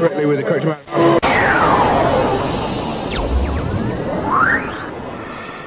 correctly 0.00 0.24
with 0.24 0.38
the 0.38 0.44
correct 0.44 0.64
amount. 0.64 0.86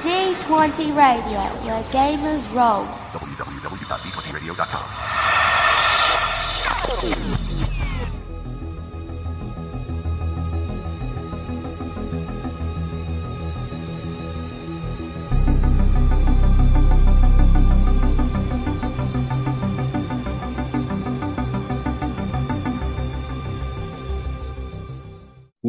D20 0.02 0.96
Radio, 0.96 1.40
where 1.62 1.82
gamers 1.94 2.42
roll. 2.54 2.84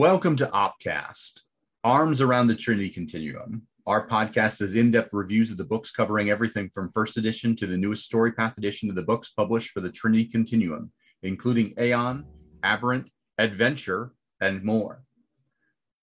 Welcome 0.05 0.35
to 0.35 0.45
Opcast, 0.45 1.41
Arms 1.83 2.21
Around 2.21 2.45
the 2.45 2.55
Trinity 2.55 2.89
Continuum. 2.91 3.63
Our 3.87 4.07
podcast 4.07 4.61
is 4.61 4.75
in 4.75 4.91
depth 4.91 5.09
reviews 5.13 5.49
of 5.49 5.57
the 5.57 5.63
books 5.63 5.89
covering 5.89 6.29
everything 6.29 6.69
from 6.75 6.91
first 6.91 7.17
edition 7.17 7.55
to 7.55 7.65
the 7.65 7.75
newest 7.75 8.05
story 8.05 8.31
path 8.31 8.55
edition 8.59 8.87
of 8.87 8.95
the 8.95 9.01
books 9.01 9.31
published 9.31 9.71
for 9.71 9.79
the 9.79 9.91
Trinity 9.91 10.25
Continuum, 10.25 10.91
including 11.23 11.73
Aeon, 11.79 12.23
Aberrant, 12.61 13.09
Adventure, 13.39 14.11
and 14.39 14.63
more. 14.63 15.01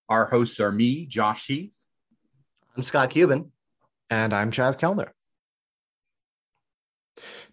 Our 0.08 0.24
hosts 0.26 0.58
are 0.58 0.72
me, 0.72 1.06
Josh 1.06 1.46
Heath. 1.46 1.76
I'm 2.76 2.82
Scott 2.82 3.10
Cuban. 3.10 3.52
And 4.10 4.34
I'm 4.34 4.50
Chaz 4.50 4.76
Kellner. 4.76 5.14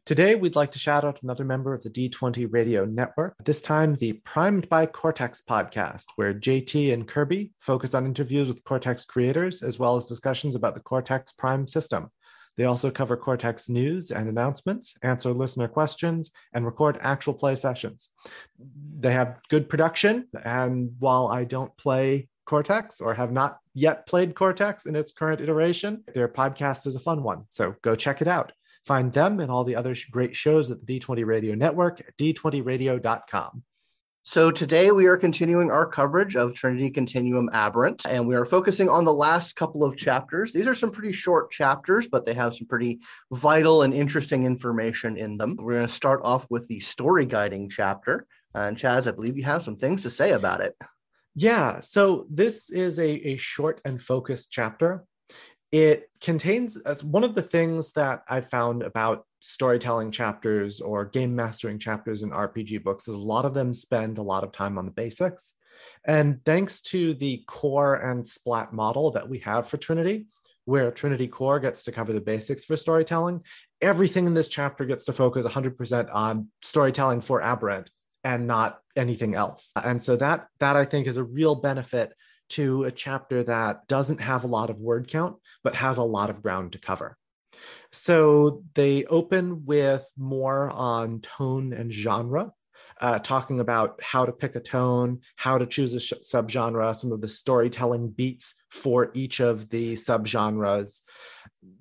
Today, 0.05 0.35
we'd 0.35 0.55
like 0.55 0.71
to 0.71 0.80
shout 0.80 1.03
out 1.03 1.21
another 1.21 1.44
member 1.44 1.73
of 1.73 1.84
the 1.84 1.89
D20 1.89 2.52
Radio 2.52 2.85
Network, 2.85 3.35
this 3.44 3.62
time 3.62 3.95
the 3.95 4.13
Primed 4.13 4.67
by 4.67 4.85
Cortex 4.85 5.42
podcast, 5.47 6.05
where 6.16 6.33
JT 6.33 6.94
and 6.94 7.08
Kirby 7.08 7.52
focus 7.59 7.94
on 7.94 8.05
interviews 8.05 8.47
with 8.47 8.64
Cortex 8.64 9.03
creators 9.03 9.61
as 9.61 9.77
well 9.77 9.95
as 9.95 10.05
discussions 10.05 10.55
about 10.55 10.73
the 10.73 10.80
Cortex 10.80 11.31
Prime 11.31 11.67
system. 11.67 12.09
They 12.58 12.66
also 12.66 12.89
cover 12.89 13.16
Cortex 13.17 13.70
news 13.70 14.11
and 14.11 14.27
announcements, 14.27 14.95
answer 15.03 15.31
listener 15.31 15.67
questions, 15.67 16.31
and 16.53 16.66
record 16.66 16.97
actual 17.02 17.33
play 17.33 17.55
sessions. 17.55 18.09
They 19.00 19.14
have 19.14 19.39
good 19.50 19.70
production, 19.70 20.27
and 20.44 20.92
while 21.00 21.27
I 21.27 21.44
don't 21.44 21.75
play 21.77 22.30
Cortex 22.45 23.00
or 23.00 23.14
have 23.14 23.31
not 23.31 23.59
yet 23.75 24.08
played 24.08 24.33
Cortex 24.33 24.88
in 24.88 24.95
its 24.95 25.11
current 25.11 25.39
iteration, 25.39 26.03
their 26.14 26.27
podcast 26.27 26.88
is 26.88 26.95
a 26.95 27.00
fun 27.00 27.22
one. 27.22 27.44
So 27.52 27.75
go 27.83 27.95
check 27.95 28.22
it 28.22 28.27
out. 28.27 28.52
Find 28.85 29.13
them 29.13 29.39
and 29.39 29.52
all 29.52 29.63
the 29.63 29.75
other 29.75 29.95
great 30.11 30.35
shows 30.35 30.72
at 30.72 30.85
the 30.85 30.99
D20 30.99 31.25
Radio 31.25 31.55
Network 31.55 31.99
at 31.99 32.17
d20radio.com. 32.17 33.63
So 34.23 34.52
today 34.52 34.91
we 34.91 35.08
are 35.08 35.17
continuing 35.17 35.71
our 35.71 35.88
coverage 35.88 36.36
of 36.36 36.53
Trinity 36.53 36.91
Continuum 36.91 37.49
Aberrant, 37.53 38.05
and 38.05 38.27
we 38.27 38.36
are 38.36 38.45
focusing 38.45 38.89
on 38.89 39.05
the 39.05 39.13
last 39.13 39.55
couple 39.55 39.83
of 39.83 39.97
chapters. 39.97 40.52
These 40.52 40.67
are 40.67 40.75
some 40.75 40.91
pretty 40.91 41.13
short 41.13 41.52
chapters, 41.52 42.05
but 42.05 42.25
they 42.25 42.33
have 42.33 42.53
some 42.53 42.67
pretty 42.67 42.99
vital 43.31 43.83
and 43.83 43.94
interesting 43.94 44.45
information 44.45 45.17
in 45.17 45.38
them. 45.38 45.55
We're 45.58 45.75
going 45.75 45.88
to 45.88 45.93
start 45.93 46.21
off 46.23 46.45
with 46.49 46.67
the 46.67 46.80
story 46.80 47.25
guiding 47.25 47.69
chapter. 47.69 48.27
And 48.53 48.77
Chaz, 48.77 49.08
I 49.08 49.11
believe 49.11 49.38
you 49.38 49.45
have 49.45 49.64
some 49.64 49.77
things 49.77 50.03
to 50.03 50.11
say 50.11 50.33
about 50.33 50.61
it. 50.61 50.75
Yeah, 51.33 51.80
so 51.80 52.27
this 52.30 52.69
is 52.69 52.99
a, 52.99 53.09
a 53.09 53.38
short 53.38 53.81
and 53.86 54.02
focused 54.02 54.52
chapter 54.52 55.05
it 55.72 56.09
contains 56.22 56.78
one 57.03 57.23
of 57.23 57.36
the 57.36 57.42
things 57.42 57.92
that 57.94 58.23
I 58.28 58.42
found 58.42 58.84
about 58.84 59.25
storytelling 59.39 60.11
chapters 60.11 60.81
or 60.81 61.06
game 61.06 61.36
mastering 61.36 61.80
chapters 61.80 62.23
in 62.23 62.31
RPG 62.31 62.84
books 62.84 63.08
is 63.08 63.14
a 63.14 63.17
lot 63.17 63.45
of 63.45 63.53
them 63.53 63.73
spend 63.73 64.17
a 64.17 64.23
lot 64.23 64.44
of 64.44 64.52
time 64.52 64.78
on 64.78 64.86
the 64.86 64.92
basics. 64.92 65.53
And 66.06 66.44
thanks 66.44 66.81
to 66.81 67.14
the 67.14 67.44
core 67.48 67.95
and 67.95 68.28
splat 68.28 68.73
model 68.73 69.11
that 69.11 69.30
we 69.30 69.39
have 69.39 69.70
for 69.70 69.77
Trinity, 69.77 70.26
where 70.66 70.92
Trinity 70.92 71.27
Core 71.27 71.60
gets 71.60 71.83
to 71.83 71.92
cover 71.92 72.11
the 72.11 72.20
basics 72.20 72.66
for 72.66 72.76
storytelling, 72.76 73.42
everything 73.82 74.27
in 74.27 74.33
this 74.33 74.49
chapter 74.49 74.86
gets 74.86 75.05
to 75.05 75.14
focus 75.14 75.45
100% 75.45 76.14
on 76.14 76.49
storytelling 76.61 77.22
for 77.22 77.42
Aberrant 77.42 77.89
and 78.23 78.45
not 78.45 78.80
anything 78.98 79.36
else. 79.36 79.72
And 79.82 80.02
so 80.02 80.17
that 80.17 80.48
that 80.60 80.76
I 80.76 80.83
think 80.83 81.08
is 81.08 81.17
a 81.17 81.23
real 81.23 81.55
benefit 81.55 82.11
to 82.49 82.83
a 82.83 82.92
chapter 82.92 83.43
that 83.43 83.87
doesn't 83.87 84.21
have 84.21 84.43
a 84.43 84.48
lot 84.48 84.70
of 84.70 84.80
word 84.80 85.08
count, 85.08 85.37
but 85.64 85.76
has 85.76 85.98
a 85.98 86.04
lot 86.04 86.30
of 86.30 86.42
ground 86.42 86.73
to 86.73 86.80
cover. 86.80 87.17
So 87.92 88.64
they 88.76 89.05
open 89.05 89.65
with 89.65 90.10
more 90.17 90.70
on 90.70 91.21
tone 91.21 91.73
and 91.73 91.92
genre, 91.92 92.54
uh, 93.02 93.20
talking 93.20 93.60
about 93.60 93.99
how 94.02 94.26
to 94.26 94.32
pick 94.32 94.55
a 94.55 94.60
tone, 94.60 95.21
how 95.36 95.58
to 95.58 95.65
choose 95.65 95.93
a 95.93 95.99
sh- 95.99 96.14
subgenre, 96.21 96.95
some 96.95 97.11
of 97.11 97.21
the 97.21 97.27
storytelling 97.27 98.10
beats 98.10 98.55
for 98.70 99.11
each 99.14 99.39
of 99.39 99.70
the 99.70 99.93
subgenres. 99.93 101.02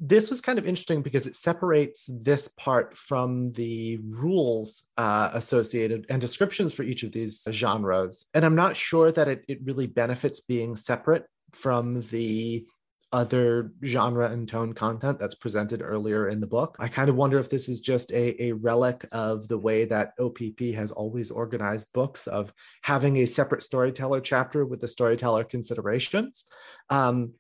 This 0.01 0.29
was 0.31 0.41
kind 0.41 0.59
of 0.59 0.67
interesting 0.67 1.03
because 1.03 1.27
it 1.27 1.37
separates 1.37 2.05
this 2.09 2.49
part 2.49 2.97
from 2.97 3.53
the 3.53 3.99
rules 4.05 4.85
uh, 4.97 5.31
associated 5.33 6.07
and 6.09 6.21
descriptions 6.21 6.73
for 6.73 6.83
each 6.83 7.05
of 7.05 7.13
these 7.13 7.47
genres. 7.51 8.27
And 8.35 8.45
I'm 8.45 8.57
not 8.57 8.77
sure 8.77 9.13
that 9.13 9.29
it, 9.29 9.45
it 9.47 9.61
really 9.65 9.87
benefits 9.87 10.41
being 10.41 10.75
separate 10.75 11.27
from 11.53 12.03
the 12.11 12.67
other 13.13 13.73
genre 13.85 14.31
and 14.31 14.49
tone 14.49 14.73
content 14.73 15.19
that's 15.19 15.35
presented 15.35 15.81
earlier 15.83 16.29
in 16.29 16.41
the 16.41 16.47
book. 16.47 16.77
I 16.79 16.89
kind 16.89 17.09
of 17.09 17.17
wonder 17.17 17.39
if 17.39 17.49
this 17.49 17.69
is 17.69 17.81
just 17.81 18.13
a, 18.13 18.43
a 18.43 18.53
relic 18.53 19.07
of 19.13 19.49
the 19.49 19.59
way 19.59 19.87
that 19.87 20.13
OPP 20.19 20.75
has 20.75 20.93
always 20.93 21.31
organized 21.31 21.93
books 21.95 22.27
of 22.27 22.53
having 22.83 23.19
a 23.19 23.27
separate 23.27 23.63
storyteller 23.63 24.21
chapter 24.21 24.67
with 24.67 24.81
the 24.81 24.89
storyteller 24.89 25.45
considerations. 25.45 26.45
Um, 26.91 27.33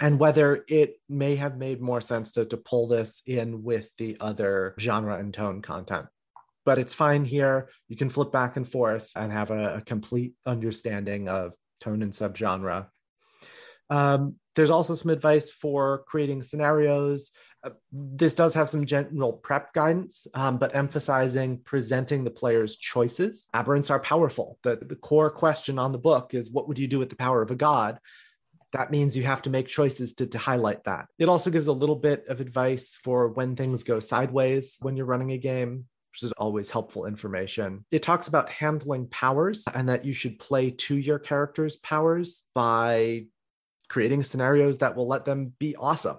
and 0.00 0.18
whether 0.18 0.64
it 0.68 1.00
may 1.08 1.36
have 1.36 1.56
made 1.56 1.80
more 1.80 2.00
sense 2.00 2.32
to, 2.32 2.44
to 2.44 2.56
pull 2.56 2.88
this 2.88 3.22
in 3.26 3.62
with 3.62 3.90
the 3.98 4.16
other 4.20 4.74
genre 4.78 5.18
and 5.18 5.34
tone 5.34 5.62
content 5.62 6.06
but 6.68 6.78
it's 6.78 6.92
fine 6.92 7.24
here. 7.24 7.70
You 7.88 7.96
can 7.96 8.10
flip 8.10 8.30
back 8.30 8.58
and 8.58 8.68
forth 8.68 9.10
and 9.16 9.32
have 9.32 9.50
a, 9.50 9.76
a 9.76 9.80
complete 9.80 10.34
understanding 10.44 11.26
of 11.26 11.54
tone 11.80 12.02
and 12.02 12.12
subgenre. 12.12 12.88
Um, 13.88 14.34
there's 14.54 14.68
also 14.68 14.94
some 14.94 15.10
advice 15.10 15.50
for 15.50 16.04
creating 16.06 16.42
scenarios. 16.42 17.30
Uh, 17.64 17.70
this 17.90 18.34
does 18.34 18.52
have 18.52 18.68
some 18.68 18.84
general 18.84 19.32
prep 19.32 19.72
guidance, 19.72 20.26
um, 20.34 20.58
but 20.58 20.76
emphasizing 20.76 21.62
presenting 21.64 22.22
the 22.22 22.30
player's 22.30 22.76
choices. 22.76 23.46
Aberrants 23.54 23.90
are 23.90 24.00
powerful. 24.00 24.58
The, 24.62 24.76
the 24.76 24.96
core 24.96 25.30
question 25.30 25.78
on 25.78 25.92
the 25.92 25.96
book 25.96 26.34
is 26.34 26.50
what 26.50 26.68
would 26.68 26.78
you 26.78 26.86
do 26.86 26.98
with 26.98 27.08
the 27.08 27.16
power 27.16 27.40
of 27.40 27.50
a 27.50 27.56
god? 27.56 27.98
That 28.72 28.90
means 28.90 29.16
you 29.16 29.22
have 29.24 29.42
to 29.42 29.50
make 29.50 29.66
choices 29.66 30.14
to, 30.14 30.26
to 30.26 30.38
highlight 30.38 30.84
that. 30.84 31.06
It 31.18 31.28
also 31.28 31.50
gives 31.50 31.68
a 31.68 31.72
little 31.72 31.96
bit 31.96 32.26
of 32.28 32.40
advice 32.40 32.96
for 33.02 33.28
when 33.28 33.56
things 33.56 33.82
go 33.82 34.00
sideways 34.00 34.76
when 34.80 34.96
you're 34.96 35.06
running 35.06 35.32
a 35.32 35.38
game 35.38 35.86
which 36.12 36.22
is 36.22 36.32
always 36.32 36.70
helpful 36.70 37.06
information. 37.06 37.84
It 37.90 38.02
talks 38.02 38.28
about 38.28 38.48
handling 38.48 39.06
powers 39.08 39.64
and 39.74 39.88
that 39.88 40.04
you 40.04 40.12
should 40.12 40.38
play 40.38 40.70
to 40.70 40.96
your 40.96 41.18
character's 41.18 41.76
powers 41.76 42.44
by 42.54 43.26
creating 43.88 44.22
scenarios 44.22 44.78
that 44.78 44.96
will 44.96 45.06
let 45.06 45.24
them 45.24 45.52
be 45.58 45.76
awesome. 45.76 46.18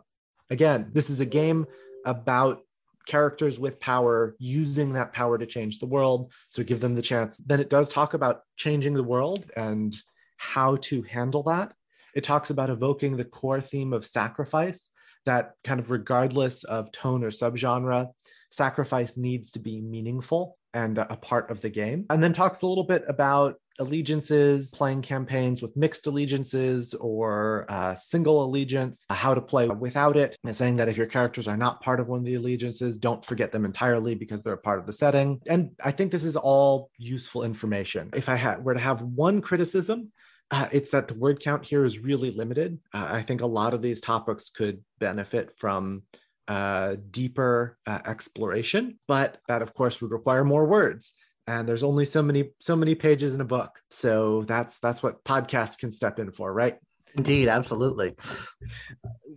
Again, 0.50 0.90
this 0.94 1.10
is 1.10 1.20
a 1.20 1.26
game 1.26 1.66
about 2.06 2.62
characters 3.06 3.60
with 3.60 3.80
power 3.80 4.36
using 4.40 4.94
that 4.94 5.14
power 5.14 5.38
to 5.38 5.46
change 5.46 5.80
the 5.80 5.86
world. 5.86 6.32
So 6.50 6.64
give 6.64 6.80
them 6.80 6.96
the 6.96 7.02
chance. 7.02 7.38
Then 7.38 7.60
it 7.60 7.70
does 7.70 7.90
talk 7.90 8.14
about 8.14 8.42
changing 8.56 8.94
the 8.94 9.04
world 9.04 9.50
and 9.56 9.96
how 10.38 10.78
to 10.78 11.02
handle 11.04 11.44
that. 11.44 11.74
It 12.16 12.24
talks 12.24 12.50
about 12.50 12.70
evoking 12.70 13.18
the 13.18 13.26
core 13.26 13.62
theme 13.62 13.94
of 13.94 14.06
sacrifice, 14.06 14.90
that 15.26 15.52
kind 15.64 15.80
of 15.80 15.92
regardless 15.92 16.64
of 16.64 16.92
tone 16.92 17.24
or 17.24 17.30
subgenre, 17.30 18.10
sacrifice 18.52 19.18
needs 19.18 19.52
to 19.52 19.60
be 19.60 19.82
meaningful 19.82 20.58
and 20.74 20.98
a 20.98 21.18
part 21.18 21.50
of 21.50 21.62
the 21.62 21.70
game. 21.70 22.06
And 22.10 22.22
then 22.22 22.34
talks 22.34 22.62
a 22.62 22.68
little 22.68 22.84
bit 22.84 23.04
about 23.08 23.56
allegiances, 23.80 24.72
playing 24.72 25.02
campaigns 25.02 25.62
with 25.62 25.76
mixed 25.76 26.06
allegiances 26.06 26.94
or 26.94 27.66
uh, 27.70 27.96
single 27.96 28.44
allegiance, 28.44 29.06
uh, 29.10 29.16
how 29.16 29.34
to 29.34 29.42
play 29.42 29.68
without 29.68 30.18
it, 30.18 30.38
and 30.44 30.56
saying 30.56 30.76
that 30.76 30.90
if 30.90 30.98
your 30.98 31.08
characters 31.08 31.48
are 31.48 31.58
not 31.58 31.82
part 31.82 32.00
of 32.00 32.08
one 32.08 32.20
of 32.20 32.26
the 32.26 32.36
allegiances, 32.36 32.98
don't 32.98 33.24
forget 33.24 33.52
them 33.52 33.66
entirely 33.66 34.16
because 34.16 34.44
they're 34.44 34.54
a 34.54 34.58
part 34.58 34.80
of 34.80 34.86
the 34.86 34.92
setting. 34.92 35.40
And 35.48 35.72
I 35.84 35.92
think 35.92 36.12
this 36.12 36.26
is 36.26 36.36
all 36.36 36.92
useful 36.98 37.44
information. 37.44 38.10
If 38.14 38.30
I 38.30 38.58
were 38.58 38.74
to 38.74 38.80
have 38.80 39.02
one 39.02 39.42
criticism, 39.42 40.12
uh, 40.52 40.68
it's 40.72 40.92
that 40.92 41.08
the 41.08 41.14
word 41.14 41.40
count 41.40 41.66
here 41.66 41.86
is 41.86 42.00
really 42.00 42.32
limited. 42.32 42.80
Uh, 42.94 43.08
I 43.12 43.22
think 43.22 43.42
a 43.42 43.46
lot 43.46 43.74
of 43.74 43.82
these 43.82 44.02
topics 44.02 44.50
could 44.50 44.84
benefit 45.00 45.52
from 45.58 46.04
uh, 46.48 46.96
deeper 47.12 47.78
uh, 47.86 48.00
exploration, 48.06 48.98
but 49.08 49.38
that, 49.48 49.62
of 49.62 49.74
course, 49.74 50.02
would 50.02 50.12
require 50.12 50.44
more 50.44 50.66
words. 50.66 51.14
And 51.46 51.68
there's 51.68 51.84
only 51.84 52.06
so 52.06 52.22
many 52.22 52.52
so 52.62 52.76
many 52.76 52.94
pages 52.94 53.34
in 53.34 53.42
a 53.42 53.46
book. 53.46 53.80
So 53.90 54.44
that's 54.48 54.78
that's 54.80 55.02
what 55.02 55.24
podcasts 55.24 55.80
can 55.80 55.92
step 55.92 56.20
in 56.20 56.32
for 56.32 56.54
right? 56.54 56.78
Indeed 57.16 57.48
absolutely. 57.48 58.16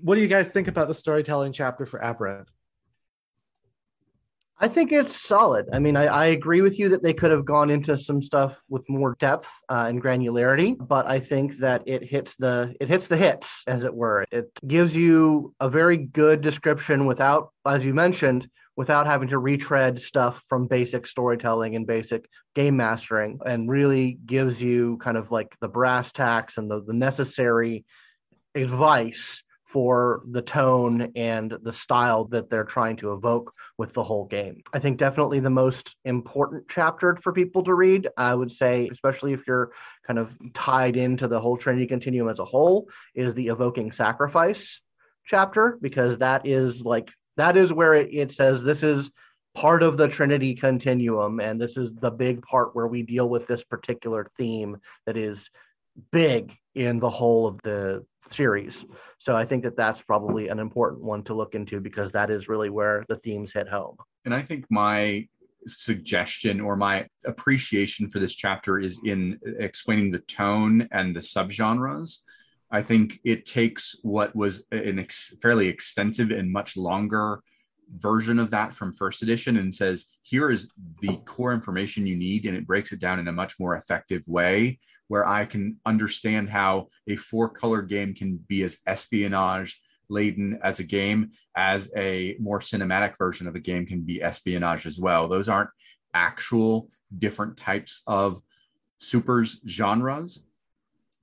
What 0.02 0.16
do 0.16 0.20
you 0.20 0.28
guys 0.28 0.48
think 0.48 0.68
about 0.68 0.88
the 0.88 0.94
storytelling 0.94 1.52
chapter 1.52 1.86
for 1.86 2.04
aberrant 2.04 2.50
I 4.62 4.68
think 4.68 4.92
it's 4.92 5.20
solid. 5.20 5.66
I 5.72 5.80
mean, 5.80 5.96
I, 5.96 6.04
I, 6.04 6.26
agree 6.26 6.60
with 6.60 6.78
you 6.78 6.88
that 6.90 7.02
they 7.02 7.12
could 7.12 7.32
have 7.32 7.44
gone 7.44 7.68
into 7.68 7.98
some 7.98 8.22
stuff 8.22 8.60
with 8.68 8.88
more 8.88 9.16
depth 9.18 9.48
uh, 9.68 9.86
and 9.88 10.00
granularity, 10.00 10.76
but 10.78 11.04
I 11.10 11.18
think 11.18 11.56
that 11.56 11.82
it 11.84 12.04
hits 12.04 12.36
the 12.36 12.72
it 12.78 12.86
hits 12.86 13.08
the 13.08 13.16
hits, 13.16 13.64
as 13.66 13.82
it 13.82 13.92
were. 13.92 14.24
It 14.30 14.52
gives 14.64 14.94
you 14.94 15.52
a 15.58 15.68
very 15.68 15.96
good 15.96 16.42
description 16.42 17.06
without, 17.06 17.50
as 17.66 17.84
you 17.84 17.92
mentioned, 17.92 18.48
without 18.76 19.08
having 19.08 19.30
to 19.30 19.38
retread 19.38 20.00
stuff 20.00 20.44
from 20.48 20.68
basic 20.68 21.08
storytelling 21.08 21.74
and 21.74 21.84
basic 21.84 22.28
game 22.54 22.76
mastering, 22.76 23.40
and 23.44 23.68
really 23.68 24.16
gives 24.24 24.62
you 24.62 24.96
kind 24.98 25.16
of 25.16 25.32
like 25.32 25.56
the 25.60 25.68
brass 25.68 26.12
tacks 26.12 26.56
and 26.56 26.70
the, 26.70 26.80
the 26.84 26.92
necessary 26.92 27.84
advice 28.54 29.42
for 29.72 30.22
the 30.30 30.42
tone 30.42 31.10
and 31.16 31.56
the 31.62 31.72
style 31.72 32.26
that 32.26 32.50
they're 32.50 32.62
trying 32.62 32.96
to 32.96 33.14
evoke 33.14 33.54
with 33.78 33.94
the 33.94 34.04
whole 34.04 34.26
game. 34.26 34.62
I 34.74 34.78
think 34.78 34.98
definitely 34.98 35.40
the 35.40 35.48
most 35.48 35.96
important 36.04 36.66
chapter 36.68 37.16
for 37.16 37.32
people 37.32 37.64
to 37.64 37.72
read, 37.72 38.06
I 38.18 38.34
would 38.34 38.52
say, 38.52 38.90
especially 38.92 39.32
if 39.32 39.46
you're 39.46 39.72
kind 40.06 40.18
of 40.18 40.36
tied 40.52 40.96
into 40.96 41.26
the 41.26 41.40
whole 41.40 41.56
Trinity 41.56 41.86
Continuum 41.86 42.28
as 42.28 42.38
a 42.38 42.44
whole, 42.44 42.88
is 43.14 43.32
the 43.32 43.48
Evoking 43.48 43.92
Sacrifice 43.92 44.82
chapter, 45.24 45.78
because 45.80 46.18
that 46.18 46.46
is 46.46 46.84
like, 46.84 47.10
that 47.38 47.56
is 47.56 47.72
where 47.72 47.94
it, 47.94 48.12
it 48.12 48.32
says 48.32 48.62
this 48.62 48.82
is 48.82 49.10
part 49.54 49.82
of 49.82 49.96
the 49.96 50.08
Trinity 50.08 50.54
Continuum, 50.54 51.40
and 51.40 51.58
this 51.58 51.78
is 51.78 51.94
the 51.94 52.10
big 52.10 52.42
part 52.42 52.76
where 52.76 52.86
we 52.86 53.02
deal 53.02 53.28
with 53.28 53.46
this 53.46 53.64
particular 53.64 54.30
theme 54.36 54.76
that 55.06 55.16
is 55.16 55.48
big 56.10 56.54
in 56.74 56.98
the 56.98 57.10
whole 57.10 57.46
of 57.46 57.62
the 57.62 58.04
series. 58.30 58.84
So 59.18 59.36
I 59.36 59.44
think 59.44 59.62
that 59.64 59.76
that's 59.76 60.02
probably 60.02 60.48
an 60.48 60.58
important 60.58 61.02
one 61.02 61.22
to 61.24 61.34
look 61.34 61.54
into 61.54 61.80
because 61.80 62.12
that 62.12 62.30
is 62.30 62.48
really 62.48 62.70
where 62.70 63.04
the 63.08 63.16
themes 63.16 63.52
hit 63.52 63.68
home. 63.68 63.96
And 64.24 64.34
I 64.34 64.42
think 64.42 64.66
my 64.70 65.26
suggestion 65.66 66.60
or 66.60 66.76
my 66.76 67.06
appreciation 67.24 68.08
for 68.10 68.18
this 68.18 68.34
chapter 68.34 68.78
is 68.78 69.00
in 69.04 69.38
explaining 69.58 70.10
the 70.10 70.18
tone 70.20 70.88
and 70.92 71.14
the 71.14 71.20
subgenres. 71.20 72.18
I 72.70 72.82
think 72.82 73.20
it 73.24 73.44
takes 73.44 73.96
what 74.02 74.34
was 74.34 74.64
an 74.72 74.98
ex- 74.98 75.34
fairly 75.42 75.68
extensive 75.68 76.30
and 76.30 76.50
much 76.50 76.76
longer 76.76 77.42
version 77.98 78.38
of 78.38 78.50
that 78.50 78.74
from 78.74 78.92
first 78.92 79.22
edition 79.22 79.56
and 79.56 79.74
says 79.74 80.06
here 80.22 80.50
is 80.50 80.68
the 81.00 81.16
core 81.26 81.52
information 81.52 82.06
you 82.06 82.16
need 82.16 82.46
and 82.46 82.56
it 82.56 82.66
breaks 82.66 82.92
it 82.92 83.00
down 83.00 83.18
in 83.18 83.28
a 83.28 83.32
much 83.32 83.60
more 83.60 83.76
effective 83.76 84.22
way 84.26 84.78
where 85.08 85.26
i 85.26 85.44
can 85.44 85.78
understand 85.84 86.48
how 86.48 86.88
a 87.06 87.16
four 87.16 87.50
color 87.50 87.82
game 87.82 88.14
can 88.14 88.38
be 88.48 88.62
as 88.62 88.78
espionage 88.86 89.80
laden 90.12 90.58
as 90.62 90.78
a 90.78 90.84
game 90.84 91.30
as 91.56 91.90
a 91.96 92.36
more 92.38 92.60
cinematic 92.60 93.16
version 93.18 93.48
of 93.48 93.56
a 93.56 93.60
game 93.60 93.86
can 93.86 94.02
be 94.02 94.22
espionage 94.22 94.86
as 94.86 95.00
well. 95.00 95.26
Those 95.26 95.48
aren't 95.48 95.70
actual 96.14 96.90
different 97.16 97.56
types 97.56 98.02
of 98.06 98.40
supers 98.98 99.60
genres 99.66 100.44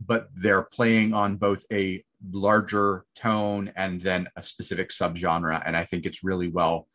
but 0.05 0.29
they're 0.35 0.63
playing 0.63 1.13
on 1.13 1.35
both 1.35 1.65
a 1.71 2.03
larger 2.31 3.05
tone 3.15 3.71
and 3.75 4.01
then 4.01 4.27
a 4.35 4.43
specific 4.43 4.89
subgenre. 4.89 5.61
And 5.65 5.75
I 5.75 5.85
think 5.85 6.05
it's 6.05 6.23
really 6.23 6.49
well 6.49 6.87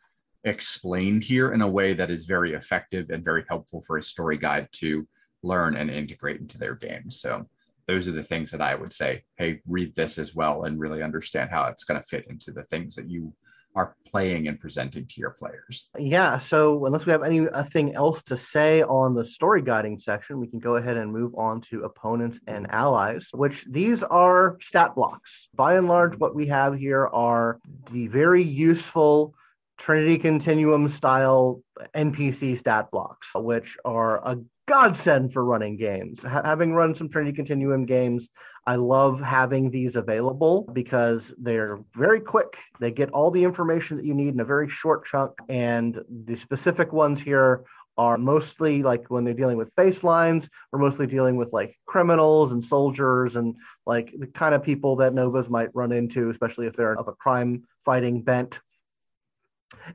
explained 0.44 1.24
here 1.24 1.52
in 1.52 1.62
a 1.62 1.68
way 1.68 1.94
that 1.94 2.10
is 2.10 2.26
very 2.26 2.52
effective 2.52 3.10
and 3.10 3.24
very 3.24 3.44
helpful 3.48 3.82
for 3.82 3.96
a 3.96 4.02
story 4.02 4.36
guide 4.36 4.68
to 4.72 5.06
learn 5.42 5.76
and 5.76 5.90
integrate 5.90 6.40
into 6.40 6.58
their 6.58 6.74
games. 6.74 7.20
So 7.20 7.46
those 7.86 8.08
are 8.08 8.12
the 8.12 8.22
things 8.22 8.50
that 8.50 8.62
I 8.62 8.74
would 8.74 8.92
say, 8.92 9.24
hey, 9.36 9.60
read 9.66 9.94
this 9.94 10.18
as 10.18 10.34
well 10.34 10.64
and 10.64 10.80
really 10.80 11.02
understand 11.02 11.50
how 11.50 11.64
it's 11.66 11.84
going 11.84 12.00
to 12.00 12.06
fit 12.06 12.26
into 12.28 12.50
the 12.50 12.64
things 12.64 12.94
that 12.96 13.10
you 13.10 13.34
are 13.74 13.96
playing 14.06 14.46
and 14.46 14.60
presenting 14.60 15.06
to 15.06 15.20
your 15.20 15.30
players. 15.30 15.88
Yeah. 15.98 16.38
So 16.38 16.86
unless 16.86 17.06
we 17.06 17.12
have 17.12 17.24
anything 17.24 17.96
uh, 17.96 18.00
else 18.00 18.22
to 18.24 18.36
say 18.36 18.82
on 18.82 19.14
the 19.14 19.24
story 19.24 19.62
guiding 19.62 19.98
section, 19.98 20.38
we 20.38 20.46
can 20.46 20.60
go 20.60 20.76
ahead 20.76 20.96
and 20.96 21.12
move 21.12 21.34
on 21.34 21.60
to 21.62 21.82
opponents 21.82 22.40
and 22.46 22.70
allies, 22.70 23.30
which 23.34 23.64
these 23.64 24.02
are 24.04 24.56
stat 24.60 24.94
blocks. 24.94 25.48
By 25.54 25.76
and 25.76 25.88
large, 25.88 26.16
what 26.18 26.34
we 26.34 26.46
have 26.46 26.76
here 26.76 27.06
are 27.06 27.58
the 27.90 28.06
very 28.08 28.42
useful 28.42 29.34
Trinity 29.76 30.18
Continuum 30.18 30.86
style 30.86 31.60
NPC 31.94 32.56
stat 32.56 32.90
blocks, 32.92 33.32
which 33.34 33.76
are 33.84 34.24
a 34.24 34.38
godsend 34.66 35.32
for 35.32 35.44
running 35.44 35.76
games. 35.76 36.22
having 36.22 36.74
run 36.74 36.94
some 36.94 37.08
Trinity 37.08 37.34
Continuum 37.34 37.84
games, 37.84 38.30
I 38.66 38.76
love 38.76 39.20
having 39.20 39.70
these 39.70 39.96
available 39.96 40.68
because 40.72 41.34
they're 41.38 41.80
very 41.94 42.20
quick. 42.20 42.58
They 42.80 42.90
get 42.90 43.10
all 43.10 43.30
the 43.30 43.44
information 43.44 43.96
that 43.96 44.06
you 44.06 44.14
need 44.14 44.34
in 44.34 44.40
a 44.40 44.44
very 44.44 44.68
short 44.68 45.04
chunk. 45.04 45.32
And 45.48 46.00
the 46.08 46.36
specific 46.36 46.92
ones 46.92 47.20
here 47.20 47.64
are 47.96 48.18
mostly 48.18 48.82
like 48.82 49.08
when 49.08 49.24
they're 49.24 49.34
dealing 49.34 49.56
with 49.56 49.74
baselines, 49.76 50.48
we're 50.72 50.80
mostly 50.80 51.06
dealing 51.06 51.36
with 51.36 51.52
like 51.52 51.78
criminals 51.86 52.52
and 52.52 52.62
soldiers 52.62 53.36
and 53.36 53.54
like 53.86 54.12
the 54.18 54.26
kind 54.26 54.54
of 54.54 54.62
people 54.62 54.96
that 54.96 55.14
Novas 55.14 55.48
might 55.48 55.74
run 55.74 55.92
into, 55.92 56.30
especially 56.30 56.66
if 56.66 56.74
they're 56.74 56.98
of 56.98 57.08
a 57.08 57.12
crime 57.12 57.64
fighting 57.84 58.22
bent 58.22 58.60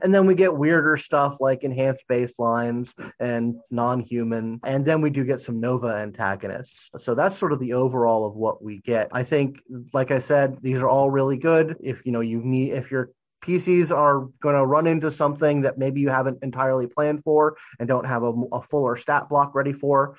and 0.02 0.14
then 0.14 0.26
we 0.26 0.34
get 0.34 0.56
weirder 0.56 0.96
stuff 0.96 1.38
like 1.40 1.64
enhanced 1.64 2.04
baselines 2.08 2.94
and 3.18 3.56
non-human. 3.70 4.60
And 4.64 4.84
then 4.84 5.00
we 5.00 5.10
do 5.10 5.24
get 5.24 5.40
some 5.40 5.60
Nova 5.60 5.88
antagonists. 5.88 6.90
So 7.02 7.14
that's 7.14 7.36
sort 7.36 7.52
of 7.52 7.58
the 7.58 7.72
overall 7.72 8.26
of 8.26 8.36
what 8.36 8.62
we 8.62 8.80
get. 8.80 9.08
I 9.12 9.22
think, 9.22 9.62
like 9.92 10.10
I 10.10 10.18
said, 10.18 10.58
these 10.62 10.80
are 10.80 10.88
all 10.88 11.10
really 11.10 11.36
good. 11.36 11.76
If 11.80 12.04
you 12.04 12.12
know 12.12 12.20
you 12.20 12.40
need 12.42 12.72
if 12.72 12.90
your 12.90 13.10
PCs 13.42 13.94
are 13.94 14.28
going 14.40 14.54
to 14.54 14.66
run 14.66 14.86
into 14.86 15.10
something 15.10 15.62
that 15.62 15.78
maybe 15.78 16.00
you 16.00 16.10
haven't 16.10 16.42
entirely 16.42 16.86
planned 16.86 17.22
for 17.24 17.56
and 17.78 17.88
don't 17.88 18.04
have 18.04 18.22
a, 18.22 18.32
a 18.52 18.60
fuller 18.60 18.96
stat 18.96 19.30
block 19.30 19.54
ready 19.54 19.72
for, 19.72 20.14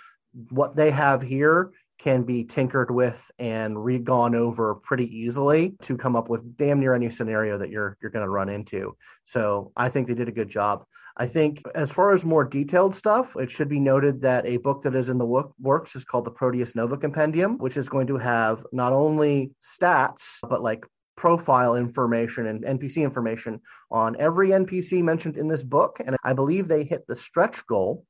what 0.49 0.75
they 0.75 0.91
have 0.91 1.21
here 1.21 1.71
can 2.01 2.23
be 2.23 2.43
tinkered 2.43 2.89
with 2.89 3.29
and 3.37 3.83
re-gone 3.83 4.33
over 4.33 4.73
pretty 4.75 5.05
easily 5.15 5.75
to 5.83 5.95
come 5.95 6.15
up 6.15 6.29
with 6.29 6.57
damn 6.57 6.79
near 6.79 6.95
any 6.95 7.11
scenario 7.11 7.59
that 7.59 7.69
you're 7.69 7.95
you're 8.01 8.09
going 8.09 8.25
to 8.25 8.29
run 8.29 8.49
into. 8.49 8.95
So 9.23 9.71
I 9.77 9.89
think 9.89 10.07
they 10.07 10.15
did 10.15 10.27
a 10.27 10.31
good 10.31 10.49
job. 10.49 10.83
I 11.15 11.27
think 11.27 11.61
as 11.75 11.91
far 11.91 12.11
as 12.13 12.25
more 12.25 12.43
detailed 12.43 12.95
stuff, 12.95 13.35
it 13.35 13.51
should 13.51 13.69
be 13.69 13.79
noted 13.79 14.21
that 14.21 14.47
a 14.47 14.57
book 14.57 14.81
that 14.81 14.95
is 14.95 15.09
in 15.09 15.19
the 15.19 15.25
work, 15.25 15.51
works 15.59 15.95
is 15.95 16.03
called 16.03 16.25
the 16.25 16.31
Proteus 16.31 16.75
Nova 16.75 16.97
Compendium, 16.97 17.59
which 17.59 17.77
is 17.77 17.87
going 17.87 18.07
to 18.07 18.17
have 18.17 18.65
not 18.71 18.93
only 18.93 19.51
stats 19.63 20.39
but 20.49 20.63
like 20.63 20.83
profile 21.15 21.75
information 21.75 22.47
and 22.47 22.65
NPC 22.65 23.03
information 23.03 23.61
on 23.91 24.15
every 24.17 24.49
NPC 24.49 25.03
mentioned 25.03 25.37
in 25.37 25.47
this 25.47 25.63
book. 25.63 26.01
And 26.03 26.17
I 26.23 26.33
believe 26.33 26.67
they 26.67 26.83
hit 26.83 27.05
the 27.07 27.15
stretch 27.15 27.63
goal 27.67 28.05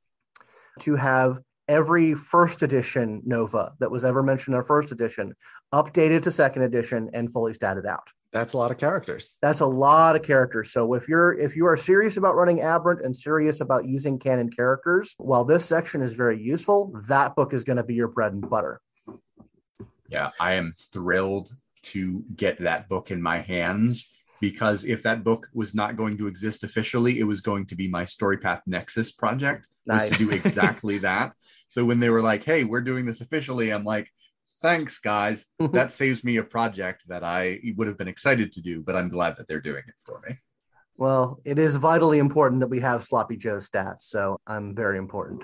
to 0.80 0.96
have 0.96 1.42
every 1.71 2.13
first 2.13 2.61
edition 2.63 3.21
Nova 3.25 3.71
that 3.80 3.90
was 3.90 4.04
ever 4.04 4.21
mentioned 4.21 4.54
in 4.54 4.57
our 4.57 4.63
first 4.63 4.92
edition, 4.92 5.33
updated 5.73 6.21
to 6.23 6.31
second 6.31 6.63
edition 6.63 7.09
and 7.13 7.31
fully 7.31 7.54
statted 7.54 7.87
out. 7.87 8.09
That's 8.33 8.54
a 8.54 8.57
lot 8.57 8.71
of 8.71 8.78
characters. 8.78 9.37
That's 9.42 9.61
a 9.61 9.66
lot 9.66 10.16
of 10.18 10.21
characters. 10.21 10.71
So 10.71 10.94
if 10.94 11.07
you're 11.07 11.33
if 11.33 11.56
you 11.56 11.66
are 11.66 11.78
serious 11.78 12.18
about 12.18 12.35
running 12.35 12.61
Aberrant 12.61 13.01
and 13.04 13.16
serious 13.16 13.61
about 13.61 13.85
using 13.85 14.19
canon 14.19 14.49
characters, 14.49 15.16
while 15.18 15.45
this 15.45 15.66
section 15.66 16.01
is 16.01 16.13
very 16.13 16.42
useful, 16.42 16.94
that 17.07 17.35
book 17.35 17.54
is 17.54 17.63
going 17.63 17.78
to 17.78 17.83
be 17.83 17.95
your 17.95 18.09
bread 18.09 18.33
and 18.33 18.49
butter. 18.49 18.81
Yeah, 20.09 20.31
I 20.40 20.54
am 20.54 20.73
thrilled 20.94 21.56
to 21.83 22.23
get 22.35 22.59
that 22.59 22.90
book 22.90 23.11
in 23.11 23.21
my 23.21 23.42
hands 23.42 24.09
because 24.42 24.83
if 24.83 25.04
that 25.04 25.23
book 25.23 25.47
was 25.54 25.73
not 25.73 25.95
going 25.95 26.18
to 26.18 26.28
exist 26.28 26.63
officially, 26.66 27.19
it 27.19 27.23
was 27.23 27.40
going 27.40 27.66
to 27.68 27.75
be 27.75 27.87
my 27.87 28.04
Storypath 28.04 28.61
Nexus 28.66 29.11
project. 29.11 29.68
Nice. 29.88 30.09
Was 30.09 30.19
to 30.19 30.26
do 30.26 30.31
exactly 30.31 30.97
that. 31.09 31.33
So 31.68 31.85
when 31.85 32.00
they 32.00 32.09
were 32.09 32.21
like, 32.21 32.44
"Hey, 32.44 32.64
we're 32.64 32.81
doing 32.81 33.06
this 33.06 33.21
officially," 33.21 33.71
I'm 33.71 33.83
like, 33.83 34.09
"Thanks, 34.61 35.00
guys. 35.00 35.45
that 35.59 35.92
saves 36.02 36.23
me 36.23 36.38
a 36.38 36.44
project 36.44 37.04
that 37.07 37.23
I 37.23 37.59
would 37.78 37.88
have 37.88 37.97
been 37.97 38.07
excited 38.07 38.52
to 38.54 38.61
do, 38.61 38.81
but 38.81 38.95
I'm 38.95 39.09
glad 39.09 39.38
that 39.38 39.47
they're 39.47 39.61
doing 39.61 39.83
it 39.88 39.95
for 40.06 40.21
me." 40.28 40.35
Well, 40.97 41.40
it 41.45 41.57
is 41.57 41.78
vitally 41.78 42.19
important 42.19 42.59
that 42.59 42.68
we 42.68 42.80
have 42.80 43.04
Sloppy 43.04 43.38
Joe 43.38 43.57
stats, 43.57 44.04
so 44.04 44.40
I'm 44.45 44.76
very 44.76 44.97
important. 45.00 45.44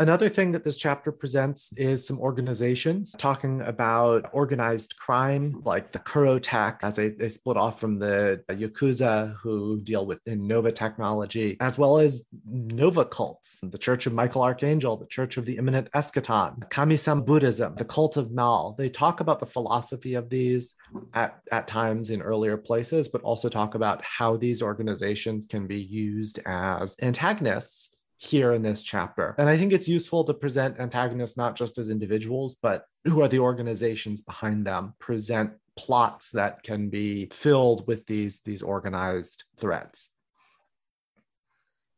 Another 0.00 0.30
thing 0.30 0.52
that 0.52 0.64
this 0.64 0.78
chapter 0.78 1.12
presents 1.12 1.74
is 1.76 2.06
some 2.06 2.18
organizations 2.20 3.14
talking 3.18 3.60
about 3.60 4.30
organized 4.32 4.96
crime, 4.96 5.60
like 5.62 5.92
the 5.92 5.98
Kurotek, 5.98 6.78
as 6.80 6.96
they, 6.96 7.10
they 7.10 7.28
split 7.28 7.58
off 7.58 7.78
from 7.78 7.98
the 7.98 8.42
Yakuza, 8.48 9.36
who 9.42 9.78
deal 9.82 10.06
with 10.06 10.20
Nova 10.26 10.72
technology, 10.72 11.58
as 11.60 11.76
well 11.76 11.98
as 11.98 12.24
Nova 12.46 13.04
cults, 13.04 13.58
the 13.62 13.76
Church 13.76 14.06
of 14.06 14.14
Michael 14.14 14.40
Archangel, 14.40 14.96
the 14.96 15.04
Church 15.04 15.36
of 15.36 15.44
the 15.44 15.58
Imminent 15.58 15.90
Eschaton, 15.92 16.66
Kamisama 16.70 17.22
Buddhism, 17.26 17.74
the 17.74 17.84
Cult 17.84 18.16
of 18.16 18.30
Mal. 18.30 18.74
They 18.78 18.88
talk 18.88 19.20
about 19.20 19.38
the 19.38 19.44
philosophy 19.44 20.14
of 20.14 20.30
these 20.30 20.76
at, 21.12 21.42
at 21.52 21.66
times 21.68 22.08
in 22.08 22.22
earlier 22.22 22.56
places, 22.56 23.06
but 23.06 23.20
also 23.20 23.50
talk 23.50 23.74
about 23.74 24.02
how 24.02 24.38
these 24.38 24.62
organizations 24.62 25.44
can 25.44 25.66
be 25.66 25.78
used 25.78 26.38
as 26.46 26.96
antagonists 27.02 27.89
here 28.22 28.52
in 28.52 28.60
this 28.60 28.82
chapter. 28.82 29.34
And 29.38 29.48
I 29.48 29.56
think 29.56 29.72
it's 29.72 29.88
useful 29.88 30.24
to 30.24 30.34
present 30.34 30.78
antagonists 30.78 31.38
not 31.38 31.56
just 31.56 31.78
as 31.78 31.88
individuals, 31.88 32.54
but 32.60 32.84
who 33.04 33.22
are 33.22 33.28
the 33.28 33.38
organizations 33.38 34.20
behind 34.20 34.66
them, 34.66 34.92
present 34.98 35.52
plots 35.74 36.28
that 36.32 36.62
can 36.62 36.90
be 36.90 37.30
filled 37.32 37.86
with 37.86 38.04
these, 38.04 38.40
these 38.44 38.60
organized 38.60 39.44
threats. 39.56 40.10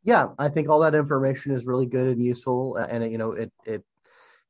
Yeah, 0.04 0.26
I 0.38 0.48
think 0.48 0.68
all 0.68 0.78
that 0.80 0.94
information 0.94 1.50
is 1.50 1.66
really 1.66 1.86
good 1.86 2.06
and 2.06 2.22
useful, 2.22 2.76
and 2.76 3.10
you 3.10 3.18
know 3.18 3.32
it 3.32 3.52
it 3.64 3.84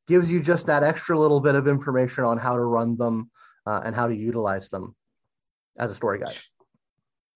gives 0.09 0.33
you 0.33 0.43
just 0.43 0.67
that 0.67 0.83
extra 0.83 1.19
little 1.19 1.41
bit 1.41 1.55
of 1.55 1.69
information 1.69 2.25
on 2.25 2.39
how 2.39 2.57
to 2.57 2.65
run 2.65 2.97
them 2.97 3.31
uh, 3.67 3.83
and 3.85 3.95
how 3.95 4.09
to 4.09 4.17
utilize 4.17 4.71
them 4.71 4.97
as 5.79 5.91
a 5.91 5.95
story 5.95 6.19
guide. 6.19 6.39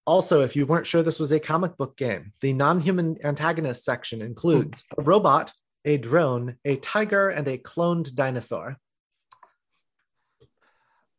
Also, 0.07 0.41
if 0.43 0.55
you 0.55 0.67
weren't 0.67 0.87
sure 0.87 1.03
this 1.03 1.19
was 1.19 1.33
a 1.33 1.41
comic 1.41 1.77
book 1.77 1.97
game, 1.97 2.33
the 2.41 2.53
non 2.53 2.81
human 2.81 3.17
antagonist 3.25 3.85
section 3.85 4.23
includes 4.23 4.85
hmm. 4.95 5.01
a 5.01 5.05
robot, 5.05 5.53
a 5.85 5.97
drone, 5.97 6.57
a 6.65 6.77
tiger, 6.77 7.29
and 7.29 7.49
a 7.49 7.59
cloned 7.59 8.15
dinosaur. 8.15 8.77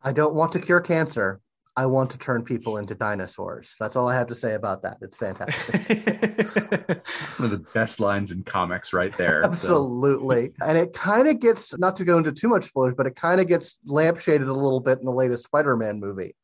I 0.02 0.14
don't 0.14 0.36
want 0.36 0.54
to 0.54 0.60
cure 0.60 0.80
cancer. 0.80 1.42
I 1.76 1.86
want 1.86 2.10
to 2.12 2.18
turn 2.18 2.44
people 2.44 2.78
into 2.78 2.96
dinosaurs. 2.96 3.76
That's 3.80 3.96
all 3.96 4.10
I 4.10 4.16
have 4.16 4.28
to 4.28 4.36
say 4.36 4.56
about 4.56 4.82
that. 4.82 4.98
It's 5.02 5.18
fantastic. 5.18 5.76
One 7.38 7.46
of 7.46 7.52
the 7.52 7.64
best 7.72 8.00
lines 8.00 8.32
in 8.32 8.42
comics, 8.44 8.94
right 8.94 9.14
there. 9.14 9.44
so. 9.44 9.50
Absolutely. 9.50 10.54
And 10.60 10.76
it 10.76 10.94
kind 10.94 11.28
of 11.28 11.40
gets, 11.40 11.78
not 11.78 11.96
to 11.98 12.04
go 12.04 12.18
into 12.18 12.32
too 12.32 12.48
much 12.48 12.64
spoilers, 12.64 12.96
but 12.98 13.06
it 13.06 13.16
kind 13.16 13.40
of 13.40 13.48
gets 13.48 13.78
lampshaded 13.88 14.50
a 14.50 14.54
little 14.54 14.80
bit 14.80 14.98
in 14.98 15.06
the 15.06 15.12
latest 15.12 15.44
Spider 15.44 15.78
Man 15.78 16.00
movie. 16.00 16.36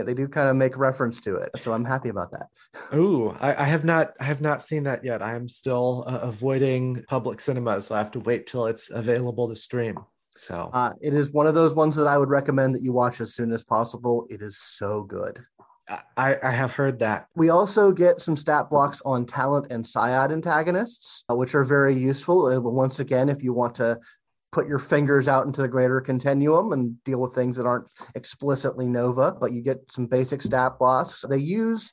They 0.00 0.14
do 0.14 0.26
kind 0.26 0.48
of 0.48 0.56
make 0.56 0.78
reference 0.78 1.20
to 1.20 1.36
it. 1.36 1.50
So 1.58 1.72
I'm 1.72 1.84
happy 1.84 2.08
about 2.08 2.30
that. 2.30 2.46
Ooh, 2.94 3.36
I, 3.40 3.62
I 3.62 3.64
have 3.64 3.84
not 3.84 4.14
I 4.18 4.24
have 4.24 4.40
not 4.40 4.62
seen 4.62 4.84
that 4.84 5.04
yet. 5.04 5.20
I 5.20 5.34
am 5.34 5.48
still 5.48 6.04
uh, 6.06 6.20
avoiding 6.22 7.04
public 7.08 7.40
cinemas, 7.40 7.86
so 7.86 7.94
I 7.94 7.98
have 7.98 8.12
to 8.12 8.20
wait 8.20 8.46
till 8.46 8.66
it's 8.66 8.90
available 8.90 9.48
to 9.48 9.56
stream. 9.56 9.98
So 10.36 10.70
Uh, 10.72 10.92
it 11.02 11.12
is 11.12 11.32
one 11.32 11.46
of 11.46 11.54
those 11.54 11.74
ones 11.74 11.94
that 11.96 12.06
I 12.06 12.16
would 12.16 12.30
recommend 12.30 12.74
that 12.74 12.82
you 12.82 12.92
watch 12.92 13.20
as 13.20 13.34
soon 13.34 13.52
as 13.52 13.64
possible. 13.64 14.26
It 14.30 14.40
is 14.40 14.58
so 14.58 15.02
good. 15.02 15.44
I, 16.16 16.38
I 16.42 16.50
have 16.50 16.72
heard 16.72 16.98
that. 17.00 17.26
We 17.34 17.50
also 17.50 17.92
get 17.92 18.22
some 18.22 18.36
stat 18.36 18.70
blocks 18.70 19.02
on 19.04 19.26
talent 19.26 19.70
and 19.70 19.84
Psiad 19.84 20.32
antagonists, 20.32 21.24
uh, 21.30 21.34
which 21.34 21.54
are 21.54 21.64
very 21.64 21.94
useful. 21.94 22.46
Uh, 22.46 22.60
once 22.60 23.00
again, 23.00 23.28
if 23.28 23.42
you 23.42 23.52
want 23.52 23.74
to 23.74 23.98
put 24.52 24.68
your 24.68 24.78
fingers 24.78 25.26
out 25.26 25.46
into 25.46 25.62
the 25.62 25.68
greater 25.68 26.00
continuum 26.00 26.72
and 26.72 27.02
deal 27.04 27.20
with 27.20 27.34
things 27.34 27.56
that 27.56 27.66
aren't 27.66 27.90
explicitly 28.14 28.86
Nova, 28.86 29.32
but 29.40 29.52
you 29.52 29.62
get 29.62 29.78
some 29.90 30.06
basic 30.06 30.42
stat 30.42 30.72
blocks. 30.78 31.24
They 31.28 31.38
use 31.38 31.92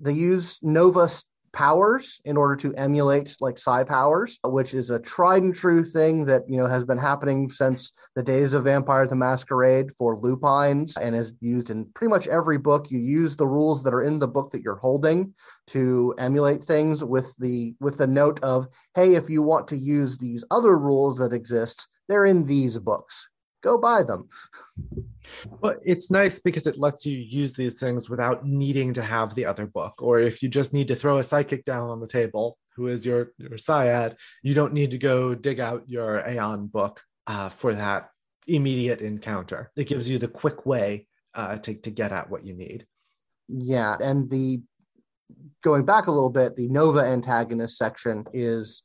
they 0.00 0.12
use 0.12 0.58
Nova 0.62 1.08
powers 1.56 2.20
in 2.26 2.36
order 2.36 2.54
to 2.54 2.74
emulate 2.74 3.34
like 3.40 3.58
psi 3.58 3.82
powers, 3.82 4.38
which 4.44 4.74
is 4.74 4.90
a 4.90 5.00
tried 5.00 5.42
and 5.42 5.54
true 5.54 5.82
thing 5.82 6.26
that 6.26 6.42
you 6.46 6.56
know 6.58 6.66
has 6.66 6.84
been 6.84 6.98
happening 6.98 7.48
since 7.48 7.92
the 8.14 8.22
days 8.22 8.52
of 8.52 8.64
Vampire 8.64 9.06
the 9.06 9.16
Masquerade 9.16 9.90
for 9.96 10.18
lupines 10.18 10.98
and 10.98 11.16
is 11.16 11.32
used 11.40 11.70
in 11.70 11.86
pretty 11.94 12.10
much 12.10 12.28
every 12.28 12.58
book. 12.58 12.90
You 12.90 12.98
use 12.98 13.36
the 13.36 13.48
rules 13.48 13.82
that 13.82 13.94
are 13.94 14.02
in 14.02 14.18
the 14.18 14.28
book 14.28 14.50
that 14.50 14.60
you're 14.62 14.76
holding 14.76 15.32
to 15.68 16.14
emulate 16.18 16.62
things 16.62 17.02
with 17.02 17.34
the 17.38 17.74
with 17.80 17.96
the 17.96 18.06
note 18.06 18.38
of, 18.42 18.66
hey, 18.94 19.14
if 19.14 19.30
you 19.30 19.42
want 19.42 19.66
to 19.68 19.78
use 19.78 20.18
these 20.18 20.44
other 20.50 20.78
rules 20.78 21.16
that 21.18 21.32
exist, 21.32 21.88
they're 22.08 22.26
in 22.26 22.46
these 22.46 22.78
books. 22.78 23.28
Go 23.62 23.78
buy 23.78 24.02
them. 24.02 24.28
But 25.60 25.78
it's 25.84 26.10
nice 26.10 26.38
because 26.38 26.66
it 26.66 26.78
lets 26.78 27.04
you 27.04 27.18
use 27.18 27.56
these 27.56 27.80
things 27.80 28.08
without 28.08 28.46
needing 28.46 28.94
to 28.94 29.02
have 29.02 29.34
the 29.34 29.46
other 29.46 29.66
book. 29.66 29.94
Or 30.00 30.20
if 30.20 30.42
you 30.42 30.48
just 30.48 30.72
need 30.72 30.88
to 30.88 30.94
throw 30.94 31.18
a 31.18 31.24
psychic 31.24 31.64
down 31.64 31.90
on 31.90 32.00
the 32.00 32.06
table, 32.06 32.58
who 32.76 32.88
is 32.88 33.04
your, 33.04 33.32
your 33.38 33.50
Psiad, 33.50 34.14
you 34.42 34.54
don't 34.54 34.72
need 34.72 34.90
to 34.92 34.98
go 34.98 35.34
dig 35.34 35.58
out 35.58 35.88
your 35.88 36.26
Aeon 36.28 36.66
book 36.68 37.00
uh, 37.26 37.48
for 37.48 37.74
that 37.74 38.10
immediate 38.46 39.00
encounter. 39.00 39.72
It 39.76 39.88
gives 39.88 40.08
you 40.08 40.18
the 40.18 40.28
quick 40.28 40.64
way 40.66 41.08
uh, 41.34 41.56
to, 41.56 41.74
to 41.74 41.90
get 41.90 42.12
at 42.12 42.30
what 42.30 42.46
you 42.46 42.54
need. 42.54 42.86
Yeah, 43.48 43.96
and 44.00 44.30
the 44.30 44.60
going 45.62 45.84
back 45.84 46.06
a 46.06 46.12
little 46.12 46.30
bit, 46.30 46.56
the 46.56 46.68
Nova 46.68 47.00
antagonist 47.00 47.76
section 47.76 48.24
is 48.32 48.82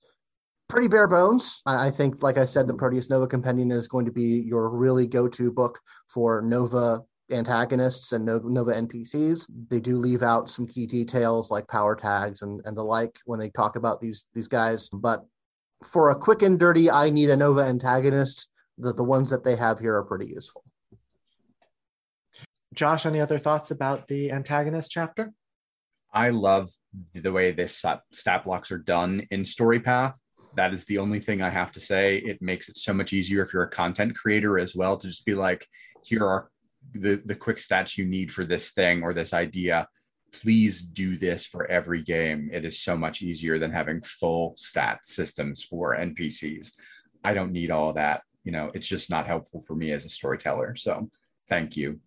pretty 0.71 0.87
bare 0.87 1.07
bones. 1.07 1.61
I, 1.65 1.87
I 1.87 1.89
think, 1.89 2.23
like 2.23 2.37
I 2.37 2.45
said, 2.45 2.65
the 2.65 2.73
hmm. 2.73 2.79
Proteus 2.79 3.09
Nova 3.09 3.27
Compendium 3.27 3.71
is 3.71 3.87
going 3.87 4.05
to 4.05 4.11
be 4.11 4.43
your 4.47 4.69
really 4.69 5.05
go-to 5.05 5.51
book 5.51 5.79
for 6.07 6.41
Nova 6.41 7.01
antagonists 7.29 8.13
and 8.13 8.25
No- 8.25 8.39
Nova 8.39 8.71
NPCs. 8.71 9.47
They 9.69 9.79
do 9.79 9.97
leave 9.97 10.23
out 10.23 10.49
some 10.49 10.65
key 10.65 10.85
details 10.85 11.51
like 11.51 11.67
power 11.67 11.95
tags 11.95 12.41
and, 12.41 12.61
and 12.65 12.75
the 12.75 12.83
like 12.83 13.19
when 13.25 13.39
they 13.39 13.49
talk 13.49 13.75
about 13.75 14.01
these 14.01 14.25
these 14.33 14.47
guys. 14.47 14.89
But 14.89 15.23
for 15.83 16.09
a 16.09 16.15
quick 16.15 16.41
and 16.41 16.59
dirty, 16.59 16.89
I 16.89 17.09
need 17.09 17.29
a 17.29 17.35
Nova 17.35 17.61
antagonist. 17.61 18.47
The, 18.77 18.93
the 18.93 19.03
ones 19.03 19.29
that 19.29 19.43
they 19.43 19.55
have 19.57 19.79
here 19.79 19.95
are 19.95 20.05
pretty 20.05 20.27
useful. 20.27 20.63
Josh, 22.73 23.05
any 23.05 23.19
other 23.19 23.37
thoughts 23.37 23.71
about 23.71 24.07
the 24.07 24.31
antagonist 24.31 24.89
chapter? 24.89 25.33
I 26.13 26.29
love 26.29 26.71
the 27.13 27.31
way 27.31 27.51
this 27.51 27.75
stat 27.75 28.01
stat 28.13 28.45
blocks 28.45 28.71
are 28.71 28.77
done 28.77 29.27
in 29.31 29.41
StoryPath. 29.41 30.15
That 30.55 30.73
is 30.73 30.85
the 30.85 30.97
only 30.97 31.19
thing 31.19 31.41
I 31.41 31.49
have 31.49 31.71
to 31.73 31.79
say. 31.79 32.17
It 32.17 32.41
makes 32.41 32.69
it 32.69 32.77
so 32.77 32.93
much 32.93 33.13
easier 33.13 33.41
if 33.41 33.53
you're 33.53 33.63
a 33.63 33.69
content 33.69 34.15
creator 34.15 34.59
as 34.59 34.75
well 34.75 34.97
to 34.97 35.07
just 35.07 35.25
be 35.25 35.35
like, 35.35 35.67
here 36.03 36.25
are 36.25 36.49
the 36.93 37.21
the 37.25 37.35
quick 37.35 37.57
stats 37.57 37.97
you 37.97 38.05
need 38.05 38.33
for 38.33 38.43
this 38.43 38.71
thing 38.71 39.03
or 39.03 39.13
this 39.13 39.33
idea. 39.33 39.87
Please 40.31 40.81
do 40.81 41.17
this 41.17 41.45
for 41.45 41.65
every 41.67 42.01
game. 42.01 42.49
It 42.51 42.65
is 42.65 42.81
so 42.81 42.97
much 42.97 43.21
easier 43.21 43.59
than 43.59 43.71
having 43.71 44.01
full 44.01 44.55
stat 44.57 44.99
systems 45.03 45.63
for 45.63 45.95
NPCs. 45.95 46.71
I 47.23 47.33
don't 47.33 47.51
need 47.51 47.69
all 47.69 47.93
that. 47.93 48.21
You 48.43 48.51
know, 48.51 48.69
it's 48.73 48.87
just 48.87 49.09
not 49.09 49.27
helpful 49.27 49.61
for 49.61 49.75
me 49.75 49.91
as 49.91 50.05
a 50.05 50.09
storyteller. 50.09 50.75
So 50.75 51.09
thank 51.47 51.77
you. 51.77 51.99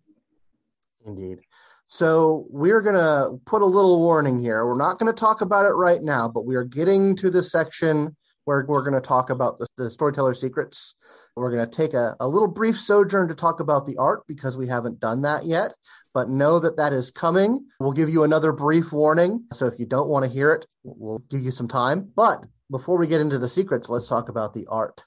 Indeed. 1.05 1.39
So 1.87 2.47
we're 2.49 2.81
going 2.81 2.95
to 2.95 3.39
put 3.45 3.61
a 3.61 3.65
little 3.65 3.99
warning 3.99 4.37
here. 4.37 4.65
We're 4.65 4.77
not 4.77 4.97
going 4.97 5.13
to 5.13 5.19
talk 5.19 5.41
about 5.41 5.67
it 5.67 5.75
right 5.75 6.01
now, 6.01 6.27
but 6.27 6.45
we 6.45 6.55
are 6.55 6.63
getting 6.63 7.15
to 7.17 7.29
the 7.29 7.43
section 7.43 8.15
where 8.45 8.65
we're 8.67 8.81
going 8.81 8.93
to 8.93 9.01
talk 9.01 9.29
about 9.29 9.57
the, 9.57 9.67
the 9.77 9.89
storyteller 9.89 10.33
secrets. 10.33 10.95
We're 11.35 11.51
going 11.51 11.69
to 11.69 11.75
take 11.75 11.93
a, 11.93 12.15
a 12.19 12.27
little 12.27 12.47
brief 12.47 12.79
sojourn 12.79 13.27
to 13.27 13.35
talk 13.35 13.59
about 13.59 13.85
the 13.85 13.97
art 13.97 14.23
because 14.27 14.57
we 14.57 14.67
haven't 14.67 14.99
done 14.99 15.21
that 15.23 15.45
yet, 15.45 15.73
but 16.13 16.29
know 16.29 16.59
that 16.59 16.77
that 16.77 16.93
is 16.93 17.11
coming. 17.11 17.65
We'll 17.79 17.91
give 17.91 18.09
you 18.09 18.23
another 18.23 18.53
brief 18.53 18.93
warning. 18.93 19.45
So 19.51 19.65
if 19.65 19.77
you 19.79 19.85
don't 19.85 20.09
want 20.09 20.25
to 20.25 20.31
hear 20.31 20.53
it, 20.53 20.65
we'll 20.83 21.23
give 21.29 21.41
you 21.41 21.51
some 21.51 21.67
time. 21.67 22.11
But 22.15 22.45
before 22.71 22.97
we 22.97 23.07
get 23.07 23.21
into 23.21 23.37
the 23.37 23.49
secrets, 23.49 23.89
let's 23.89 24.07
talk 24.07 24.29
about 24.29 24.53
the 24.53 24.65
art. 24.69 25.03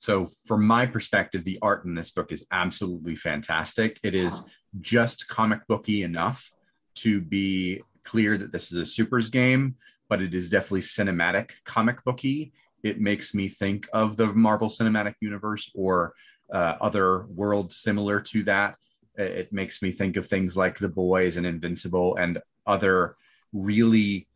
So, 0.00 0.28
from 0.46 0.64
my 0.64 0.86
perspective, 0.86 1.42
the 1.42 1.58
art 1.60 1.84
in 1.84 1.92
this 1.92 2.10
book 2.10 2.30
is 2.30 2.46
absolutely 2.52 3.16
fantastic. 3.16 3.98
It 4.04 4.14
is 4.14 4.42
just 4.80 5.26
comic 5.26 5.66
booky 5.66 6.04
enough 6.04 6.52
to 6.96 7.20
be 7.20 7.82
clear 8.04 8.38
that 8.38 8.52
this 8.52 8.70
is 8.70 8.78
a 8.78 8.86
supers 8.86 9.28
game, 9.28 9.74
but 10.08 10.22
it 10.22 10.34
is 10.34 10.50
definitely 10.50 10.80
cinematic 10.80 11.50
comic 11.64 12.02
booky. 12.04 12.52
It 12.82 13.00
makes 13.00 13.34
me 13.34 13.48
think 13.48 13.88
of 13.92 14.16
the 14.16 14.26
Marvel 14.26 14.68
Cinematic 14.68 15.14
Universe 15.20 15.70
or 15.74 16.14
uh, 16.52 16.74
other 16.80 17.26
worlds 17.26 17.76
similar 17.76 18.20
to 18.20 18.42
that. 18.44 18.76
It 19.16 19.52
makes 19.52 19.82
me 19.82 19.90
think 19.90 20.16
of 20.16 20.26
things 20.26 20.56
like 20.56 20.78
The 20.78 20.88
Boys 20.88 21.36
and 21.36 21.44
Invincible 21.44 22.16
and 22.16 22.38
other 22.66 23.16
really 23.52 24.28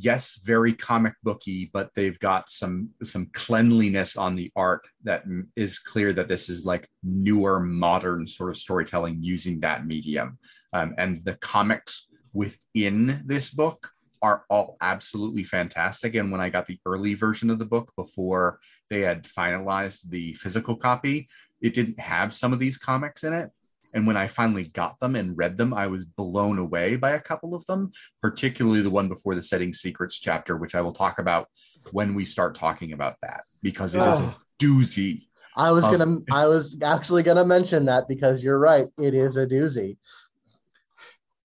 yes 0.00 0.40
very 0.44 0.72
comic 0.72 1.14
booky 1.22 1.68
but 1.72 1.90
they've 1.94 2.18
got 2.20 2.48
some 2.48 2.90
some 3.02 3.26
cleanliness 3.32 4.16
on 4.16 4.36
the 4.36 4.50
art 4.54 4.86
that 5.02 5.24
is 5.56 5.78
clear 5.78 6.12
that 6.12 6.28
this 6.28 6.48
is 6.48 6.64
like 6.64 6.88
newer 7.02 7.58
modern 7.58 8.26
sort 8.26 8.50
of 8.50 8.56
storytelling 8.56 9.18
using 9.20 9.60
that 9.60 9.86
medium 9.86 10.38
um, 10.72 10.94
and 10.98 11.24
the 11.24 11.34
comics 11.34 12.06
within 12.32 13.22
this 13.26 13.50
book 13.50 13.90
are 14.22 14.44
all 14.50 14.76
absolutely 14.80 15.44
fantastic 15.44 16.14
and 16.14 16.30
when 16.30 16.40
i 16.40 16.48
got 16.48 16.66
the 16.66 16.78
early 16.86 17.14
version 17.14 17.50
of 17.50 17.58
the 17.58 17.64
book 17.64 17.92
before 17.96 18.58
they 18.90 19.00
had 19.00 19.24
finalized 19.24 20.08
the 20.10 20.34
physical 20.34 20.76
copy 20.76 21.28
it 21.60 21.74
didn't 21.74 21.98
have 22.00 22.32
some 22.34 22.52
of 22.52 22.58
these 22.58 22.76
comics 22.78 23.24
in 23.24 23.32
it 23.32 23.50
and 23.94 24.06
when 24.06 24.18
I 24.18 24.28
finally 24.28 24.64
got 24.64 25.00
them 25.00 25.16
and 25.16 25.34
read 25.34 25.56
them, 25.56 25.72
I 25.72 25.86
was 25.86 26.04
blown 26.04 26.58
away 26.58 26.96
by 26.96 27.12
a 27.12 27.20
couple 27.20 27.54
of 27.54 27.64
them, 27.64 27.90
particularly 28.20 28.82
the 28.82 28.90
one 28.90 29.08
before 29.08 29.34
the 29.34 29.42
Setting 29.42 29.72
Secrets 29.72 30.18
chapter, 30.20 30.58
which 30.58 30.74
I 30.74 30.82
will 30.82 30.92
talk 30.92 31.18
about 31.18 31.48
when 31.92 32.14
we 32.14 32.26
start 32.26 32.54
talking 32.54 32.92
about 32.92 33.16
that 33.22 33.44
because 33.62 33.94
it 33.94 34.02
is 34.02 34.20
a 34.20 34.24
Oh. 34.24 34.36
doozy. 34.60 35.22
I 35.56 35.70
was 35.72 35.86
Um, 35.86 35.92
gonna, 35.92 36.18
I 36.30 36.46
was 36.46 36.76
actually 36.82 37.22
gonna 37.22 37.46
mention 37.46 37.86
that 37.86 38.08
because 38.08 38.44
you're 38.44 38.58
right. 38.60 38.88
It 38.98 39.14
is 39.14 39.38
a 39.38 39.46
doozy. 39.46 39.96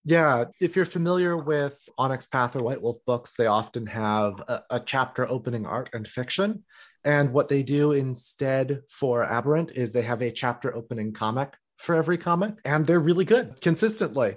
Yeah, 0.05 0.45
if 0.59 0.75
you're 0.75 0.85
familiar 0.85 1.37
with 1.37 1.77
Onyx 1.97 2.27
Path 2.27 2.57
or 2.57 2.63
White 2.63 2.81
Wolf 2.81 2.97
books, 3.05 3.35
they 3.37 3.47
often 3.47 3.85
have 3.87 4.39
a, 4.47 4.63
a 4.69 4.79
chapter 4.81 5.27
opening 5.27 5.65
art 5.65 5.89
and 5.93 6.05
fiction. 6.05 6.63
And 7.05 7.31
what 7.31 7.47
they 7.47 7.63
do 7.63 7.93
instead 7.93 8.81
for 8.89 9.23
Aberrant 9.23 9.71
is 9.71 9.91
they 9.91 10.01
have 10.01 10.21
a 10.21 10.31
chapter 10.31 10.75
opening 10.75 11.13
comic 11.13 11.53
for 11.77 11.95
every 11.95 12.17
comic, 12.17 12.55
and 12.65 12.85
they're 12.85 12.99
really 12.99 13.25
good 13.25 13.59
consistently. 13.61 14.35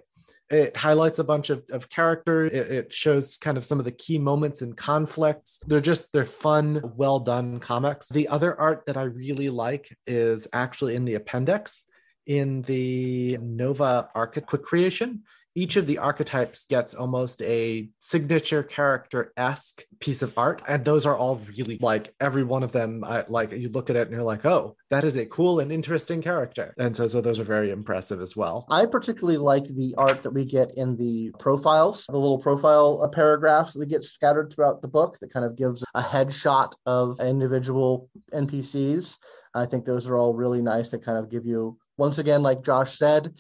It 0.50 0.76
highlights 0.76 1.18
a 1.18 1.25
bunch 1.25 1.50
of, 1.50 1.64
of 1.73 1.88
character. 1.88 2.46
It, 2.46 2.70
it 2.70 2.92
shows 2.92 3.37
kind 3.37 3.58
of 3.58 3.64
some 3.64 3.80
of 3.80 3.85
the 3.85 3.90
key 3.90 4.18
moments 4.18 4.62
and 4.62 4.76
conflicts. 4.76 5.58
They're 5.66 5.80
just, 5.80 6.12
they're 6.12 6.25
fun, 6.25 6.80
well 6.94 7.18
done 7.18 7.58
comics. 7.58 8.08
The 8.08 8.28
other 8.28 8.58
art 8.58 8.85
that 8.87 8.96
I 8.96 9.02
really 9.02 9.50
like 9.50 9.96
is 10.06 10.46
actually 10.52 10.94
in 10.94 11.04
the 11.04 11.14
appendix 11.14 11.85
in 12.26 12.62
the 12.62 13.38
Nova 13.40 14.08
Arc 14.14 14.44
Quick 14.46 14.62
Creation 14.62 15.23
each 15.56 15.76
of 15.76 15.86
the 15.86 15.98
archetypes 15.98 16.66
gets 16.66 16.94
almost 16.94 17.40
a 17.40 17.88
signature 18.00 18.62
character 18.62 19.32
esque 19.38 19.82
piece 20.00 20.20
of 20.20 20.34
art. 20.36 20.60
And 20.68 20.84
those 20.84 21.06
are 21.06 21.16
all 21.16 21.40
really 21.56 21.78
like 21.80 22.14
every 22.20 22.44
one 22.44 22.62
of 22.62 22.72
them, 22.72 23.02
I, 23.02 23.25
like 23.28 23.52
you 23.52 23.70
look 23.70 23.88
at 23.88 23.96
it 23.96 24.02
and 24.02 24.10
you're 24.10 24.22
like, 24.22 24.44
oh, 24.44 24.76
that 24.90 25.02
is 25.02 25.16
a 25.16 25.25
cool 25.25 25.60
and 25.60 25.72
interesting 25.72 26.20
character. 26.20 26.75
And 26.78 26.94
so, 26.94 27.08
so 27.08 27.22
those 27.22 27.40
are 27.40 27.44
very 27.44 27.70
impressive 27.70 28.20
as 28.20 28.36
well. 28.36 28.66
I 28.70 28.84
particularly 28.84 29.38
like 29.38 29.64
the 29.64 29.94
art 29.96 30.22
that 30.22 30.34
we 30.34 30.44
get 30.44 30.72
in 30.76 30.94
the 30.98 31.32
profiles, 31.38 32.04
the 32.06 32.18
little 32.18 32.38
profile 32.38 33.00
uh, 33.02 33.08
paragraphs 33.08 33.72
that 33.72 33.80
we 33.80 33.86
get 33.86 34.04
scattered 34.04 34.52
throughout 34.52 34.82
the 34.82 34.88
book 34.88 35.16
that 35.20 35.32
kind 35.32 35.46
of 35.46 35.56
gives 35.56 35.82
a 35.94 36.02
headshot 36.02 36.72
of 36.84 37.18
individual 37.18 38.10
NPCs. 38.34 39.16
I 39.54 39.64
think 39.64 39.86
those 39.86 40.06
are 40.06 40.18
all 40.18 40.34
really 40.34 40.60
nice 40.60 40.90
to 40.90 40.98
kind 40.98 41.16
of 41.16 41.30
give 41.30 41.46
you 41.46 41.78
once 41.98 42.18
again, 42.18 42.42
like 42.42 42.62
Josh 42.62 42.98
said, 42.98 43.32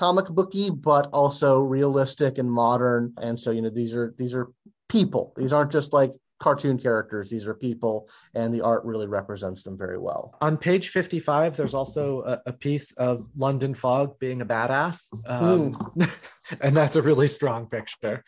comic 0.00 0.24
booky, 0.30 0.70
but 0.70 1.10
also 1.12 1.60
realistic 1.60 2.38
and 2.38 2.50
modern. 2.50 3.12
And 3.18 3.38
so, 3.38 3.50
you 3.50 3.60
know, 3.60 3.68
these 3.68 3.94
are 3.94 4.14
these 4.16 4.34
are 4.34 4.48
people. 4.88 5.34
These 5.36 5.52
aren't 5.52 5.70
just 5.70 5.92
like 5.92 6.12
cartoon 6.38 6.78
characters. 6.78 7.28
These 7.28 7.46
are 7.46 7.52
people, 7.52 8.08
and 8.34 8.52
the 8.52 8.62
art 8.62 8.82
really 8.86 9.06
represents 9.06 9.62
them 9.62 9.76
very 9.76 9.98
well. 9.98 10.34
On 10.40 10.56
page 10.56 10.88
55, 10.88 11.54
there's 11.54 11.74
also 11.74 12.22
a, 12.22 12.40
a 12.46 12.52
piece 12.54 12.92
of 12.92 13.26
London 13.36 13.74
Fog 13.74 14.18
being 14.18 14.40
a 14.40 14.46
badass. 14.46 15.06
Um, 15.26 15.74
mm. 15.74 16.10
and 16.62 16.74
that's 16.74 16.96
a 16.96 17.02
really 17.02 17.28
strong 17.28 17.66
picture. 17.66 18.24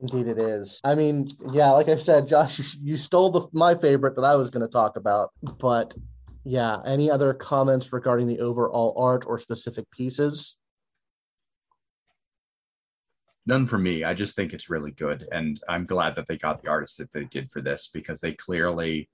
Indeed, 0.00 0.26
it 0.26 0.38
is. 0.38 0.80
I 0.82 0.96
mean, 0.96 1.28
yeah, 1.52 1.70
like 1.70 1.88
I 1.88 1.94
said, 1.94 2.26
Josh, 2.26 2.76
you 2.82 2.96
stole 2.96 3.30
the 3.30 3.46
my 3.52 3.76
favorite 3.76 4.16
that 4.16 4.24
I 4.24 4.34
was 4.34 4.50
going 4.50 4.66
to 4.66 4.72
talk 4.72 4.96
about, 4.96 5.30
but 5.60 5.94
yeah. 6.44 6.78
Any 6.84 7.10
other 7.10 7.34
comments 7.34 7.92
regarding 7.92 8.26
the 8.26 8.40
overall 8.40 8.94
art 8.96 9.24
or 9.26 9.38
specific 9.38 9.90
pieces? 9.90 10.56
None 13.44 13.66
for 13.66 13.78
me. 13.78 14.04
I 14.04 14.14
just 14.14 14.36
think 14.36 14.52
it's 14.52 14.70
really 14.70 14.92
good. 14.92 15.26
And 15.32 15.60
I'm 15.68 15.84
glad 15.84 16.14
that 16.16 16.26
they 16.28 16.36
got 16.36 16.62
the 16.62 16.68
artists 16.68 16.96
that 16.98 17.12
they 17.12 17.24
did 17.24 17.50
for 17.50 17.60
this 17.60 17.88
because 17.92 18.20
they 18.20 18.32
clearly 18.32 19.08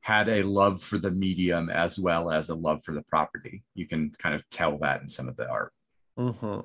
had 0.00 0.28
a 0.28 0.42
love 0.42 0.82
for 0.82 0.98
the 0.98 1.10
medium 1.10 1.70
as 1.70 1.98
well 1.98 2.30
as 2.30 2.48
a 2.48 2.54
love 2.54 2.82
for 2.82 2.94
the 2.94 3.02
property. 3.02 3.62
You 3.74 3.86
can 3.86 4.10
kind 4.18 4.34
of 4.34 4.48
tell 4.50 4.78
that 4.78 5.02
in 5.02 5.08
some 5.08 5.28
of 5.28 5.36
the 5.36 5.48
art. 5.48 5.72
Mm-hmm 6.18 6.60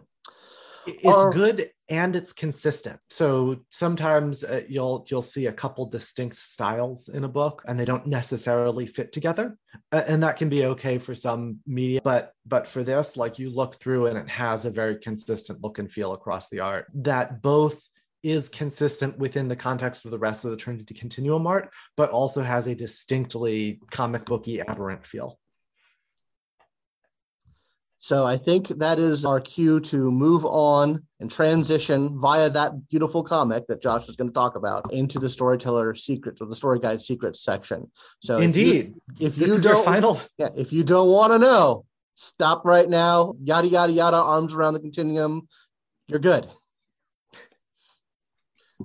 it's 0.88 1.36
good 1.36 1.70
and 1.90 2.16
it's 2.16 2.34
consistent. 2.34 3.00
So 3.10 3.58
sometimes 3.70 4.44
uh, 4.44 4.64
you'll 4.68 5.06
you'll 5.10 5.22
see 5.22 5.48
a 5.48 5.54
couple 5.54 5.86
distinct 5.86 6.38
styles 6.38 7.10
in 7.10 7.24
a 7.24 7.30
book 7.30 7.64
and 7.68 7.80
they 7.80 7.86
don't 7.86 8.08
necessarily 8.08 8.86
fit 8.86 9.12
together 9.12 9.58
uh, 9.92 10.04
and 10.08 10.24
that 10.24 10.38
can 10.38 10.50
be 10.50 10.66
okay 10.66 10.98
for 10.98 11.14
some 11.14 11.60
media 11.68 12.02
but 12.04 12.32
but 12.46 12.68
for 12.68 12.84
this 12.84 13.18
like 13.18 13.38
you 13.38 13.50
look 13.50 13.80
through 13.80 14.08
and 14.08 14.18
it 14.18 14.30
has 14.30 14.66
a 14.66 14.72
very 14.72 14.98
consistent 14.98 15.62
look 15.62 15.80
and 15.80 15.92
feel 15.92 16.14
across 16.14 16.50
the 16.50 16.60
art. 16.60 16.88
That 16.94 17.42
both 17.42 17.82
is 18.24 18.50
consistent 18.50 19.16
within 19.20 19.48
the 19.48 19.56
context 19.56 20.04
of 20.06 20.12
the 20.12 20.18
rest 20.18 20.46
of 20.46 20.52
the 20.52 20.58
trinity 20.58 20.96
continuum 20.96 21.46
art 21.46 21.70
but 21.96 22.10
also 22.10 22.42
has 22.42 22.66
a 22.66 22.74
distinctly 22.74 23.80
comic 23.92 24.26
booky 24.26 24.60
aberrant 24.62 25.06
feel 25.06 25.38
so 28.06 28.24
I 28.24 28.38
think 28.38 28.68
that 28.68 29.00
is 29.00 29.26
our 29.26 29.42
cue 29.42 29.80
to 29.80 30.12
move 30.12 30.46
on 30.46 31.02
and 31.20 31.32
transition 31.32 32.22
via 32.22 32.52
that 32.52 32.88
beautiful 32.88 33.24
comic 33.24 33.66
that 33.66 33.82
Josh 33.82 34.08
is 34.08 34.16
going 34.16 34.30
to 34.30 34.34
talk 34.34 34.56
about 34.56 34.94
into 34.94 35.18
the 35.18 35.28
storyteller 35.28 35.96
secrets 35.96 36.40
or 36.40 36.46
the 36.46 36.56
story 36.56 36.80
guide 36.80 37.02
secrets 37.02 37.42
section. 37.42 37.90
So 38.20 38.38
indeed, 38.38 38.94
if 39.20 39.40
you, 39.40 39.46
if 39.46 39.50
you 39.50 39.60
don't 39.60 39.84
final, 39.84 40.22
yeah, 40.38 40.50
if 40.56 40.72
you 40.72 40.84
don't 40.84 41.10
want 41.10 41.34
to 41.34 41.40
know, 41.40 41.86
stop 42.14 42.64
right 42.64 42.88
now. 42.88 43.34
Yada 43.42 43.68
yada 43.68 43.92
yada. 43.92 44.18
Arms 44.18 44.54
around 44.54 44.76
the 44.76 44.82
continuum. 44.82 45.48
You're 46.08 46.20
good. 46.20 46.46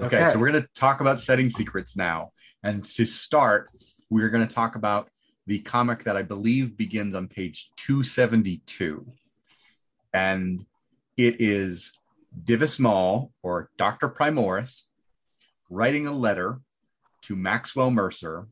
Okay, 0.01 0.17
okay. 0.17 0.31
so 0.33 0.39
we're 0.39 0.51
going 0.51 0.63
to 0.63 0.69
talk 0.75 1.03
about 1.03 1.21
setting 1.21 1.51
secrets 1.51 1.95
now, 1.95 2.33
and 2.63 2.83
to 2.87 3.05
start, 3.05 3.69
we're 4.09 4.31
going 4.31 4.49
to 4.49 4.55
talk 4.55 4.77
about 4.77 5.11
the 5.47 5.61
comic 5.61 6.05
that 6.05 6.17
I 6.17 6.23
believe 6.23 6.77
begins 6.77 7.15
on 7.15 7.29
page 7.29 7.71
272. 7.77 9.07
And 10.13 10.65
it 11.17 11.41
is 11.41 11.93
Divis 12.45 12.79
Mal 12.79 13.33
or 13.43 13.71
Dr. 13.77 14.09
Primoris 14.09 14.83
writing 15.69 16.07
a 16.07 16.13
letter 16.13 16.61
to 17.23 17.37
Maxwell 17.37 17.91
Mercer 17.91 18.47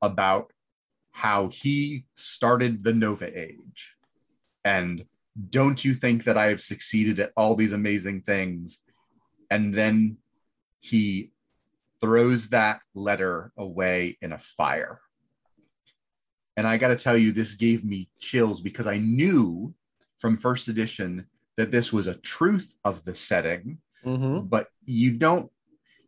about 0.00 0.52
how 1.12 1.48
he 1.48 2.04
started 2.14 2.82
the 2.82 2.92
Nova 2.92 3.26
Age. 3.38 3.94
And 4.64 5.04
don't 5.50 5.84
you 5.84 5.94
think 5.94 6.24
that 6.24 6.38
I 6.38 6.48
have 6.48 6.60
succeeded 6.60 7.20
at 7.20 7.32
all 7.36 7.54
these 7.54 7.72
amazing 7.72 8.22
things? 8.22 8.80
And 9.50 9.74
then 9.74 10.18
he 10.80 11.30
throws 12.00 12.48
that 12.48 12.80
letter 12.94 13.52
away 13.56 14.18
in 14.20 14.32
a 14.32 14.38
fire. 14.38 15.00
And 16.56 16.66
I 16.66 16.76
got 16.76 16.88
to 16.88 16.96
tell 16.96 17.16
you, 17.16 17.32
this 17.32 17.54
gave 17.54 17.84
me 17.84 18.08
chills 18.18 18.60
because 18.60 18.86
I 18.86 18.98
knew 18.98 19.74
from 20.18 20.36
first 20.36 20.68
edition 20.68 21.26
that 21.56 21.70
this 21.70 21.92
was 21.92 22.06
a 22.06 22.14
truth 22.14 22.74
of 22.84 23.04
the 23.04 23.14
setting, 23.14 23.78
mm-hmm. 24.04 24.46
but 24.46 24.68
you 24.84 25.12
don't 25.12 25.50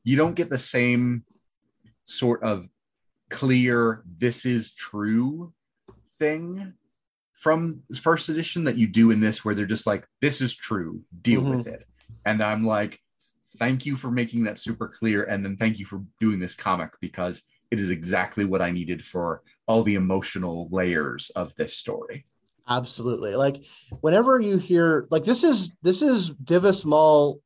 you 0.02 0.16
don't 0.16 0.34
get 0.34 0.50
the 0.50 0.58
same 0.58 1.24
sort 2.02 2.42
of 2.42 2.68
clear 3.30 4.02
this 4.18 4.44
is 4.44 4.74
true 4.74 5.52
thing 6.18 6.74
from 7.32 7.82
first 8.00 8.28
edition 8.28 8.64
that 8.64 8.76
you 8.76 8.86
do 8.86 9.10
in 9.10 9.20
this 9.20 9.44
where 9.44 9.54
they're 9.54 9.66
just 9.66 9.86
like 9.86 10.06
this 10.20 10.40
is 10.40 10.54
true 10.54 11.00
deal 11.22 11.40
mm-hmm. 11.40 11.58
with 11.58 11.66
it 11.66 11.84
and 12.26 12.42
i'm 12.42 12.66
like 12.66 13.00
thank 13.58 13.86
you 13.86 13.96
for 13.96 14.10
making 14.10 14.44
that 14.44 14.58
super 14.58 14.86
clear 14.86 15.24
and 15.24 15.44
then 15.44 15.56
thank 15.56 15.78
you 15.78 15.86
for 15.86 16.02
doing 16.20 16.38
this 16.38 16.54
comic 16.54 16.90
because 17.00 17.42
it 17.70 17.80
is 17.80 17.90
exactly 17.90 18.44
what 18.44 18.62
I 18.62 18.70
needed 18.70 19.04
for 19.04 19.42
all 19.66 19.82
the 19.82 19.94
emotional 19.94 20.68
layers 20.70 21.30
of 21.30 21.54
this 21.56 21.76
story. 21.76 22.26
Absolutely. 22.68 23.34
Like 23.34 23.64
whenever 24.00 24.40
you 24.40 24.56
hear 24.56 25.06
like 25.10 25.24
this 25.24 25.44
is 25.44 25.72
this 25.82 26.00
is 26.00 26.30
Divis 26.32 26.84
Mal 26.84 27.40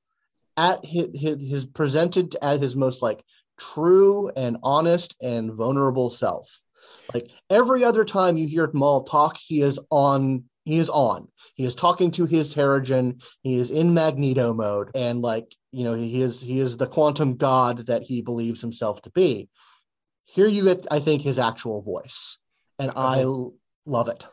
at 0.57 0.85
his, 0.85 1.09
his, 1.15 1.51
his 1.51 1.67
presented 1.67 2.37
at 2.41 2.61
his 2.61 2.77
most 2.77 3.03
like 3.03 3.23
true 3.59 4.31
and 4.37 4.59
honest 4.63 5.17
and 5.21 5.53
vulnerable 5.53 6.11
self. 6.11 6.61
Like 7.13 7.31
every 7.51 7.85
other 7.85 8.05
time 8.05 8.37
you 8.37 8.47
hear 8.47 8.71
Mal 8.73 9.03
talk, 9.03 9.37
he 9.37 9.63
is 9.63 9.79
on 9.91 10.45
he 10.65 10.79
is 10.79 10.91
on. 10.91 11.29
He 11.55 11.65
is 11.65 11.75
talking 11.75 12.11
to 12.13 12.27
his 12.27 12.55
Teragen. 12.55 13.23
He 13.43 13.57
is 13.57 13.71
in 13.71 13.95
Magneto 13.95 14.53
mode, 14.53 14.91
and 14.95 15.23
like 15.23 15.55
you 15.73 15.85
know, 15.85 15.95
he 15.95 16.23
is 16.23 16.41
he 16.41 16.61
is 16.61 16.77
the 16.77 16.87
quantum 16.87 17.37
god 17.37 17.87
that 17.87 18.03
he 18.03 18.23
believes 18.23 18.61
himself 18.61 19.03
to 19.03 19.11
be. 19.11 19.49
Here 20.31 20.47
you 20.47 20.65
get, 20.65 20.87
I 20.91 21.01
think, 21.01 21.23
his 21.23 21.39
actual 21.39 21.81
voice, 21.81 22.39
and 22.79 22.93
I 22.95 23.25
love 23.87 24.09
it. 24.09 24.27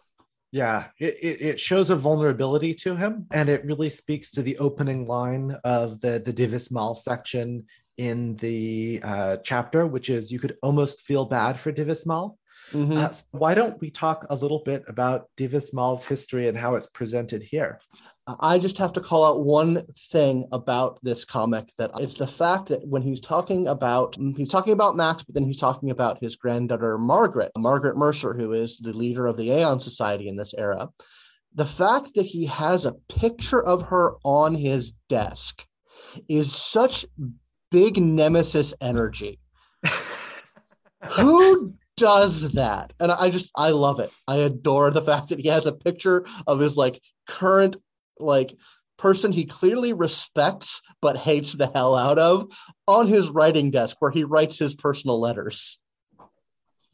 Yeah, 0.52 0.88
it, 1.00 1.42
it 1.42 1.60
shows 1.60 1.90
a 1.90 1.96
vulnerability 1.96 2.74
to 2.76 2.96
him, 2.96 3.28
and 3.32 3.48
it 3.50 3.66
really 3.66 3.90
speaks 3.90 4.30
to 4.32 4.42
the 4.42 4.58
opening 4.58 5.06
line 5.06 5.56
of 5.64 6.02
the 6.02 6.22
the 6.24 6.34
Divis 6.34 6.70
Mal 6.70 6.96
section 6.96 7.66
in 7.98 8.36
the 8.36 9.00
uh, 9.04 9.38
chapter, 9.38 9.88
which 9.88 10.10
is 10.10 10.32
you 10.32 10.40
could 10.40 10.58
almost 10.62 11.02
feel 11.02 11.26
bad 11.26 11.60
for 11.60 11.72
Divis 11.72 12.06
Mal 12.06 12.38
Mm-hmm. 12.72 12.98
Uh, 12.98 13.12
so 13.12 13.24
why 13.32 13.54
don't 13.54 13.80
we 13.80 13.90
talk 13.90 14.26
a 14.30 14.36
little 14.36 14.62
bit 14.66 14.84
about 14.88 15.30
Divis 15.38 15.74
Mal's 15.74 16.06
history 16.06 16.48
and 16.48 16.58
how 16.58 16.76
it's 16.76 16.88
presented 16.88 17.44
here? 17.44 17.80
I 18.40 18.58
just 18.58 18.80
have 18.80 18.92
to 18.94 19.02
call 19.02 19.24
out 19.24 19.44
one 19.44 19.84
thing 20.12 20.48
about 20.52 20.98
this 21.04 21.26
comic 21.26 21.72
that 21.78 21.92
it's 22.00 22.16
the 22.16 22.26
fact 22.26 22.70
that 22.70 22.88
when 22.88 23.04
he's 23.04 23.22
talking 23.22 23.68
about 23.68 24.18
he's 24.36 24.50
talking 24.50 24.74
about 24.74 24.96
Max, 24.96 25.24
but 25.24 25.36
then 25.36 25.44
he's 25.44 25.60
talking 25.60 25.92
about 25.92 26.20
his 26.24 26.36
granddaughter 26.36 26.98
Margaret, 26.98 27.52
Margaret 27.56 27.96
Mercer, 27.96 28.34
who 28.34 28.54
is 28.54 28.78
the 28.78 28.94
leader 28.94 29.28
of 29.28 29.38
the 29.38 29.52
Aeon 29.52 29.80
Society 29.80 30.28
in 30.28 30.38
this 30.38 30.56
era. 30.58 30.90
The 31.54 31.68
fact 31.68 32.16
that 32.16 32.26
he 32.26 32.46
has 32.48 32.86
a 32.86 32.96
picture 33.10 33.64
of 33.64 33.84
her 33.84 34.16
on 34.24 34.56
his 34.56 34.92
desk 35.08 35.64
is 36.28 36.54
such 36.54 37.06
big 37.72 37.98
nemesis 37.98 38.74
energy. 38.82 39.40
Who 41.12 41.76
does 41.98 42.52
that. 42.52 42.94
And 43.00 43.12
i 43.12 43.30
just 43.30 43.52
i 43.56 43.70
love 43.70 44.00
it. 44.00 44.12
I 44.28 44.38
adore 44.38 44.92
the 44.92 45.02
fact 45.02 45.30
that 45.30 45.40
he 45.40 45.50
has 45.50 45.66
a 45.66 45.74
picture 45.74 46.26
of 46.48 46.60
his 46.60 46.76
like 46.76 47.02
current 47.28 47.78
like 48.20 48.56
person 48.98 49.32
he 49.32 49.46
clearly 49.46 49.92
respects 49.92 50.82
but 51.02 51.18
hates 51.18 51.54
the 51.54 51.68
hell 51.68 51.96
out 51.96 52.18
of 52.18 52.48
on 52.88 53.08
his 53.08 53.30
writing 53.30 53.72
desk 53.72 53.98
where 54.00 54.12
he 54.12 54.24
writes 54.24 54.58
his 54.58 54.76
personal 54.76 55.20
letters. 55.20 55.80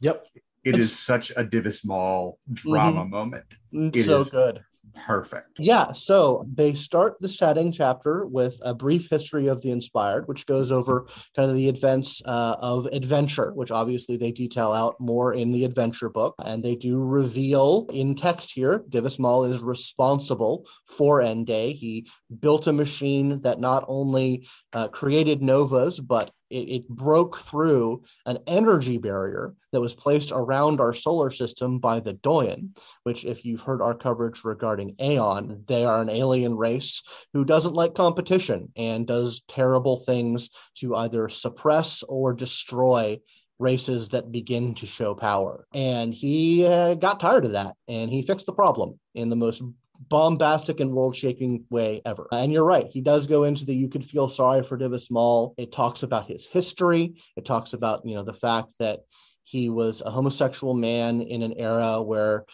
Yep. 0.00 0.26
It 0.64 0.74
it's, 0.74 0.78
is 0.78 0.98
such 0.98 1.30
a 1.30 1.44
Divis 1.44 1.84
Mal 1.84 2.38
drama 2.52 3.02
mm-hmm. 3.02 3.10
moment. 3.10 3.44
It's 3.72 4.06
so 4.06 4.20
is 4.20 4.30
good 4.30 4.62
Perfect. 4.94 5.58
Yeah, 5.58 5.92
so 5.92 6.44
they 6.52 6.74
start 6.74 7.16
the 7.20 7.28
setting 7.28 7.72
chapter 7.72 8.26
with 8.26 8.58
a 8.62 8.74
brief 8.74 9.08
history 9.08 9.46
of 9.46 9.62
the 9.62 9.70
inspired, 9.70 10.28
which 10.28 10.46
goes 10.46 10.70
over 10.70 11.06
kind 11.34 11.50
of 11.50 11.56
the 11.56 11.68
events 11.68 12.20
uh, 12.24 12.56
of 12.58 12.86
adventure, 12.86 13.52
which 13.54 13.70
obviously 13.70 14.16
they 14.16 14.32
detail 14.32 14.72
out 14.72 15.00
more 15.00 15.34
in 15.34 15.52
the 15.52 15.64
adventure 15.64 16.08
book. 16.08 16.34
And 16.44 16.62
they 16.62 16.76
do 16.76 17.02
reveal 17.02 17.86
in 17.92 18.14
text 18.14 18.52
here 18.52 18.84
Divis 18.88 19.18
Mal 19.18 19.44
is 19.44 19.60
responsible 19.60 20.66
for 20.86 21.22
Day. 21.44 21.72
He 21.72 22.08
built 22.40 22.66
a 22.66 22.72
machine 22.72 23.40
that 23.42 23.60
not 23.60 23.84
only 23.88 24.46
uh, 24.72 24.88
created 24.88 25.42
novas, 25.42 25.98
but 26.00 26.30
it, 26.52 26.88
broke 26.88 27.38
through 27.38 28.02
an 28.26 28.38
energy 28.46 28.98
barrier 28.98 29.54
that 29.72 29.80
was 29.80 29.94
placed 29.94 30.32
around 30.32 30.80
our 30.80 30.92
solar 30.92 31.30
system 31.30 31.78
by 31.78 32.00
the 32.00 32.12
Doyen, 32.12 32.74
which, 33.04 33.24
if 33.24 33.44
you've 33.44 33.62
heard 33.62 33.82
our 33.82 33.94
coverage 33.94 34.44
regarding 34.44 34.96
Aeon, 35.00 35.64
they 35.66 35.84
are 35.84 36.02
an 36.02 36.10
alien 36.10 36.56
race 36.56 37.02
who 37.32 37.44
doesn't 37.44 37.74
like 37.74 37.94
competition 37.94 38.72
and 38.76 39.06
does 39.06 39.42
terrible 39.48 39.98
things 39.98 40.50
to 40.76 40.96
either 40.96 41.28
suppress 41.28 42.02
or 42.08 42.32
destroy 42.32 43.18
races 43.58 44.08
that 44.08 44.32
begin 44.32 44.74
to 44.74 44.86
show 44.86 45.14
power. 45.14 45.66
And 45.72 46.12
he 46.12 46.66
uh, 46.66 46.94
got 46.94 47.20
tired 47.20 47.44
of 47.44 47.52
that 47.52 47.76
and 47.88 48.10
he 48.10 48.22
fixed 48.22 48.46
the 48.46 48.52
problem 48.52 48.98
in 49.14 49.28
the 49.28 49.36
most 49.36 49.62
bombastic 50.08 50.80
and 50.80 50.92
world 50.92 51.16
shaking 51.16 51.64
way 51.70 52.02
ever. 52.04 52.26
And 52.32 52.52
you're 52.52 52.64
right, 52.64 52.86
he 52.90 53.00
does 53.00 53.26
go 53.26 53.44
into 53.44 53.64
the 53.64 53.74
you 53.74 53.88
could 53.88 54.04
feel 54.04 54.28
sorry 54.28 54.62
for 54.62 54.78
Divis 54.78 55.10
Mal. 55.10 55.54
It 55.56 55.72
talks 55.72 56.02
about 56.02 56.26
his 56.26 56.46
history, 56.46 57.14
it 57.36 57.44
talks 57.44 57.72
about, 57.72 58.04
you 58.04 58.14
know, 58.14 58.24
the 58.24 58.32
fact 58.32 58.72
that 58.78 59.00
he 59.44 59.68
was 59.68 60.02
a 60.04 60.10
homosexual 60.10 60.74
man 60.74 61.20
in 61.20 61.42
an 61.42 61.54
era 61.54 62.00
where 62.00 62.44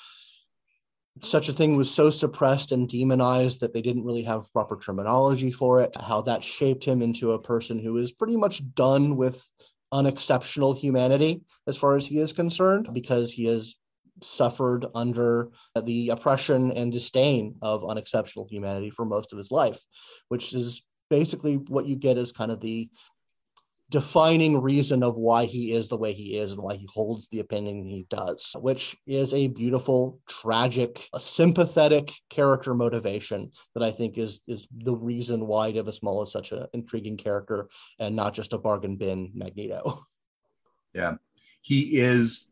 such 1.23 1.49
a 1.49 1.53
thing 1.53 1.77
was 1.77 1.93
so 1.93 2.11
suppressed 2.11 2.73
and 2.73 2.89
demonized 2.89 3.61
that 3.61 3.73
they 3.73 3.83
didn't 3.83 4.05
really 4.05 4.23
have 4.23 4.53
proper 4.53 4.79
terminology 4.79 5.51
for 5.51 5.83
it, 5.83 5.97
how 5.99 6.21
that 6.23 6.45
shaped 6.45 6.85
him 6.85 7.03
into 7.03 7.33
a 7.33 7.39
person 7.39 7.79
who 7.79 7.97
is 7.99 8.13
pretty 8.13 8.37
much 8.37 8.63
done 8.75 9.17
with 9.17 9.45
unexceptional 9.91 10.75
humanity 10.75 11.43
as 11.67 11.77
far 11.77 11.97
as 11.97 12.07
he 12.07 12.19
is 12.19 12.33
concerned 12.33 12.89
because 12.93 13.33
he 13.33 13.47
has 13.47 13.77
suffered 14.23 14.87
under 14.95 15.51
the 15.85 16.11
oppression 16.11 16.73
and 16.73 16.93
disdain 16.93 17.57
of 17.63 17.89
unexceptional 17.89 18.47
humanity 18.51 18.91
for 18.91 19.05
most 19.05 19.33
of 19.33 19.39
his 19.39 19.51
life, 19.51 19.81
which 20.29 20.55
is 20.55 20.83
basically 21.11 21.55
what 21.57 21.87
you 21.87 21.97
get 21.97 22.19
as 22.19 22.33
kind 22.33 22.51
of 22.51 22.61
the 22.61 22.89
defining 23.91 24.61
reason 24.61 25.03
of 25.03 25.17
why 25.17 25.47
he 25.47 25.73
is 25.73 25.89
the 25.89 25.97
way 25.97 26.13
he 26.13 26.37
is 26.37 26.53
and 26.53 26.61
why 26.61 26.77
he 26.77 26.87
holds 26.93 27.27
the 27.29 27.41
opinion 27.41 27.87
he 27.87 28.07
does, 28.11 28.55
which 28.61 28.95
is 29.07 29.33
a 29.33 29.49
beautiful, 29.49 30.21
tragic, 30.29 31.09
a 31.15 31.21
sympathetic 31.21 32.13
character 32.29 32.75
motivation 32.75 33.51
that 33.75 33.83
I 33.83 33.91
think 33.91 34.19
is 34.19 34.41
is 34.47 34.69
the 34.77 34.95
reason 34.95 35.47
why 35.47 35.73
Divis 35.73 36.03
Mal 36.03 36.23
is 36.23 36.33
such 36.33 36.53
an 36.53 36.67
intriguing 36.75 37.17
character 37.17 37.69
and 37.99 38.15
not 38.15 38.35
just 38.35 38.53
a 38.53 38.59
bargain 38.59 38.97
bin 38.97 39.33
Magneto. 39.35 40.01
Yeah. 40.95 41.15
He 41.63 41.99
is 41.99 42.48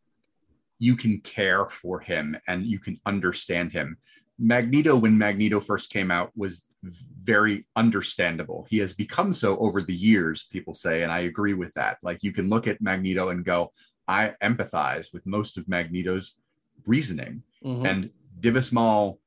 you 0.79 0.97
can 0.97 1.21
care 1.21 1.67
for 1.67 2.01
him 2.01 2.37
and 2.49 2.67
you 2.67 2.79
can 2.79 3.01
understand 3.07 3.73
him. 3.73 3.97
Magneto, 4.39 4.97
when 4.97 5.17
Magneto 5.17 5.61
first 5.61 5.91
came 5.91 6.11
out, 6.11 6.31
was 6.37 6.65
very 6.83 7.67
understandable. 7.75 8.67
He 8.69 8.79
has 8.79 8.93
become 8.93 9.33
so 9.33 9.57
over 9.59 9.83
the 9.83 9.95
years, 9.95 10.45
people 10.45 10.75
say, 10.75 11.03
and 11.03 11.11
I 11.11 11.21
agree 11.21 11.55
with 11.55 11.73
that. 11.75 11.99
Like 12.03 12.23
you 12.23 12.33
can 12.33 12.49
look 12.49 12.67
at 12.67 12.81
Magneto 12.81 13.31
and 13.31 13.45
go, 13.45 13.73
I 14.07 14.35
empathize 14.43 15.13
with 15.13 15.27
most 15.27 15.57
of 15.57 15.69
Magneto's 15.69 16.37
reasoning. 16.87 17.43
Mm-hmm. 17.65 17.87
And 17.87 18.11
Divis 18.41 18.73
Mal, 18.73 19.19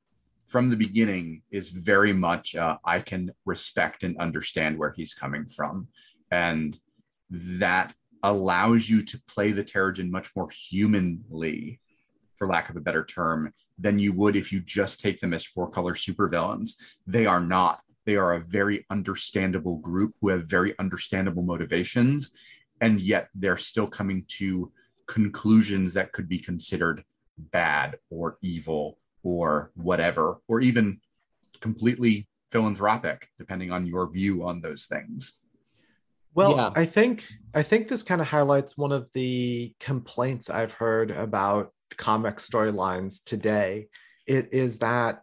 from 0.46 0.70
the 0.70 0.76
beginning, 0.76 1.42
is 1.50 1.70
very 1.70 2.12
much 2.12 2.54
uh, 2.56 2.78
I 2.84 3.00
can 3.00 3.32
respect 3.44 4.04
and 4.04 4.16
understand 4.18 4.78
where 4.78 4.92
he's 4.92 5.12
coming 5.12 5.46
from. 5.46 5.88
And 6.30 6.78
that 7.30 7.94
allows 8.22 8.88
you 8.88 9.02
to 9.04 9.20
play 9.26 9.52
the 9.52 9.64
Teragen 9.64 10.10
much 10.10 10.30
more 10.36 10.48
humanly, 10.50 11.80
for 12.36 12.46
lack 12.46 12.70
of 12.70 12.76
a 12.76 12.80
better 12.80 13.04
term, 13.04 13.52
than 13.78 13.98
you 13.98 14.12
would 14.12 14.36
if 14.36 14.52
you 14.52 14.60
just 14.60 15.00
take 15.00 15.20
them 15.20 15.34
as 15.34 15.44
four 15.44 15.70
color 15.70 15.94
supervillains. 15.94 16.72
They 17.06 17.26
are 17.26 17.40
not. 17.40 17.80
They 18.04 18.16
are 18.16 18.34
a 18.34 18.40
very 18.40 18.86
understandable 18.90 19.76
group 19.76 20.14
who 20.20 20.28
have 20.28 20.44
very 20.44 20.78
understandable 20.78 21.42
motivations, 21.42 22.30
and 22.80 23.00
yet 23.00 23.28
they're 23.34 23.56
still 23.56 23.86
coming 23.86 24.24
to 24.38 24.72
conclusions 25.06 25.94
that 25.94 26.12
could 26.12 26.28
be 26.28 26.38
considered 26.38 27.04
bad 27.36 27.98
or 28.10 28.38
evil 28.42 28.98
or 29.22 29.70
whatever, 29.74 30.38
or 30.48 30.60
even 30.60 31.00
completely 31.60 32.26
philanthropic, 32.50 33.28
depending 33.38 33.70
on 33.70 33.86
your 33.86 34.10
view 34.10 34.44
on 34.44 34.60
those 34.60 34.86
things. 34.86 35.36
Well, 36.34 36.56
yeah. 36.56 36.70
I 36.74 36.84
think 36.84 37.26
I 37.54 37.62
think 37.62 37.88
this 37.88 38.02
kind 38.02 38.20
of 38.20 38.26
highlights 38.26 38.76
one 38.76 38.92
of 38.92 39.10
the 39.12 39.74
complaints 39.80 40.48
I've 40.48 40.72
heard 40.72 41.10
about 41.10 41.72
comic 41.96 42.36
storylines 42.36 43.24
today. 43.24 43.88
It 44.26 44.52
is 44.52 44.78
that 44.78 45.22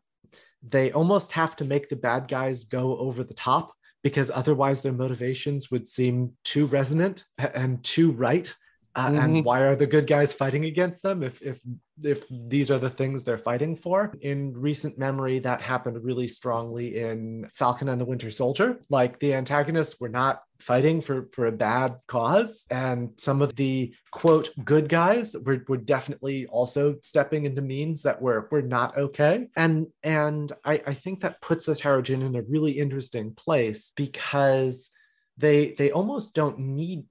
they 0.61 0.91
almost 0.91 1.31
have 1.33 1.55
to 1.57 1.65
make 1.65 1.89
the 1.89 1.95
bad 1.95 2.27
guys 2.27 2.65
go 2.65 2.97
over 2.97 3.23
the 3.23 3.33
top 3.33 3.73
because 4.03 4.29
otherwise 4.29 4.81
their 4.81 4.93
motivations 4.93 5.71
would 5.71 5.87
seem 5.87 6.31
too 6.43 6.65
resonant 6.67 7.23
and 7.37 7.83
too 7.83 8.11
right 8.11 8.53
uh, 8.95 9.07
mm-hmm. 9.07 9.17
and 9.17 9.45
why 9.45 9.61
are 9.61 9.75
the 9.75 9.85
good 9.85 10.07
guys 10.07 10.33
fighting 10.33 10.65
against 10.65 11.03
them 11.03 11.23
if 11.23 11.41
if 11.41 11.59
if 12.03 12.25
these 12.29 12.71
are 12.71 12.79
the 12.79 12.89
things 12.89 13.23
they're 13.23 13.37
fighting 13.37 13.75
for 13.75 14.13
in 14.21 14.53
recent 14.53 14.97
memory 14.97 15.39
that 15.39 15.61
happened 15.61 16.03
really 16.03 16.27
strongly 16.27 16.99
in 16.99 17.47
falcon 17.53 17.89
and 17.89 18.01
the 18.01 18.05
winter 18.05 18.31
soldier 18.31 18.79
like 18.89 19.19
the 19.19 19.33
antagonists 19.33 19.99
were 19.99 20.09
not 20.09 20.41
fighting 20.59 21.01
for 21.01 21.29
for 21.31 21.47
a 21.47 21.51
bad 21.51 21.95
cause. 22.07 22.65
And 22.69 23.11
some 23.17 23.41
of 23.41 23.55
the 23.55 23.93
quote 24.11 24.49
good 24.63 24.89
guys 24.89 25.35
were, 25.45 25.63
were 25.67 25.77
definitely 25.77 26.45
also 26.47 26.97
stepping 27.01 27.45
into 27.45 27.61
means 27.61 28.01
that 28.03 28.21
were 28.21 28.47
were 28.51 28.61
not 28.61 28.97
okay. 28.97 29.47
And 29.55 29.87
and 30.03 30.51
i 30.65 30.81
i 30.85 30.93
think 30.93 31.21
that 31.21 31.41
puts 31.41 31.65
the 31.65 31.73
Teragen 31.73 32.25
in 32.25 32.35
a 32.35 32.41
really 32.43 32.73
interesting 32.73 33.33
place 33.33 33.91
because 33.95 34.89
they 35.37 35.71
they 35.77 35.91
almost 35.91 36.33
don't 36.33 36.59
need 36.59 37.05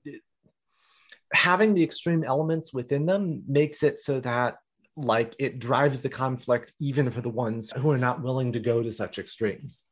having 1.32 1.74
the 1.74 1.82
extreme 1.82 2.24
elements 2.24 2.72
within 2.72 3.06
them 3.06 3.42
makes 3.46 3.82
it 3.82 3.98
so 3.98 4.20
that 4.20 4.56
like 4.96 5.35
it 5.38 5.59
drives 5.59 6.00
the 6.00 6.09
conflict 6.09 6.72
even 6.80 7.11
for 7.11 7.20
the 7.20 7.28
ones 7.28 7.72
who 7.76 7.90
are 7.90 7.98
not 7.98 8.22
willing 8.22 8.52
to 8.52 8.61
go 8.61 8.82
to 8.82 8.90
such 8.90 9.18
extremes. 9.18 9.85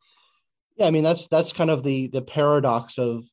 Yeah 0.76 0.86
i 0.86 0.90
mean 0.90 1.02
that's 1.02 1.28
that's 1.28 1.52
kind 1.52 1.70
of 1.70 1.82
the 1.84 2.08
the 2.08 2.22
paradox 2.22 2.98
of 2.98 3.24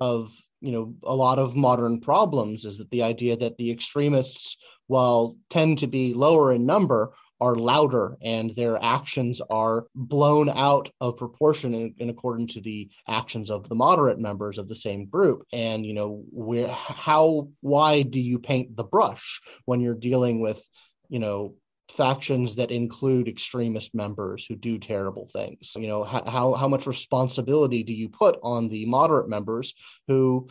of 0.00 0.30
you 0.60 0.72
know 0.72 0.94
a 1.04 1.14
lot 1.14 1.38
of 1.38 1.56
modern 1.56 2.00
problems 2.00 2.64
is 2.64 2.78
that 2.78 2.90
the 2.90 3.02
idea 3.02 3.36
that 3.36 3.56
the 3.58 3.70
extremists 3.70 4.56
while 4.86 5.36
tend 5.50 5.78
to 5.78 5.86
be 5.86 6.14
lower 6.14 6.52
in 6.52 6.66
number 6.66 7.12
are 7.40 7.54
louder 7.54 8.16
and 8.22 8.54
their 8.56 8.82
actions 8.82 9.40
are 9.48 9.86
blown 9.94 10.48
out 10.48 10.90
of 11.00 11.16
proportion 11.16 11.72
in, 11.74 11.94
in 11.98 12.10
accordance 12.10 12.54
to 12.54 12.60
the 12.60 12.90
actions 13.06 13.50
of 13.50 13.68
the 13.68 13.74
moderate 13.74 14.18
members 14.18 14.58
of 14.58 14.68
the 14.68 14.74
same 14.74 15.06
group. 15.06 15.44
And 15.52 15.86
you 15.86 15.94
know 15.94 16.24
where 16.30 16.68
how 16.68 17.48
why 17.60 18.02
do 18.02 18.20
you 18.20 18.38
paint 18.38 18.76
the 18.76 18.84
brush 18.84 19.40
when 19.66 19.80
you're 19.80 19.94
dealing 19.94 20.40
with 20.40 20.60
you 21.08 21.20
know 21.20 21.52
factions 21.88 22.54
that 22.54 22.70
include 22.70 23.28
extremist 23.28 23.94
members 23.94 24.44
who 24.46 24.54
do 24.54 24.78
terrible 24.78 25.26
things 25.26 25.74
you 25.78 25.86
know 25.86 26.04
how 26.04 26.52
how 26.52 26.68
much 26.68 26.86
responsibility 26.86 27.82
do 27.82 27.92
you 27.92 28.08
put 28.08 28.38
on 28.42 28.68
the 28.68 28.84
moderate 28.86 29.28
members 29.28 29.74
who 30.06 30.46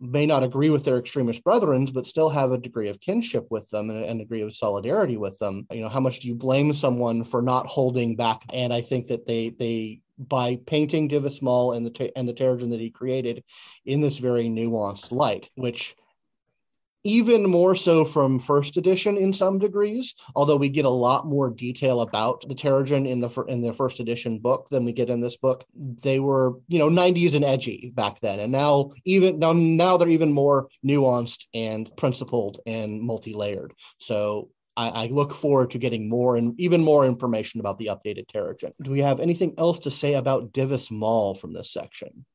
may 0.00 0.26
not 0.26 0.42
agree 0.42 0.70
with 0.70 0.84
their 0.84 0.98
extremist 0.98 1.42
brethren, 1.42 1.88
but 1.92 2.06
still 2.06 2.28
have 2.28 2.52
a 2.52 2.58
degree 2.58 2.88
of 2.88 3.00
kinship 3.00 3.46
with 3.50 3.68
them 3.70 3.90
and 3.90 4.20
a 4.20 4.24
degree 4.24 4.42
of 4.42 4.54
solidarity 4.54 5.16
with 5.16 5.38
them. 5.38 5.66
You 5.70 5.80
know, 5.80 5.88
how 5.88 6.00
much 6.00 6.20
do 6.20 6.28
you 6.28 6.34
blame 6.34 6.72
someone 6.72 7.24
for 7.24 7.42
not 7.42 7.66
holding 7.66 8.16
back? 8.16 8.42
And 8.52 8.72
I 8.72 8.80
think 8.80 9.06
that 9.08 9.26
they 9.26 9.50
they 9.50 10.00
by 10.18 10.56
painting 10.66 11.08
Divis 11.08 11.42
Mal 11.42 11.72
and 11.72 11.86
the 11.86 12.12
and 12.16 12.28
the 12.28 12.34
Teragen 12.34 12.70
that 12.70 12.80
he 12.80 12.90
created 12.90 13.42
in 13.84 14.00
this 14.00 14.18
very 14.18 14.48
nuanced 14.48 15.12
light, 15.12 15.50
which 15.54 15.94
even 17.06 17.48
more 17.48 17.76
so 17.76 18.04
from 18.04 18.38
first 18.38 18.76
edition 18.76 19.16
in 19.16 19.32
some 19.32 19.58
degrees 19.58 20.14
although 20.34 20.56
we 20.56 20.68
get 20.68 20.84
a 20.84 20.90
lot 20.90 21.26
more 21.26 21.50
detail 21.50 22.00
about 22.00 22.44
the 22.48 22.54
Teragen 22.54 23.08
in 23.08 23.20
the 23.20 23.28
in 23.46 23.62
the 23.62 23.72
first 23.72 24.00
edition 24.00 24.38
book 24.38 24.68
than 24.70 24.84
we 24.84 24.92
get 24.92 25.08
in 25.08 25.20
this 25.20 25.36
book 25.36 25.64
they 25.74 26.18
were 26.18 26.54
you 26.66 26.78
know 26.78 26.90
90s 26.90 27.34
and 27.34 27.44
edgy 27.44 27.92
back 27.94 28.18
then 28.20 28.40
and 28.40 28.50
now 28.50 28.90
even 29.04 29.38
now 29.38 29.52
now 29.52 29.96
they're 29.96 30.08
even 30.08 30.32
more 30.32 30.68
nuanced 30.84 31.44
and 31.54 31.90
principled 31.96 32.60
and 32.66 33.00
multi-layered 33.00 33.72
so 33.98 34.50
I, 34.76 34.88
I 34.88 35.06
look 35.06 35.32
forward 35.32 35.70
to 35.70 35.78
getting 35.78 36.08
more 36.08 36.36
and 36.36 36.58
even 36.60 36.82
more 36.82 37.06
information 37.06 37.60
about 37.60 37.78
the 37.78 37.86
updated 37.86 38.26
Teragen. 38.26 38.72
Do 38.82 38.90
we 38.90 39.00
have 39.00 39.20
anything 39.20 39.54
else 39.56 39.78
to 39.80 39.90
say 39.90 40.14
about 40.14 40.52
Divis 40.52 40.90
Mal 40.90 41.34
from 41.34 41.54
this 41.54 41.72
section? 41.72 42.26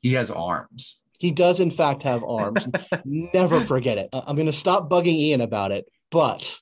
He 0.00 0.14
has 0.14 0.32
arms. 0.32 1.00
He 1.24 1.30
does, 1.30 1.58
in 1.58 1.70
fact, 1.70 2.02
have 2.02 2.22
arms. 2.28 2.68
Never 3.06 3.62
forget 3.62 3.96
it. 3.96 4.10
I'm 4.12 4.36
going 4.36 4.44
to 4.44 4.52
stop 4.52 4.90
bugging 4.90 5.14
Ian 5.14 5.40
about 5.40 5.72
it, 5.72 5.86
but 6.10 6.54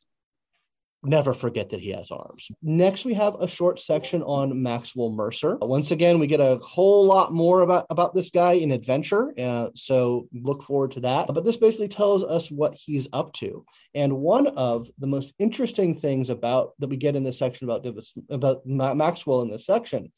never 1.02 1.34
forget 1.34 1.70
that 1.70 1.80
he 1.80 1.90
has 1.90 2.12
arms. 2.12 2.46
Next, 2.62 3.04
we 3.04 3.12
have 3.14 3.34
a 3.40 3.48
short 3.48 3.80
section 3.80 4.22
on 4.22 4.62
Maxwell 4.62 5.10
Mercer. 5.10 5.58
Once 5.60 5.90
again, 5.90 6.20
we 6.20 6.28
get 6.28 6.38
a 6.38 6.60
whole 6.62 7.04
lot 7.04 7.32
more 7.32 7.62
about, 7.62 7.86
about 7.90 8.14
this 8.14 8.30
guy 8.30 8.52
in 8.52 8.70
Adventure, 8.70 9.34
uh, 9.36 9.70
so 9.74 10.28
look 10.32 10.62
forward 10.62 10.92
to 10.92 11.00
that. 11.00 11.26
But 11.26 11.44
this 11.44 11.56
basically 11.56 11.88
tells 11.88 12.22
us 12.22 12.48
what 12.48 12.74
he's 12.76 13.08
up 13.12 13.32
to. 13.34 13.64
And 13.96 14.18
one 14.18 14.46
of 14.46 14.86
the 15.00 15.08
most 15.08 15.34
interesting 15.40 15.98
things 15.98 16.30
about 16.30 16.74
that 16.78 16.88
we 16.88 16.96
get 16.96 17.16
in 17.16 17.24
this 17.24 17.40
section 17.40 17.68
about 17.68 17.82
Divis, 17.82 18.12
about 18.30 18.64
Maxwell 18.64 19.42
in 19.42 19.50
this 19.50 19.66
section 19.66 20.12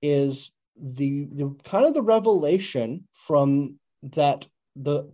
is 0.00 0.50
the 0.82 1.26
the 1.32 1.54
kind 1.64 1.84
of 1.84 1.94
the 1.94 2.02
revelation 2.02 3.06
from 3.12 3.78
that 4.02 4.46
the 4.76 5.10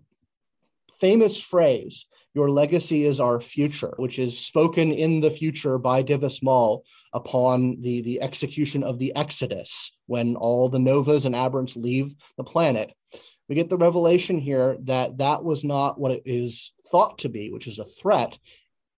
famous 0.99 1.43
phrase, 1.43 2.07
your 2.35 2.51
legacy 2.51 3.05
is 3.05 3.21
our 3.21 3.41
future, 3.41 3.95
which 3.97 4.19
is 4.19 4.39
spoken 4.39 4.93
in 4.93 5.21
the 5.21 5.31
future 5.31 5.79
by 5.79 6.03
Divis 6.03 6.43
Mal 6.43 6.85
upon 7.13 7.81
the, 7.81 8.03
the 8.03 8.23
execution 8.23 8.83
of 8.83 8.99
the 8.99 9.15
Exodus, 9.15 9.93
when 10.07 10.37
all 10.37 10.69
the 10.69 10.79
Novas 10.79 11.25
and 11.25 11.35
Aberrants 11.35 11.77
leave 11.77 12.15
the 12.37 12.45
planet. 12.45 12.93
We 13.49 13.55
get 13.55 13.69
the 13.69 13.77
revelation 13.77 14.39
here 14.39 14.77
that 14.83 15.19
that 15.19 15.45
was 15.45 15.65
not 15.65 16.01
what 16.01 16.13
it 16.13 16.23
is 16.25 16.73
thought 16.89 17.19
to 17.19 17.29
be, 17.29 17.51
which 17.51 17.67
is 17.67 17.79
a 17.79 17.85
threat. 17.85 18.39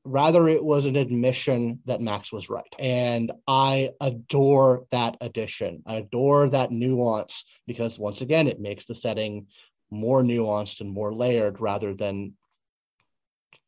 Rather, 0.05 0.49
it 0.49 0.65
was 0.65 0.87
an 0.87 0.97
admission 0.97 1.81
that 1.85 2.01
Max 2.01 2.33
was 2.33 2.49
right. 2.49 2.75
And 2.79 3.31
I 3.47 3.91
adore 4.01 4.87
that 4.91 5.19
addition. 5.21 5.83
I 5.87 5.97
adore 5.97 6.49
that 6.49 6.71
nuance 6.71 7.45
because, 7.67 7.99
once 7.99 8.23
again, 8.23 8.49
it 8.49 8.61
makes 8.61 8.87
the 8.87 8.95
setting 8.95 9.49
more 9.91 10.23
nuanced 10.23 10.81
and 10.81 10.91
more 10.91 11.13
layered 11.13 11.61
rather 11.61 11.95
than 11.95 12.35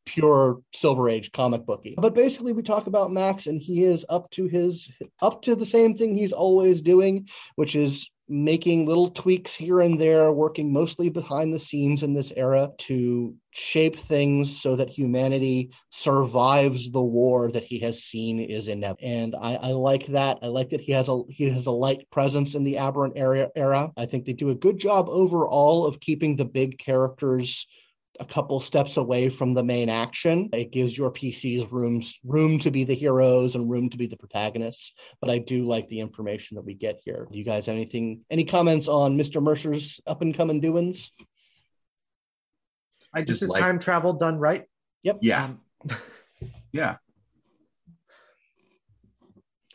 pure 0.06 0.60
silver 0.74 1.08
age 1.08 1.30
comic 1.32 1.64
booky. 1.64 1.94
But 1.96 2.14
basically 2.14 2.52
we 2.52 2.62
talk 2.62 2.86
about 2.86 3.12
max 3.12 3.46
and 3.46 3.60
he 3.60 3.84
is 3.84 4.04
up 4.08 4.30
to 4.30 4.46
his 4.46 4.90
up 5.22 5.42
to 5.42 5.54
the 5.54 5.66
same 5.66 5.94
thing 5.94 6.16
he's 6.16 6.32
always 6.32 6.82
doing 6.82 7.28
which 7.54 7.76
is 7.76 8.10
making 8.30 8.86
little 8.86 9.10
tweaks 9.10 9.56
here 9.56 9.80
and 9.80 10.00
there 10.00 10.32
working 10.32 10.72
mostly 10.72 11.08
behind 11.08 11.52
the 11.52 11.58
scenes 11.58 12.02
in 12.04 12.14
this 12.14 12.32
era 12.36 12.70
to 12.78 13.34
shape 13.50 13.96
things 13.96 14.62
so 14.62 14.76
that 14.76 14.88
humanity 14.88 15.70
survives 15.90 16.90
the 16.92 17.02
war 17.02 17.50
that 17.50 17.64
he 17.64 17.80
has 17.80 18.04
seen 18.04 18.38
is 18.38 18.68
inevitable. 18.68 19.08
And 19.08 19.34
I, 19.34 19.56
I 19.56 19.70
like 19.72 20.06
that. 20.06 20.38
I 20.42 20.46
like 20.46 20.68
that 20.68 20.80
he 20.80 20.92
has 20.92 21.08
a 21.08 21.22
he 21.28 21.50
has 21.50 21.66
a 21.66 21.72
light 21.72 22.08
presence 22.10 22.54
in 22.54 22.62
the 22.62 22.78
aberrant 22.78 23.14
era 23.16 23.48
era. 23.56 23.90
I 23.96 24.06
think 24.06 24.24
they 24.24 24.32
do 24.32 24.50
a 24.50 24.54
good 24.54 24.78
job 24.78 25.08
overall 25.08 25.84
of 25.84 26.00
keeping 26.00 26.36
the 26.36 26.44
big 26.44 26.78
characters 26.78 27.66
a 28.20 28.24
couple 28.24 28.60
steps 28.60 28.98
away 28.98 29.28
from 29.30 29.54
the 29.54 29.62
main 29.62 29.88
action. 29.88 30.48
It 30.52 30.70
gives 30.70 30.96
your 30.96 31.10
PCs 31.10 31.72
rooms 31.72 32.20
room 32.22 32.58
to 32.60 32.70
be 32.70 32.84
the 32.84 32.94
heroes 32.94 33.54
and 33.54 33.68
room 33.68 33.88
to 33.88 33.96
be 33.96 34.06
the 34.06 34.16
protagonists. 34.16 34.92
But 35.20 35.30
I 35.30 35.38
do 35.38 35.66
like 35.66 35.88
the 35.88 36.00
information 36.00 36.56
that 36.56 36.64
we 36.64 36.74
get 36.74 37.00
here. 37.04 37.26
Do 37.30 37.38
you 37.38 37.44
guys 37.44 37.66
have 37.66 37.74
anything 37.74 38.20
any 38.30 38.44
comments 38.44 38.88
on 38.88 39.16
Mr. 39.16 39.42
Mercer's 39.42 40.00
up 40.06 40.20
and 40.20 40.34
coming 40.34 40.60
doings? 40.60 41.10
I 43.12 43.22
just 43.22 43.40
this 43.40 43.42
is 43.42 43.48
like... 43.48 43.60
time 43.60 43.78
travel 43.78 44.12
done 44.12 44.38
right. 44.38 44.66
Yep. 45.02 45.18
Yeah. 45.22 45.44
Um... 45.44 45.60
yeah. 46.72 46.96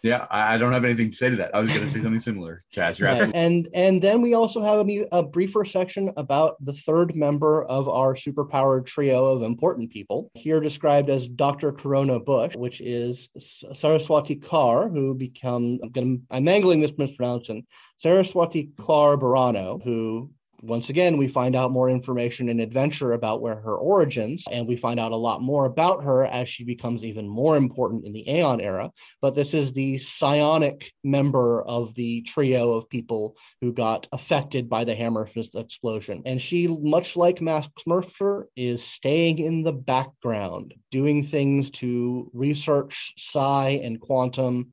Yeah, 0.06 0.28
I 0.30 0.60
don't 0.60 0.72
have 0.72 0.86
anything 0.86 1.10
to 1.10 1.16
say 1.16 1.32
to 1.32 1.36
that. 1.38 1.56
I 1.56 1.60
was 1.60 1.72
going 1.72 1.82
to 1.82 1.88
say 1.88 2.00
something 2.02 2.20
similar, 2.20 2.64
Chaz. 2.72 3.00
You're 3.00 3.10
absolutely 3.10 3.42
and 3.42 3.68
and 3.74 4.02
then 4.04 4.22
we 4.22 4.36
also 4.36 4.62
have 4.62 4.88
a, 4.88 5.08
a 5.12 5.24
briefer 5.24 5.66
section 5.66 6.12
about 6.16 6.64
the 6.64 6.74
third 6.74 7.16
member 7.16 7.64
of 7.64 7.90
our 7.90 8.14
superpowered 8.14 8.86
trio 8.86 9.26
of 9.26 9.42
important 9.42 9.92
people, 9.92 10.30
here 10.36 10.60
described 10.60 11.10
as 11.10 11.28
Dr. 11.28 11.72
Corona 11.72 12.20
Bush, 12.20 12.56
which 12.56 12.82
is 12.82 13.30
Saraswati 13.40 14.36
Kaur, 14.36 14.94
who 14.94 15.16
become 15.16 15.80
I'm 15.82 15.90
going 15.90 16.18
to 16.18 16.24
I'm 16.30 16.44
mangling 16.44 16.82
this 16.82 16.96
mispronouncing 17.00 17.66
Saraswati 17.98 18.70
Kaur 18.78 19.20
Barano, 19.20 19.84
who 19.84 20.30
once 20.68 20.90
again, 20.90 21.18
we 21.18 21.28
find 21.28 21.56
out 21.56 21.72
more 21.72 21.90
information 21.90 22.50
and 22.50 22.60
Adventure 22.60 23.14
about 23.14 23.42
where 23.42 23.56
her 23.56 23.76
origins, 23.76 24.46
and 24.52 24.68
we 24.68 24.76
find 24.76 25.00
out 25.00 25.12
a 25.12 25.16
lot 25.18 25.42
more 25.42 25.66
about 25.66 26.04
her 26.04 26.26
as 26.26 26.50
she 26.50 26.64
becomes 26.64 27.06
even 27.06 27.28
more 27.28 27.56
important 27.56 28.06
in 28.06 28.14
the 28.14 28.28
Aeon 28.30 28.60
era. 28.60 28.92
But 29.22 29.36
this 29.36 29.54
is 29.54 29.74
the 29.74 30.00
psionic 30.00 30.92
member 31.04 31.62
of 31.64 31.94
the 31.96 32.24
trio 32.24 32.74
of 32.74 32.90
people 32.90 33.38
who 33.62 33.74
got 33.74 34.08
affected 34.12 34.68
by 34.68 34.84
the 34.84 34.96
Hammersmith 34.96 35.56
explosion. 35.56 36.24
And 36.26 36.42
she, 36.42 36.68
much 36.68 37.16
like 37.16 37.42
Max 37.42 37.70
Mercer, 37.86 38.48
is 38.56 38.84
staying 38.84 39.40
in 39.40 39.64
the 39.64 39.74
background, 39.74 40.74
doing 40.90 41.24
things 41.24 41.70
to 41.72 42.32
research 42.34 43.14
psi 43.18 43.82
and 43.84 44.00
quantum, 44.02 44.72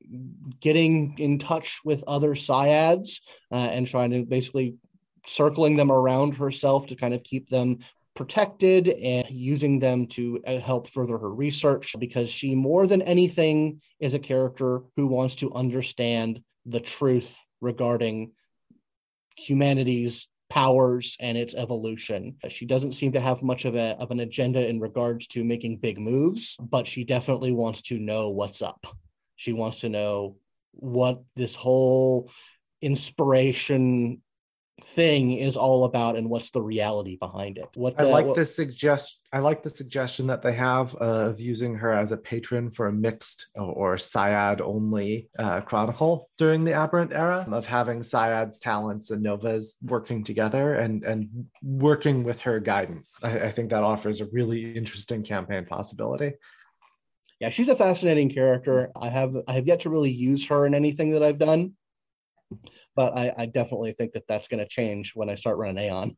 getting 0.60 1.18
in 1.18 1.38
touch 1.38 1.80
with 1.84 2.02
other 2.06 2.34
psiads, 2.34 3.20
uh, 3.50 3.56
and 3.56 3.86
trying 3.86 4.10
to 4.12 4.24
basically 4.24 4.76
circling 5.26 5.76
them 5.76 5.90
around 5.90 6.36
herself 6.36 6.86
to 6.86 6.96
kind 6.96 7.14
of 7.14 7.22
keep 7.22 7.48
them 7.48 7.78
protected 8.14 8.88
and 8.88 9.28
using 9.30 9.78
them 9.78 10.06
to 10.06 10.40
uh, 10.46 10.58
help 10.58 10.88
further 10.88 11.16
her 11.16 11.32
research 11.32 11.96
because 11.98 12.28
she 12.28 12.54
more 12.54 12.86
than 12.86 13.00
anything 13.02 13.80
is 14.00 14.14
a 14.14 14.18
character 14.18 14.80
who 14.96 15.06
wants 15.06 15.36
to 15.36 15.52
understand 15.54 16.42
the 16.66 16.80
truth 16.80 17.38
regarding 17.60 18.32
humanity's 19.36 20.28
powers 20.50 21.16
and 21.20 21.38
its 21.38 21.54
evolution. 21.54 22.36
She 22.50 22.66
doesn't 22.66 22.92
seem 22.92 23.12
to 23.12 23.20
have 23.20 23.42
much 23.42 23.64
of 23.64 23.74
a 23.74 23.96
of 23.98 24.10
an 24.10 24.20
agenda 24.20 24.68
in 24.68 24.80
regards 24.80 25.26
to 25.28 25.42
making 25.42 25.78
big 25.78 25.98
moves, 25.98 26.58
but 26.60 26.86
she 26.86 27.04
definitely 27.04 27.52
wants 27.52 27.80
to 27.82 27.98
know 27.98 28.28
what's 28.28 28.60
up. 28.60 28.84
She 29.36 29.54
wants 29.54 29.80
to 29.80 29.88
know 29.88 30.36
what 30.72 31.22
this 31.36 31.56
whole 31.56 32.30
inspiration 32.82 34.20
thing 34.80 35.32
is 35.32 35.56
all 35.56 35.84
about 35.84 36.16
and 36.16 36.28
what's 36.28 36.50
the 36.50 36.62
reality 36.62 37.16
behind 37.16 37.58
it. 37.58 37.68
What 37.74 37.96
the, 37.96 38.04
i 38.04 38.06
like 38.06 38.26
what, 38.26 38.36
the 38.36 38.46
suggest 38.46 39.20
i 39.32 39.38
like 39.38 39.62
the 39.62 39.70
suggestion 39.70 40.26
that 40.28 40.42
they 40.42 40.52
have 40.54 40.94
of 40.96 41.40
using 41.40 41.74
her 41.76 41.92
as 41.92 42.10
a 42.10 42.16
patron 42.16 42.70
for 42.70 42.86
a 42.86 42.92
mixed 42.92 43.48
or, 43.54 43.72
or 43.72 43.96
Psiad 43.96 44.60
only 44.60 45.28
uh, 45.38 45.60
chronicle 45.60 46.28
during 46.38 46.64
the 46.64 46.72
aberrant 46.72 47.12
era 47.12 47.46
of 47.50 47.66
having 47.66 48.00
psiad's 48.00 48.58
talents 48.58 49.10
and 49.10 49.22
novas 49.22 49.76
working 49.82 50.24
together 50.24 50.74
and 50.74 51.04
and 51.04 51.28
working 51.62 52.24
with 52.24 52.40
her 52.40 52.58
guidance. 52.58 53.18
I, 53.22 53.40
I 53.40 53.50
think 53.50 53.70
that 53.70 53.82
offers 53.82 54.20
a 54.20 54.26
really 54.26 54.74
interesting 54.74 55.22
campaign 55.22 55.64
possibility. 55.64 56.32
Yeah 57.40 57.50
she's 57.50 57.68
a 57.68 57.76
fascinating 57.76 58.30
character. 58.30 58.90
I 58.96 59.10
have 59.10 59.34
i 59.46 59.52
have 59.52 59.66
yet 59.66 59.80
to 59.80 59.90
really 59.90 60.10
use 60.12 60.46
her 60.48 60.66
in 60.66 60.74
anything 60.74 61.12
that 61.12 61.22
i've 61.22 61.38
done 61.38 61.74
but 62.94 63.16
I, 63.16 63.32
I 63.36 63.46
definitely 63.46 63.92
think 63.92 64.12
that 64.12 64.26
that's 64.28 64.48
going 64.48 64.60
to 64.60 64.68
change 64.68 65.12
when 65.14 65.28
I 65.28 65.34
start 65.34 65.58
running 65.58 65.84
Aeon. 65.84 66.16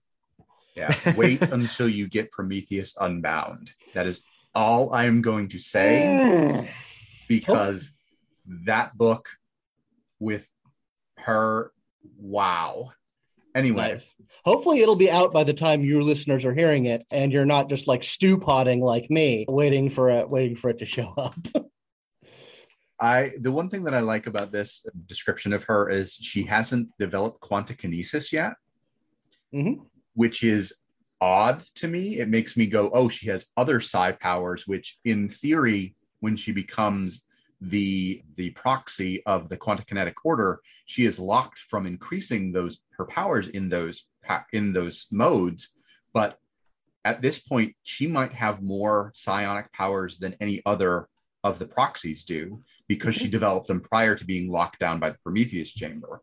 Yeah, 0.76 0.94
wait 1.16 1.40
until 1.52 1.88
you 1.88 2.08
get 2.08 2.32
Prometheus 2.32 2.94
Unbound. 3.00 3.70
That 3.92 4.06
is 4.06 4.22
all 4.54 4.92
I 4.92 5.04
am 5.04 5.22
going 5.22 5.48
to 5.50 5.58
say 5.58 6.70
because 7.28 7.92
that 8.46 8.96
book 8.96 9.28
with 10.18 10.48
her, 11.18 11.72
wow. 12.18 12.92
Anyway, 13.54 13.92
nice. 13.92 14.14
hopefully 14.44 14.80
it'll 14.80 14.96
be 14.96 15.10
out 15.10 15.32
by 15.32 15.44
the 15.44 15.54
time 15.54 15.84
your 15.84 16.02
listeners 16.02 16.44
are 16.44 16.54
hearing 16.54 16.86
it, 16.86 17.04
and 17.12 17.32
you're 17.32 17.46
not 17.46 17.68
just 17.68 17.86
like 17.86 18.02
stew 18.02 18.36
potting 18.36 18.80
like 18.80 19.08
me, 19.10 19.44
waiting 19.48 19.90
for 19.90 20.10
it, 20.10 20.28
waiting 20.28 20.56
for 20.56 20.70
it 20.70 20.78
to 20.78 20.86
show 20.86 21.14
up. 21.16 21.38
I 23.00 23.33
the 23.40 23.52
one 23.52 23.68
thing 23.68 23.85
that 23.85 23.94
I 23.94 24.00
like 24.00 24.26
about 24.26 24.52
this 24.52 24.87
description 25.07 25.52
of 25.52 25.64
her 25.64 25.90
is 25.90 26.14
she 26.14 26.44
hasn't 26.44 26.90
developed 26.98 27.40
quantakinesis 27.40 28.33
yet, 28.33 28.54
mm-hmm. 29.52 29.83
which 30.14 30.42
is 30.42 30.74
odd 31.20 31.64
to 31.76 31.88
me. 31.88 32.18
It 32.18 32.28
makes 32.28 32.57
me 32.57 32.66
go, 32.66 32.90
"Oh, 32.92 33.09
she 33.09 33.28
has 33.28 33.48
other 33.57 33.80
psi 33.80 34.12
powers," 34.12 34.66
which 34.66 34.98
in 35.04 35.28
theory, 35.28 35.96
when 36.20 36.37
she 36.37 36.52
becomes 36.52 37.24
the 37.61 38.22
the 38.37 38.50
proxy 38.50 39.24
of 39.26 39.48
the 39.48 39.57
quantakinetic 39.57 40.14
order, 40.24 40.61
she 40.87 41.04
is 41.04 41.18
locked 41.18 41.59
from 41.59 41.87
increasing 41.87 42.52
those 42.52 42.80
her 42.96 43.07
powers 43.07 43.48
in 43.48 43.68
those 43.68 44.07
in 44.52 44.72
those 44.72 45.07
modes. 45.11 45.70
But 46.12 46.38
at 47.04 47.20
this 47.20 47.38
point, 47.38 47.74
she 47.83 48.07
might 48.07 48.33
have 48.33 48.62
more 48.62 49.12
psionic 49.14 49.72
powers 49.72 50.18
than 50.18 50.37
any 50.40 50.62
other 50.64 51.09
of 51.44 51.59
the 51.59 51.66
proxies 51.66 52.24
do 52.24 52.62
because 52.88 53.14
she 53.14 53.24
mm-hmm. 53.24 53.33
developed 53.33 53.68
them 53.68 53.80
prior 53.80 54.16
to 54.16 54.24
being 54.24 54.50
locked 54.50 54.80
down 54.80 54.98
by 54.98 55.11
the 55.11 55.18
Prometheus 55.22 55.72
chamber. 55.72 56.22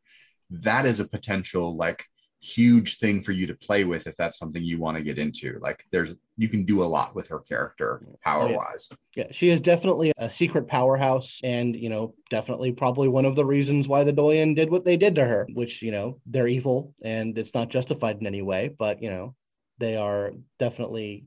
That 0.49 0.85
is 0.85 0.99
a 0.99 1.07
potential 1.07 1.77
like 1.77 2.05
huge 2.43 2.97
thing 2.97 3.21
for 3.21 3.31
you 3.31 3.45
to 3.45 3.53
play 3.53 3.83
with 3.83 4.07
if 4.07 4.17
that's 4.17 4.39
something 4.39 4.63
you 4.63 4.79
want 4.79 4.97
to 4.97 5.03
get 5.03 5.19
into. 5.19 5.59
Like 5.61 5.85
there's 5.91 6.15
you 6.37 6.49
can 6.49 6.65
do 6.65 6.81
a 6.81 6.85
lot 6.85 7.15
with 7.15 7.27
her 7.27 7.39
character 7.39 8.01
power 8.23 8.51
wise. 8.51 8.89
Oh, 8.91 8.95
yeah. 9.15 9.25
yeah, 9.25 9.31
she 9.31 9.49
is 9.49 9.61
definitely 9.61 10.11
a 10.17 10.29
secret 10.29 10.67
powerhouse 10.67 11.39
and 11.43 11.75
you 11.75 11.89
know, 11.89 12.15
definitely 12.31 12.71
probably 12.71 13.07
one 13.07 13.25
of 13.25 13.35
the 13.35 13.45
reasons 13.45 13.87
why 13.87 14.03
the 14.03 14.11
Doyen 14.11 14.55
did 14.55 14.71
what 14.71 14.85
they 14.85 14.97
did 14.97 15.15
to 15.15 15.23
her, 15.23 15.47
which, 15.53 15.83
you 15.83 15.91
know, 15.91 16.19
they're 16.25 16.47
evil 16.47 16.95
and 17.03 17.37
it's 17.37 17.53
not 17.53 17.69
justified 17.69 18.17
in 18.19 18.25
any 18.25 18.41
way, 18.41 18.75
but 18.77 19.03
you 19.03 19.11
know, 19.11 19.35
they 19.77 19.95
are 19.95 20.31
definitely 20.57 21.25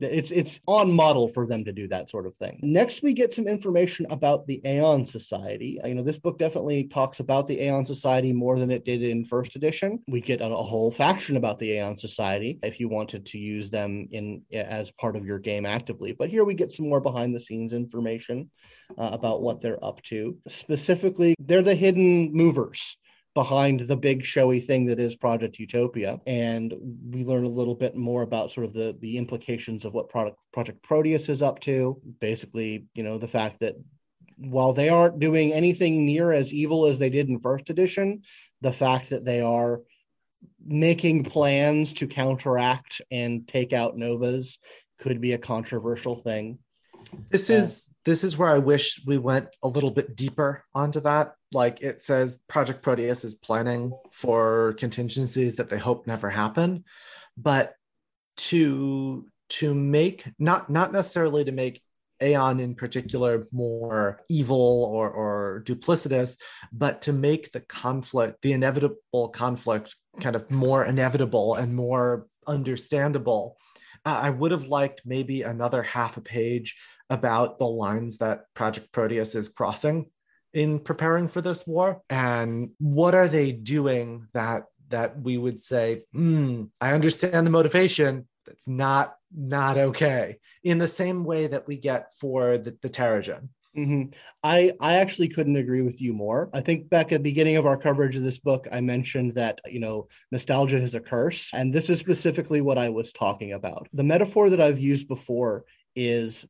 It's 0.00 0.30
it's 0.30 0.60
on 0.66 0.92
model 0.92 1.28
for 1.28 1.46
them 1.46 1.64
to 1.64 1.72
do 1.72 1.88
that 1.88 2.08
sort 2.10 2.26
of 2.26 2.36
thing. 2.36 2.58
Next, 2.62 3.02
we 3.02 3.12
get 3.12 3.32
some 3.32 3.46
information 3.46 4.06
about 4.10 4.46
the 4.46 4.60
Aeon 4.64 5.06
Society. 5.06 5.78
You 5.84 5.94
know, 5.94 6.02
this 6.02 6.18
book 6.18 6.38
definitely 6.38 6.84
talks 6.84 7.20
about 7.20 7.46
the 7.46 7.60
Aeon 7.60 7.86
Society 7.86 8.32
more 8.32 8.58
than 8.58 8.70
it 8.70 8.84
did 8.84 9.02
in 9.02 9.24
first 9.24 9.56
edition. 9.56 10.02
We 10.08 10.20
get 10.20 10.40
a, 10.40 10.46
a 10.46 10.62
whole 10.62 10.90
faction 10.90 11.36
about 11.36 11.58
the 11.58 11.72
Aeon 11.72 11.98
Society 11.98 12.58
if 12.62 12.80
you 12.80 12.88
wanted 12.88 13.26
to 13.26 13.38
use 13.38 13.70
them 13.70 14.08
in 14.10 14.42
as 14.52 14.90
part 14.92 15.16
of 15.16 15.24
your 15.24 15.38
game 15.38 15.66
actively. 15.66 16.12
But 16.12 16.28
here 16.28 16.44
we 16.44 16.54
get 16.54 16.72
some 16.72 16.88
more 16.88 17.00
behind 17.00 17.34
the 17.34 17.40
scenes 17.40 17.72
information 17.72 18.50
uh, 18.98 19.10
about 19.12 19.42
what 19.42 19.60
they're 19.60 19.84
up 19.84 20.02
to. 20.02 20.36
Specifically, 20.48 21.34
they're 21.38 21.62
the 21.62 21.74
hidden 21.74 22.32
movers 22.32 22.96
behind 23.34 23.80
the 23.80 23.96
big 23.96 24.24
showy 24.24 24.60
thing 24.60 24.86
that 24.86 24.98
is 24.98 25.14
Project 25.16 25.58
Utopia. 25.58 26.20
And 26.26 26.74
we 27.10 27.24
learn 27.24 27.44
a 27.44 27.48
little 27.48 27.74
bit 27.74 27.94
more 27.94 28.22
about 28.22 28.50
sort 28.50 28.66
of 28.66 28.72
the 28.72 28.96
the 29.00 29.16
implications 29.16 29.84
of 29.84 29.92
what 29.92 30.08
product 30.08 30.36
Project 30.52 30.82
Proteus 30.82 31.28
is 31.28 31.42
up 31.42 31.60
to. 31.60 32.00
Basically, 32.20 32.86
you 32.94 33.02
know, 33.02 33.18
the 33.18 33.28
fact 33.28 33.60
that 33.60 33.74
while 34.36 34.72
they 34.72 34.88
aren't 34.88 35.20
doing 35.20 35.52
anything 35.52 36.06
near 36.06 36.32
as 36.32 36.52
evil 36.52 36.86
as 36.86 36.98
they 36.98 37.10
did 37.10 37.28
in 37.28 37.38
first 37.40 37.68
edition, 37.68 38.22
the 38.62 38.72
fact 38.72 39.10
that 39.10 39.24
they 39.24 39.40
are 39.40 39.82
making 40.64 41.24
plans 41.24 41.92
to 41.94 42.06
counteract 42.06 43.02
and 43.10 43.46
take 43.46 43.72
out 43.72 43.96
novas 43.96 44.58
could 44.98 45.20
be 45.20 45.32
a 45.32 45.38
controversial 45.38 46.16
thing. 46.16 46.58
This 47.30 47.50
is 47.50 47.88
this 48.04 48.24
is 48.24 48.36
where 48.36 48.48
I 48.48 48.58
wish 48.58 49.00
we 49.06 49.18
went 49.18 49.48
a 49.62 49.68
little 49.68 49.90
bit 49.90 50.16
deeper 50.16 50.64
onto 50.74 51.00
that. 51.00 51.34
Like 51.52 51.80
it 51.80 52.02
says, 52.02 52.38
Project 52.48 52.82
Proteus 52.82 53.24
is 53.24 53.34
planning 53.34 53.92
for 54.12 54.74
contingencies 54.78 55.56
that 55.56 55.68
they 55.68 55.78
hope 55.78 56.06
never 56.06 56.30
happen, 56.30 56.84
but 57.36 57.74
to 58.36 59.26
to 59.48 59.74
make 59.74 60.24
not 60.38 60.70
not 60.70 60.92
necessarily 60.92 61.44
to 61.44 61.52
make 61.52 61.82
Aeon 62.22 62.60
in 62.60 62.74
particular 62.74 63.48
more 63.50 64.20
evil 64.28 64.84
or, 64.84 65.10
or 65.10 65.62
duplicitous, 65.66 66.36
but 66.72 67.02
to 67.02 67.12
make 67.12 67.50
the 67.52 67.60
conflict, 67.60 68.42
the 68.42 68.52
inevitable 68.52 69.28
conflict, 69.30 69.96
kind 70.20 70.36
of 70.36 70.50
more 70.50 70.84
inevitable 70.84 71.54
and 71.54 71.74
more 71.74 72.26
understandable. 72.46 73.56
I 74.04 74.30
would 74.30 74.50
have 74.50 74.66
liked 74.66 75.02
maybe 75.04 75.42
another 75.42 75.82
half 75.82 76.16
a 76.16 76.22
page 76.22 76.76
about 77.10 77.58
the 77.58 77.66
lines 77.66 78.18
that 78.18 78.44
Project 78.54 78.92
Proteus 78.92 79.34
is 79.34 79.48
crossing 79.48 80.06
in 80.52 80.78
preparing 80.78 81.28
for 81.28 81.40
this 81.40 81.66
war 81.66 82.02
and 82.10 82.70
what 82.78 83.14
are 83.14 83.28
they 83.28 83.52
doing 83.52 84.26
that 84.32 84.64
that 84.88 85.20
we 85.20 85.38
would 85.38 85.60
say 85.60 86.02
hmm, 86.12 86.64
i 86.80 86.92
understand 86.92 87.46
the 87.46 87.50
motivation 87.50 88.26
that's 88.50 88.68
not 88.68 89.14
not 89.34 89.78
okay 89.78 90.36
in 90.64 90.78
the 90.78 90.88
same 90.88 91.24
way 91.24 91.46
that 91.46 91.66
we 91.66 91.76
get 91.76 92.12
for 92.14 92.58
the, 92.58 92.76
the 92.82 92.90
Teragen. 92.90 93.48
Mm-hmm. 93.76 94.10
I 94.42 94.72
I 94.80 94.96
actually 94.96 95.28
couldn't 95.28 95.54
agree 95.54 95.82
with 95.82 96.00
you 96.00 96.12
more. 96.12 96.50
I 96.52 96.60
think 96.60 96.90
back 96.90 97.12
at 97.12 97.18
the 97.18 97.30
beginning 97.30 97.56
of 97.56 97.66
our 97.66 97.76
coverage 97.76 98.16
of 98.16 98.24
this 98.24 98.40
book, 98.40 98.66
I 98.72 98.80
mentioned 98.80 99.34
that 99.36 99.60
you 99.66 99.78
know 99.78 100.08
nostalgia 100.32 100.78
is 100.78 100.96
a 100.96 101.00
curse, 101.00 101.54
and 101.54 101.72
this 101.72 101.88
is 101.88 102.00
specifically 102.00 102.60
what 102.60 102.78
I 102.78 102.88
was 102.88 103.12
talking 103.12 103.52
about. 103.52 103.86
The 103.92 104.02
metaphor 104.02 104.50
that 104.50 104.60
I've 104.60 104.80
used 104.80 105.06
before 105.06 105.64
is 105.94 106.46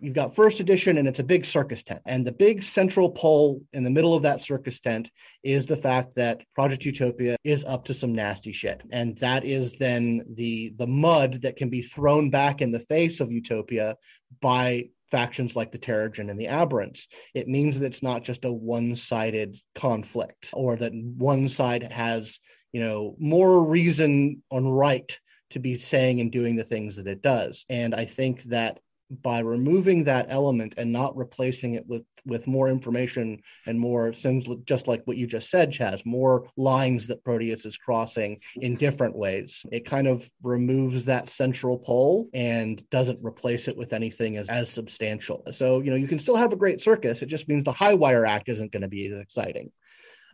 you've 0.00 0.14
got 0.14 0.34
first 0.34 0.60
edition 0.60 0.98
and 0.98 1.06
it's 1.06 1.18
a 1.18 1.24
big 1.24 1.44
circus 1.44 1.82
tent 1.82 2.00
and 2.06 2.26
the 2.26 2.32
big 2.32 2.62
central 2.62 3.10
pole 3.10 3.62
in 3.72 3.84
the 3.84 3.90
middle 3.90 4.14
of 4.14 4.22
that 4.22 4.40
circus 4.40 4.80
tent 4.80 5.10
is 5.42 5.66
the 5.66 5.76
fact 5.76 6.14
that 6.14 6.40
project 6.54 6.84
utopia 6.84 7.36
is 7.44 7.64
up 7.64 7.84
to 7.84 7.94
some 7.94 8.12
nasty 8.12 8.52
shit 8.52 8.82
and 8.90 9.16
that 9.18 9.44
is 9.44 9.76
then 9.78 10.24
the 10.34 10.72
the 10.78 10.86
mud 10.86 11.40
that 11.42 11.56
can 11.56 11.68
be 11.68 11.82
thrown 11.82 12.30
back 12.30 12.60
in 12.60 12.70
the 12.70 12.80
face 12.80 13.20
of 13.20 13.30
utopia 13.30 13.96
by 14.40 14.84
factions 15.10 15.56
like 15.56 15.72
the 15.72 15.78
Teragen 15.78 16.30
and 16.30 16.38
the 16.38 16.46
Aberrants. 16.46 17.08
It 17.34 17.48
means 17.48 17.78
that 17.78 17.86
it's 17.86 18.02
not 18.02 18.22
just 18.22 18.44
a 18.44 18.52
one-sided 18.52 19.58
conflict 19.74 20.50
or 20.52 20.76
that 20.76 20.92
one 20.94 21.48
side 21.48 21.90
has, 21.90 22.38
you 22.72 22.80
know, 22.80 23.16
more 23.18 23.64
reason 23.64 24.42
on 24.52 24.68
right 24.68 25.18
to 25.50 25.58
be 25.58 25.76
saying 25.76 26.20
and 26.20 26.30
doing 26.30 26.56
the 26.56 26.64
things 26.64 26.96
that 26.96 27.08
it 27.08 27.22
does. 27.22 27.64
And 27.68 27.94
I 27.94 28.04
think 28.04 28.44
that 28.44 28.78
by 29.22 29.40
removing 29.40 30.04
that 30.04 30.26
element 30.28 30.74
and 30.76 30.92
not 30.92 31.16
replacing 31.16 31.74
it 31.74 31.84
with 31.86 32.04
with 32.26 32.46
more 32.46 32.68
information 32.68 33.40
and 33.66 33.80
more 33.80 34.12
things 34.12 34.46
just 34.66 34.86
like 34.86 35.02
what 35.06 35.16
you 35.16 35.26
just 35.26 35.50
said 35.50 35.70
chaz 35.70 36.04
more 36.04 36.46
lines 36.56 37.06
that 37.06 37.24
proteus 37.24 37.64
is 37.64 37.78
crossing 37.78 38.38
in 38.56 38.76
different 38.76 39.16
ways. 39.16 39.64
It 39.72 39.86
kind 39.86 40.06
of 40.06 40.30
removes 40.42 41.06
that 41.06 41.30
central 41.30 41.78
pole 41.78 42.28
and 42.34 42.86
doesn't 42.90 43.24
replace 43.24 43.68
it 43.68 43.76
with 43.76 43.92
anything 43.92 44.36
as, 44.36 44.48
as 44.48 44.70
substantial. 44.70 45.42
So 45.50 45.80
you 45.80 45.90
know 45.90 45.96
you 45.96 46.08
can 46.08 46.18
still 46.18 46.36
have 46.36 46.52
a 46.52 46.56
great 46.56 46.80
circus 46.80 47.22
it 47.22 47.26
just 47.26 47.48
means 47.48 47.64
the 47.64 47.72
high 47.72 47.94
wire 47.94 48.26
act 48.26 48.48
isn't 48.48 48.72
going 48.72 48.82
to 48.82 48.88
be 48.88 49.10
as 49.10 49.18
exciting 49.18 49.70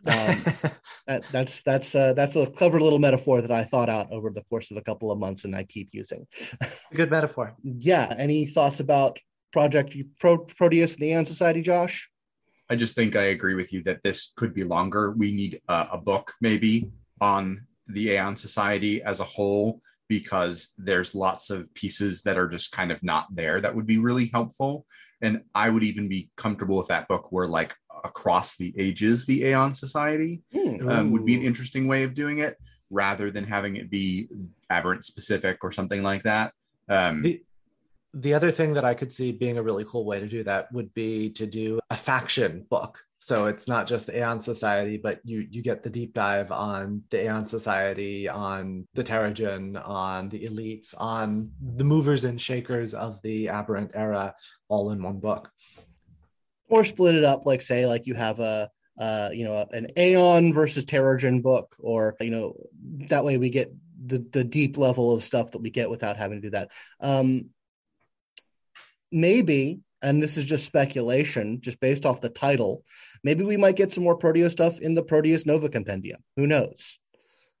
um, 0.05 0.43
that, 1.07 1.23
that's 1.31 1.61
that's 1.63 1.95
uh, 1.95 2.13
that's 2.13 2.35
a 2.35 2.47
clever 2.47 2.79
little 2.79 2.99
metaphor 2.99 3.41
that 3.41 3.51
I 3.51 3.63
thought 3.63 3.89
out 3.89 4.11
over 4.11 4.29
the 4.29 4.43
course 4.43 4.71
of 4.71 4.77
a 4.77 4.81
couple 4.81 5.11
of 5.11 5.19
months, 5.19 5.45
and 5.45 5.55
I 5.55 5.63
keep 5.63 5.89
using. 5.91 6.25
good 6.93 7.11
metaphor. 7.11 7.55
yeah. 7.63 8.13
Any 8.17 8.45
thoughts 8.45 8.79
about 8.79 9.19
Project 9.51 9.95
Pro- 10.19 10.37
Proteus 10.37 10.93
and 10.93 11.01
the 11.01 11.09
Aeon 11.11 11.25
Society, 11.25 11.61
Josh? 11.61 12.09
I 12.69 12.75
just 12.75 12.95
think 12.95 13.15
I 13.15 13.27
agree 13.27 13.55
with 13.55 13.71
you 13.71 13.81
that 13.83 14.01
this 14.03 14.33
could 14.35 14.53
be 14.53 14.63
longer. 14.63 15.11
We 15.11 15.31
need 15.31 15.61
uh, 15.69 15.87
a 15.91 15.97
book 15.97 16.33
maybe 16.41 16.91
on 17.21 17.65
the 17.87 18.11
Aeon 18.11 18.35
Society 18.35 19.01
as 19.01 19.21
a 19.21 19.23
whole 19.23 19.81
because 20.07 20.69
there's 20.77 21.15
lots 21.15 21.49
of 21.49 21.73
pieces 21.73 22.21
that 22.23 22.37
are 22.37 22.47
just 22.47 22.71
kind 22.71 22.91
of 22.91 23.01
not 23.03 23.27
there 23.33 23.59
that 23.61 23.75
would 23.75 23.87
be 23.87 23.97
really 23.97 24.29
helpful. 24.33 24.85
And 25.21 25.41
I 25.53 25.69
would 25.69 25.83
even 25.83 26.07
be 26.07 26.29
comfortable 26.37 26.81
if 26.81 26.87
that 26.87 27.07
book 27.07 27.31
were 27.31 27.47
like 27.47 27.75
across 28.03 28.55
the 28.57 28.73
ages 28.77 29.25
the 29.25 29.43
Aeon 29.43 29.73
Society 29.73 30.41
mm. 30.53 30.89
um, 30.89 31.11
would 31.11 31.25
be 31.25 31.35
an 31.35 31.41
interesting 31.41 31.87
way 31.87 32.03
of 32.03 32.13
doing 32.13 32.39
it 32.39 32.57
rather 32.89 33.31
than 33.31 33.43
having 33.43 33.75
it 33.75 33.89
be 33.89 34.27
aberrant 34.69 35.03
specific 35.03 35.63
or 35.63 35.71
something 35.71 36.03
like 36.03 36.23
that. 36.23 36.53
Um, 36.87 37.21
the, 37.21 37.41
the 38.13 38.33
other 38.33 38.51
thing 38.51 38.73
that 38.73 38.85
I 38.85 38.93
could 38.93 39.11
see 39.11 39.31
being 39.31 39.57
a 39.57 39.63
really 39.63 39.85
cool 39.85 40.05
way 40.05 40.19
to 40.19 40.27
do 40.27 40.43
that 40.43 40.71
would 40.71 40.93
be 40.93 41.29
to 41.31 41.45
do 41.45 41.79
a 41.89 41.97
faction 41.97 42.65
book. 42.69 42.99
So 43.19 43.47
it's 43.47 43.67
not 43.67 43.87
just 43.87 44.05
the 44.05 44.17
Aeon 44.17 44.39
Society, 44.39 44.97
but 44.97 45.19
you 45.23 45.47
you 45.49 45.63
get 45.63 45.83
the 45.83 45.89
deep 45.89 46.13
dive 46.13 46.51
on 46.51 47.03
the 47.09 47.23
Aeon 47.23 47.47
Society, 47.47 48.29
on 48.29 48.87
the 48.93 49.03
Teragen, 49.03 49.81
on 49.87 50.29
the 50.29 50.45
elites, 50.45 50.93
on 50.97 51.51
the 51.75 51.83
movers 51.83 52.23
and 52.23 52.39
shakers 52.39 52.93
of 52.93 53.19
the 53.23 53.49
aberrant 53.49 53.91
era, 53.95 54.35
all 54.69 54.91
in 54.91 55.01
one 55.01 55.19
book 55.19 55.49
or 56.69 56.83
split 56.83 57.15
it 57.15 57.23
up 57.23 57.45
like 57.45 57.61
say 57.61 57.85
like 57.85 58.05
you 58.05 58.13
have 58.13 58.39
a 58.39 58.69
uh, 58.99 59.29
you 59.31 59.45
know 59.45 59.65
an 59.71 59.87
Aeon 59.95 60.53
versus 60.53 60.83
Teragen 60.85 61.41
book, 61.43 61.75
or 61.79 62.15
you 62.19 62.31
know 62.31 62.55
that 63.09 63.23
way 63.23 63.37
we 63.37 63.49
get 63.49 63.71
the 64.05 64.25
the 64.31 64.43
deep 64.43 64.77
level 64.77 65.13
of 65.13 65.23
stuff 65.23 65.51
that 65.51 65.61
we 65.61 65.69
get 65.69 65.89
without 65.89 66.17
having 66.17 66.41
to 66.41 66.47
do 66.47 66.51
that. 66.51 66.71
Um, 66.99 67.51
maybe, 69.11 69.81
and 70.01 70.21
this 70.21 70.37
is 70.37 70.43
just 70.43 70.65
speculation, 70.65 71.59
just 71.61 71.79
based 71.79 72.05
off 72.05 72.21
the 72.21 72.29
title, 72.29 72.83
maybe 73.23 73.43
we 73.43 73.57
might 73.57 73.75
get 73.75 73.91
some 73.91 74.03
more 74.03 74.15
Proteus 74.15 74.53
stuff 74.53 74.79
in 74.79 74.93
the 74.93 75.03
Proteus 75.03 75.45
Nova 75.45 75.69
Compendium. 75.69 76.21
Who 76.35 76.47
knows? 76.47 76.99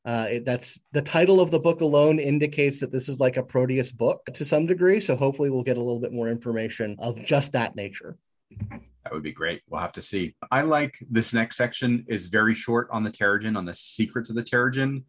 Uh, 0.05 0.27
it, 0.29 0.45
that's 0.45 0.79
the 0.93 1.01
title 1.01 1.41
of 1.41 1.51
the 1.51 1.59
book 1.59 1.81
alone 1.81 2.17
indicates 2.17 2.79
that 2.79 2.91
this 2.93 3.09
is 3.09 3.19
like 3.19 3.35
a 3.35 3.43
Proteus 3.43 3.91
book 3.91 4.25
to 4.33 4.45
some 4.45 4.65
degree. 4.65 5.01
So 5.01 5.17
hopefully 5.17 5.49
we'll 5.49 5.63
get 5.63 5.77
a 5.77 5.83
little 5.83 5.99
bit 5.99 6.13
more 6.13 6.29
information 6.29 6.95
of 6.99 7.23
just 7.25 7.51
that 7.51 7.75
nature. 7.75 8.17
That 8.69 9.11
would 9.11 9.23
be 9.23 9.33
great. 9.33 9.61
We'll 9.69 9.81
have 9.81 9.93
to 9.93 10.01
see. 10.01 10.35
I 10.49 10.61
like 10.61 10.97
this 11.09 11.33
next 11.33 11.57
section 11.57 12.05
is 12.07 12.27
very 12.27 12.53
short 12.53 12.87
on 12.91 13.03
the 13.03 13.11
Teragen, 13.11 13.57
on 13.57 13.65
the 13.65 13.73
secrets 13.73 14.29
of 14.29 14.35
the 14.35 14.43
Teragen. 14.43 15.03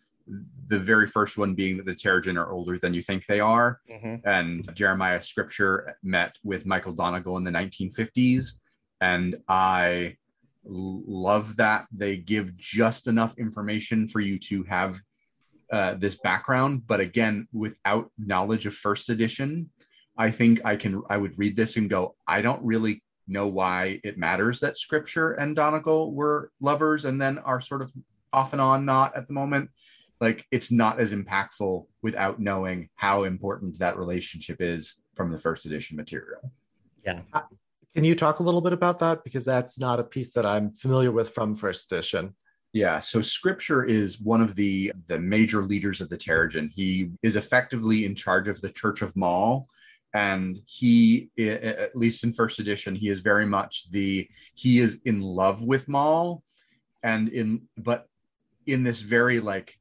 The 0.67 0.79
very 0.79 1.07
first 1.07 1.39
one 1.39 1.55
being 1.55 1.77
that 1.79 1.87
the 1.87 1.95
Teragen 1.95 2.37
are 2.37 2.53
older 2.53 2.79
than 2.79 2.95
you 2.95 3.03
think 3.03 3.27
they 3.27 3.41
are. 3.41 3.81
Mm-hmm. 3.91 4.29
And 4.29 4.75
Jeremiah 4.75 5.23
Scripture 5.23 5.97
met 6.03 6.37
with 6.45 6.67
Michael 6.67 6.93
Donegal 6.93 7.37
in 7.39 7.45
the 7.45 7.51
1950s. 7.51 8.59
And 9.01 9.37
I 9.49 10.17
love 10.65 11.57
that 11.57 11.87
they 11.93 12.17
give 12.17 12.57
just 12.57 13.07
enough 13.07 13.39
information 13.39 14.07
for 14.07 14.21
you 14.21 14.39
to 14.39 14.65
have 14.65 15.01
uh, 15.73 15.95
this 15.95 16.17
background, 16.17 16.87
but 16.87 17.01
again, 17.01 17.47
without 17.53 18.11
knowledge 18.19 18.65
of 18.67 18.75
first 18.75 19.11
edition, 19.11 19.69
I 20.17 20.31
think 20.31 20.65
I 20.65 20.77
can 20.77 21.03
I 21.11 21.17
would 21.17 21.39
read 21.39 21.57
this 21.57 21.77
and 21.77 21.91
go, 21.91 22.17
I 22.27 22.41
don't 22.41 22.63
really 22.65 23.03
know 23.27 23.47
why 23.47 24.01
it 24.03 24.19
matters 24.19 24.61
that 24.61 24.77
Scripture 24.77 25.33
and 25.33 25.55
Donegal 25.55 26.13
were 26.13 26.51
lovers 26.61 27.05
and 27.05 27.21
then 27.21 27.39
are 27.39 27.61
sort 27.61 27.83
of 27.83 27.93
off 28.33 28.53
and 28.53 28.63
on 28.63 28.85
not 28.85 29.15
at 29.15 29.27
the 29.27 29.35
moment. 29.35 29.71
Like 30.21 30.45
it's 30.51 30.71
not 30.71 31.01
as 31.01 31.13
impactful 31.13 31.87
without 32.03 32.41
knowing 32.41 32.89
how 32.97 33.25
important 33.25 33.79
that 33.79 33.97
relationship 33.97 34.57
is 34.61 34.95
from 35.15 35.31
the 35.31 35.39
first 35.39 35.67
edition 35.67 35.97
material. 35.97 36.53
Yeah. 37.05 37.21
Uh, 37.33 37.43
can 37.95 38.05
you 38.05 38.15
talk 38.15 38.41
a 38.41 38.43
little 38.43 38.61
bit 38.61 38.73
about 38.73 38.99
that? 38.99 39.25
Because 39.25 39.45
that's 39.45 39.79
not 39.79 40.01
a 40.01 40.05
piece 40.05 40.33
that 40.35 40.47
I'm 40.47 40.73
familiar 40.73 41.11
with 41.11 41.31
from 41.31 41.55
first 41.55 41.91
edition. 41.91 42.35
Yeah, 42.73 43.01
so 43.01 43.23
Scripture 43.23 43.85
is 43.85 44.21
one 44.21 44.43
of 44.43 44.55
the 44.55 44.93
the 45.07 45.19
major 45.19 45.63
leaders 45.63 46.01
of 46.01 46.11
the 46.11 46.19
Teragen. 46.19 46.71
He 46.71 47.11
is 47.23 47.35
effectively 47.35 48.05
in 48.05 48.15
charge 48.15 48.47
of 48.47 48.61
the 48.61 48.69
Church 48.69 49.01
of 49.01 49.17
Mal, 49.17 49.67
and 50.15 50.61
he, 50.67 51.31
at 51.39 51.97
least 51.97 52.25
in 52.25 52.35
first 52.35 52.59
edition, 52.59 52.95
he 52.95 53.09
is 53.09 53.21
very 53.21 53.47
much 53.47 53.91
the 53.91 54.29
he 54.55 54.81
is 54.81 55.01
in 55.07 55.23
love 55.23 55.65
with 55.65 55.89
Mal, 55.89 56.43
and 57.03 57.29
in 57.31 57.63
but 57.79 58.07
in 58.67 58.85
this 58.85 59.01
very 59.01 59.41
like 59.41 59.75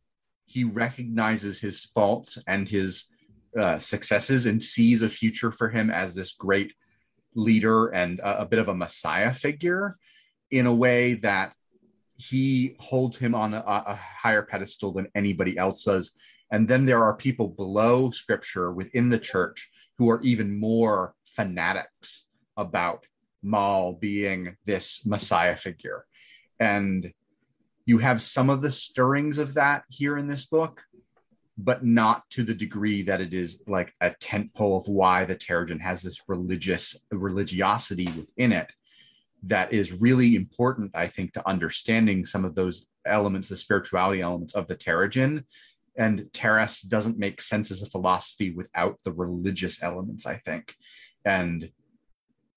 he 0.47 0.63
recognizes 0.63 1.59
his 1.59 1.85
faults 1.85 2.39
and 2.47 2.67
his 2.67 3.05
uh, 3.57 3.77
successes 3.77 4.45
and 4.45 4.63
sees 4.63 5.01
a 5.01 5.09
future 5.09 5.51
for 5.51 5.69
him 5.69 5.91
as 5.91 6.15
this 6.15 6.31
great 6.31 6.73
leader 7.35 7.87
and 7.87 8.19
a, 8.19 8.41
a 8.41 8.45
bit 8.45 8.59
of 8.59 8.69
a 8.69 8.75
messiah 8.75 9.33
figure 9.33 9.97
in 10.49 10.65
a 10.65 10.73
way 10.73 11.13
that 11.15 11.53
he 12.15 12.75
holds 12.79 13.17
him 13.17 13.35
on 13.35 13.53
a, 13.53 13.63
a, 13.67 13.95
higher 13.95 14.41
pedestal 14.41 14.91
than 14.91 15.07
anybody 15.13 15.57
else 15.57 15.83
does. 15.83 16.11
And 16.49 16.67
then 16.67 16.85
there 16.85 17.03
are 17.03 17.15
people 17.15 17.49
below 17.49 18.09
scripture 18.09 18.71
within 18.71 19.09
the 19.09 19.19
church 19.19 19.69
who 19.97 20.09
are 20.09 20.21
even 20.21 20.59
more 20.59 21.13
fanatics 21.25 22.25
about 22.55 23.05
Mal 23.43 23.93
being 23.93 24.57
this 24.65 25.05
messiah 25.05 25.55
figure. 25.55 26.05
And 26.59 27.13
you 27.87 27.99
have 27.99 28.21
some 28.21 28.49
of 28.49 28.61
the 28.61 28.69
stirrings 28.69 29.37
of 29.37 29.53
that 29.53 29.83
here 29.87 30.17
in 30.17 30.27
this 30.27 30.45
book, 30.45 30.83
but 31.57 31.85
not 31.85 32.29
to 32.29 32.43
the 32.43 32.53
degree 32.53 33.01
that 33.01 33.21
it 33.21 33.33
is 33.33 33.63
like 33.65 33.93
a 34.01 34.11
tentpole 34.11 34.77
of 34.77 34.89
why 34.89 35.23
the 35.23 35.37
Teragen 35.37 35.79
has 35.79 36.01
this 36.01 36.21
religious 36.27 36.97
religiosity 37.11 38.07
within 38.17 38.51
it 38.51 38.73
that 39.43 39.71
is 39.71 40.01
really 40.01 40.35
important, 40.35 40.91
I 40.93 41.07
think, 41.07 41.31
to 41.33 41.47
understanding 41.47 42.25
some 42.25 42.43
of 42.43 42.55
those 42.55 42.87
elements, 43.05 43.47
the 43.47 43.55
spirituality 43.55 44.21
elements 44.21 44.53
of 44.53 44.67
the 44.67 44.75
Teragen. 44.75 45.45
And 45.97 46.27
Taras 46.33 46.81
doesn't 46.81 47.17
make 47.17 47.39
sense 47.39 47.71
as 47.71 47.81
a 47.81 47.89
philosophy 47.89 48.51
without 48.51 48.99
the 49.05 49.13
religious 49.13 49.81
elements, 49.81 50.25
I 50.25 50.39
think. 50.39 50.75
And 51.23 51.71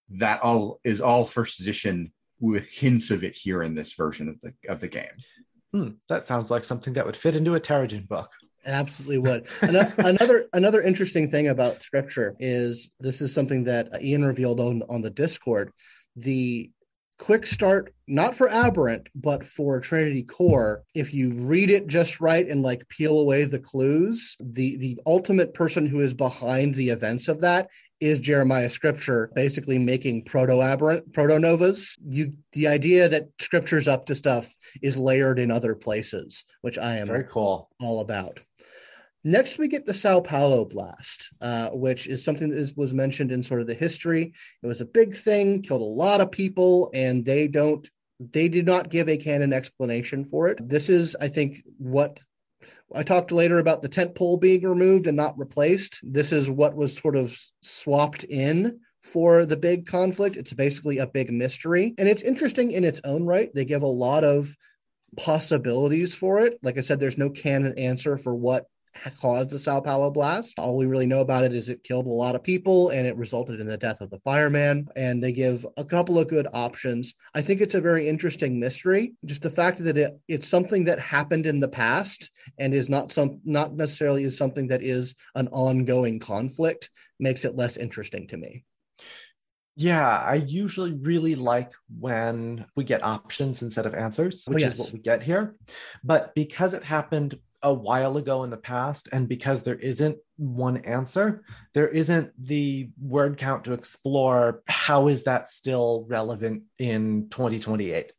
that 0.09 0.43
all 0.43 0.81
is 0.83 1.01
all 1.01 1.25
first 1.25 1.61
edition 1.61 2.13
with 2.41 2.67
hints 2.67 3.11
of 3.11 3.23
it 3.23 3.37
here 3.37 3.63
in 3.63 3.75
this 3.75 3.93
version 3.93 4.29
of 4.29 4.41
the 4.41 4.53
of 4.71 4.81
the 4.81 4.89
game. 4.89 5.05
Hmm, 5.73 5.89
that 6.09 6.25
sounds 6.25 6.51
like 6.51 6.65
something 6.65 6.95
that 6.95 7.07
would 7.07 7.17
fit 7.17 7.37
into 7.37 7.55
a 7.55 7.61
Teragen 7.61 8.09
book. 8.09 8.31
It 8.65 8.71
absolutely 8.71 9.19
would. 9.19 9.47
another 9.99 10.47
another 10.53 10.83
interesting 10.83 11.31
thing 11.31 11.49
about 11.49 11.83
scripture 11.83 12.35
is 12.41 12.91
this 12.99 13.21
is 13.21 13.33
something 13.33 13.65
that 13.65 13.89
Ian 14.03 14.25
revealed 14.25 14.61
on 14.61 14.83
on 14.89 15.03
the 15.03 15.11
Discord. 15.11 15.73
The 16.17 16.71
quick 17.21 17.47
start, 17.47 17.95
not 18.09 18.35
for 18.35 18.49
Aberrant, 18.49 19.07
but 19.15 19.45
for 19.45 19.79
Trinity 19.79 20.23
Core, 20.23 20.83
if 20.95 21.13
you 21.13 21.33
read 21.35 21.71
it 21.71 21.87
just 21.87 22.21
right 22.21 22.49
and 22.49 22.63
like 22.63 22.89
peel 22.89 23.21
away 23.21 23.45
the 23.45 23.59
clues, 23.59 24.37
the 24.41 24.79
the 24.79 24.99
ultimate 25.07 25.55
person 25.55 25.87
who 25.87 26.01
is 26.01 26.15
behind 26.15 26.75
the 26.75 26.89
events 26.89 27.29
of 27.29 27.41
that 27.43 27.69
is 28.01 28.19
Jeremiah 28.19 28.71
scripture 28.71 29.31
basically 29.35 29.79
making 29.79 30.25
proto 30.25 30.63
aberrant 30.63 31.13
proto 31.13 31.39
novas. 31.39 31.97
You 32.09 32.33
the 32.53 32.67
idea 32.67 33.09
that 33.09 33.29
scripture's 33.39 33.87
up 33.87 34.07
to 34.07 34.15
stuff 34.15 34.53
is 34.83 34.97
layered 34.97 35.39
in 35.39 35.51
other 35.51 35.75
places, 35.75 36.43
which 36.63 36.79
I 36.79 36.97
am 36.97 37.09
very 37.09 37.27
cool 37.31 37.69
all 37.81 38.01
about. 38.01 38.41
Next, 39.23 39.59
we 39.59 39.69
get 39.69 39.85
the 39.85 39.93
Sao 39.93 40.21
Paulo 40.21 40.65
blast, 40.65 41.31
uh, 41.43 41.69
which 41.71 42.07
is 42.07 42.25
something 42.25 42.49
that 42.51 42.59
is, 42.59 42.75
was 42.75 42.95
mentioned 42.95 43.33
in 43.33 43.43
sort 43.43 43.61
of 43.61 43.67
the 43.67 43.75
history. 43.75 44.33
It 44.63 44.67
was 44.67 44.81
a 44.81 44.87
big 44.87 45.15
thing, 45.15 45.61
killed 45.61 45.83
a 45.83 45.85
lot 45.85 46.23
of 46.23 46.31
people, 46.31 46.91
and 46.95 47.25
they 47.25 47.47
don't, 47.47 47.89
they 48.19 48.49
did 48.49 48.65
not 48.65 48.91
give 48.91 49.09
a 49.09 49.19
canon 49.19 49.53
explanation 49.53 50.25
for 50.25 50.49
it. 50.49 50.67
This 50.67 50.89
is, 50.89 51.17
I 51.21 51.29
think, 51.29 51.63
what 51.77 52.19
I 52.95 53.03
talked 53.03 53.31
later 53.31 53.59
about 53.59 53.83
the 53.83 53.89
tent 53.89 54.15
pole 54.15 54.37
being 54.37 54.63
removed 54.63 55.07
and 55.07 55.17
not 55.17 55.39
replaced. 55.39 56.01
This 56.03 56.33
is 56.33 56.51
what 56.51 56.75
was 56.75 56.97
sort 56.97 57.17
of 57.17 57.37
swapped 57.63 58.25
in 58.25 58.81
for 59.03 59.47
the 59.47 59.57
big 59.57 59.87
conflict. 59.87 60.37
It's 60.37 60.53
basically 60.53 60.99
a 60.99 61.07
big 61.07 61.31
mystery, 61.31 61.95
and 61.99 62.09
it's 62.09 62.23
interesting 62.23 62.73
in 62.73 62.85
its 62.85 63.01
own 63.05 63.27
right. 63.27 63.51
They 63.55 63.65
give 63.65 63.83
a 63.83 63.87
lot 63.87 64.25
of 64.25 64.55
possibilities 65.17 66.15
for 66.15 66.41
it. 66.41 66.59
Like 66.63 66.79
I 66.79 66.83
said, 66.83 67.01
there's 67.01 67.19
no 67.19 67.31
canon 67.31 67.79
answer 67.79 68.17
for 68.17 68.35
what 68.35 68.67
caused 69.21 69.51
the 69.51 69.59
Sao 69.59 69.81
Paulo 69.81 70.11
blast. 70.11 70.59
All 70.59 70.77
we 70.77 70.87
really 70.87 71.07
know 71.07 71.21
about 71.21 71.45
it 71.45 71.55
is 71.55 71.69
it 71.69 71.85
killed 71.85 72.07
a 72.07 72.11
lot 72.11 72.35
of 72.35 72.43
people 72.43 72.91
and 72.91 73.07
it 73.07 73.17
resulted 73.17 73.61
in 73.61 73.67
the 73.67 73.77
death 73.77 74.01
of 74.01 74.11
the 74.11 74.21
fireman. 74.21 74.87
And 74.97 75.23
they 75.23 75.33
give 75.33 75.67
a 75.77 75.85
couple 75.85 76.19
of 76.19 76.29
good 76.29 76.47
options. 76.53 77.15
I 77.35 77.43
think 77.43 77.61
it's 77.61 77.75
a 77.75 77.81
very 77.81 78.09
interesting 78.09 78.59
mystery. 78.59 79.15
Just 79.25 79.43
the 79.43 79.51
fact 79.51 79.83
that 79.85 79.97
it, 79.97 80.19
it's 80.29 80.49
something 80.49 80.85
that 80.85 80.99
happened 80.99 81.47
in 81.47 81.61
the 81.61 81.69
past 81.69 82.31
and 82.59 82.75
is 82.75 82.89
not 82.89 83.13
some 83.13 83.41
not 83.45 83.73
necessarily 83.73 84.25
is 84.25 84.37
something 84.37 84.69
that 84.69 84.83
is 84.83 85.15
an 85.35 85.49
ongoing 85.49 86.19
conflict 86.19 86.91
makes 87.19 87.45
it 87.45 87.57
less 87.57 87.77
interesting 87.77 88.27
to 88.29 88.37
me. 88.37 88.65
Yeah, 89.77 90.07
I 90.07 90.35
usually 90.35 90.93
really 90.93 91.35
like 91.35 91.73
when 91.99 92.67
we 92.77 92.85
get 92.85 93.03
options 93.03 93.63
instead 93.63 93.87
of 93.87 93.95
answers, 93.95 94.45
which 94.47 94.63
oh, 94.63 94.67
yes. 94.67 94.75
is 94.75 94.79
what 94.79 94.93
we 94.93 94.99
get 94.99 95.23
here. 95.23 95.57
But 96.05 96.35
because 96.35 96.75
it 96.75 96.85
happened 96.85 97.39
a 97.63 97.73
while 97.73 98.17
ago 98.17 98.45
in 98.45 98.51
the 98.51 98.57
past 98.57 99.09
and 99.13 99.29
because 99.29 99.63
there 99.63 99.79
isn't 99.79 100.17
one 100.37 100.79
answer 100.79 101.45
there 101.75 101.89
isn't 101.89 102.33
the 102.39 102.91
word 103.01 103.37
count 103.37 103.65
to 103.65 103.73
explore 103.73 104.63
how 104.67 105.09
is 105.09 105.25
that 105.25 105.47
still 105.47 106.07
relevant 106.09 106.63
in 106.79 107.29
2028 107.31 108.13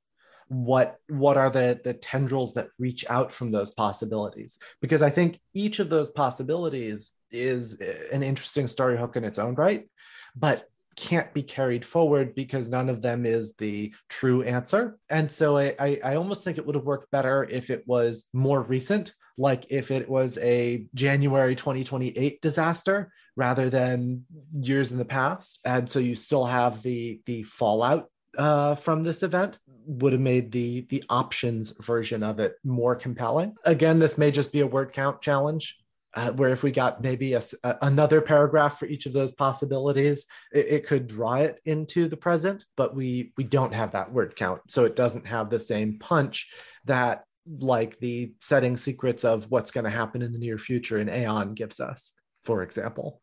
what 0.52 0.98
what 1.08 1.38
are 1.38 1.50
the 1.50 1.80
the 1.84 1.94
tendrils 1.94 2.54
that 2.56 2.68
reach 2.78 3.06
out 3.10 3.32
from 3.32 3.52
those 3.52 3.70
possibilities? 3.70 4.58
Because 4.82 5.02
i 5.02 5.10
think 5.10 5.40
each 5.54 5.80
of 5.80 5.90
those 5.90 6.12
possibilities 6.12 7.14
is 7.32 7.80
eh, 7.80 7.94
an 8.12 8.22
interesting 8.22 8.68
story 8.68 8.98
hook 8.98 9.16
in 9.16 9.24
its 9.24 9.40
own 9.40 9.56
right 9.56 9.90
but 10.36 10.66
can't 10.96 11.34
be 11.34 11.44
carried 11.44 11.86
forward 11.86 12.36
because 12.36 12.70
none 12.70 12.90
of 12.90 13.02
them 13.02 13.26
is 13.26 13.54
the 13.58 13.94
true 14.10 14.44
answer. 14.44 14.98
And 15.10 15.32
so 15.32 15.58
I, 15.58 15.76
I, 15.80 16.00
I, 16.04 16.16
almost 16.16 16.44
think 16.44 16.58
it 16.58 16.66
would 16.66 16.76
have 16.76 16.86
worked 16.86 17.12
better 17.12 17.48
if 17.50 17.70
it 17.70 17.84
was 17.88 18.26
more 18.34 18.62
recent 18.62 19.14
like 19.38 19.66
if 19.70 19.92
it 19.92 20.08
was 20.10 20.38
a 20.38 20.86
January 20.94 21.56
2028 21.56 22.42
disaster 22.42 23.12
rather 23.36 23.70
than 23.70 24.26
years 24.54 24.92
in 24.92 24.98
the 24.98 25.06
past. 25.06 25.60
And 25.66 25.90
so 25.90 26.00
you 26.00 26.16
still 26.16 26.46
have 26.46 26.82
the 26.84 27.22
the 27.26 27.44
fallout 27.44 28.10
uh, 28.38 28.76
from 28.76 29.04
this 29.04 29.24
event 29.24 29.58
would 29.86 30.14
have 30.14 30.22
made 30.22 30.52
the 30.52 30.82
the 30.90 31.04
options 31.10 31.72
version 31.80 32.24
of 32.24 32.40
it 32.40 32.56
more 32.64 32.96
compelling. 32.96 33.56
Again, 33.66 34.00
this 34.00 34.18
may 34.18 34.32
just 34.32 34.52
be 34.52 34.62
a 34.62 34.68
word 34.68 34.94
count 34.94 35.22
challenge. 35.22 35.78
Uh, 36.14 36.30
where 36.34 36.50
if 36.50 36.62
we 36.62 36.72
got 36.72 37.02
maybe 37.02 37.34
a, 37.36 37.42
a, 37.64 37.78
another 37.84 38.20
paragraph 38.20 38.78
for 38.78 38.86
each 38.86 39.06
of 39.06 39.14
those 39.14 39.32
possibilities, 39.32 40.26
it, 40.52 40.68
it, 40.68 40.86
could 40.86 41.08
draw 41.08 41.36
it 41.36 41.62
into 41.64 42.10
the 42.10 42.18
present. 42.18 42.66
But 42.76 42.94
we 42.94 43.32
we 43.38 43.46
don't 43.46 43.74
have 43.74 43.94
that 43.94 44.12
word 44.12 44.36
count, 44.36 44.62
so 44.68 44.84
it 44.84 44.98
doesn't 44.98 45.26
have 45.26 45.50
the 45.50 45.60
same 45.60 46.00
punch 46.00 46.50
that 46.84 47.24
like 47.60 47.98
the 48.00 48.34
setting 48.42 48.78
secrets 48.78 49.24
of 49.24 49.50
what's 49.50 49.72
going 49.72 49.86
to 49.86 49.90
happen 49.90 50.22
in 50.22 50.34
the 50.34 50.38
near 50.38 50.58
future 50.58 51.00
in 51.00 51.10
Aeon 51.10 51.54
gives 51.54 51.80
us, 51.80 52.12
for 52.44 52.62
example. 52.62 53.22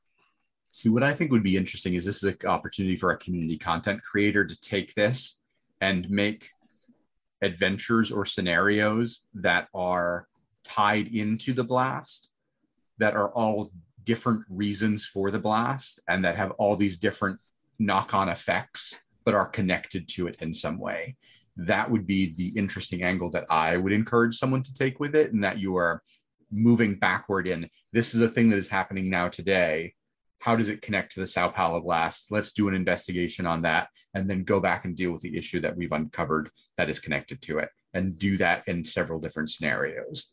See, 0.71 0.89
what 0.89 1.03
I 1.03 1.15
think 1.15 1.31
would 1.31 1.43
be 1.43 1.57
interesting 1.57 1.95
is 1.95 2.05
this 2.05 2.23
is 2.23 2.35
an 2.35 2.49
opportunity 2.49 2.97
for 2.97 3.11
a 3.11 3.19
community 3.19 3.57
content 3.57 4.03
creator 4.03 4.45
to 4.45 4.61
take 4.61 4.95
this 4.95 5.41
and 5.81 6.09
make 6.11 6.51
adventures 7.43 8.11
or 8.11 8.25
scenarios 8.25 9.23
that 9.35 9.69
are 9.75 10.27
tied 10.65 11.09
into 11.09 11.53
the 11.53 11.65
blast, 11.65 12.31
that 12.99 13.15
are 13.15 13.31
all 13.31 13.71
different 14.05 14.43
reasons 14.49 15.07
for 15.07 15.31
the 15.31 15.39
blast, 15.39 16.01
and 16.09 16.25
that 16.25 16.37
have 16.37 16.53
all 16.53 16.77
these 16.77 16.99
different 16.99 17.39
knock 17.79 18.15
on 18.15 18.29
effects, 18.29 18.97
but 19.25 19.35
are 19.35 19.47
connected 19.47 20.09
to 20.09 20.27
it 20.27 20.37
in 20.41 20.53
some 20.53 20.79
way 20.79 21.17
that 21.59 21.91
would 21.91 22.07
be 22.07 22.35
the 22.35 22.49
interesting 22.57 23.03
angle 23.03 23.31
that 23.33 23.45
I 23.51 23.77
would 23.77 23.93
encourage 23.93 24.39
someone 24.39 24.63
to 24.63 24.75
take 24.75 25.01
with 25.01 25.15
it, 25.15 25.33
and 25.33 25.43
that 25.45 25.59
you 25.59 25.77
are 25.77 26.03
moving 26.51 26.95
backward 26.95 27.47
in 27.47 27.69
this 27.93 28.15
is 28.15 28.23
a 28.23 28.29
thing 28.29 28.49
that 28.49 28.57
is 28.57 28.69
happening 28.69 29.11
now 29.11 29.29
today. 29.29 29.95
How 30.39 30.55
does 30.55 30.69
it 30.69 30.83
connect 30.83 31.13
to 31.13 31.21
the 31.21 31.27
Sao 31.27 31.49
Paulo 31.49 31.81
blast? 31.81 32.31
Let's 32.31 32.53
do 32.53 32.69
an 32.69 32.75
investigation 32.75 33.45
on 33.45 33.63
that 33.63 33.89
and 34.15 34.31
then 34.31 34.45
go 34.45 34.61
back 34.61 34.85
and 34.85 34.97
deal 34.97 35.11
with 35.11 35.21
the 35.21 35.37
issue 35.37 35.61
that 35.61 35.77
we've 35.77 35.93
uncovered 35.93 36.51
that 36.77 36.89
is 36.89 37.01
connected 37.01 37.43
to 37.43 37.59
it 37.59 37.71
and 37.93 38.17
do 38.17 38.37
that 38.37 38.63
in 38.69 38.85
several 38.85 39.19
different 39.19 39.51
scenarios. 39.51 40.33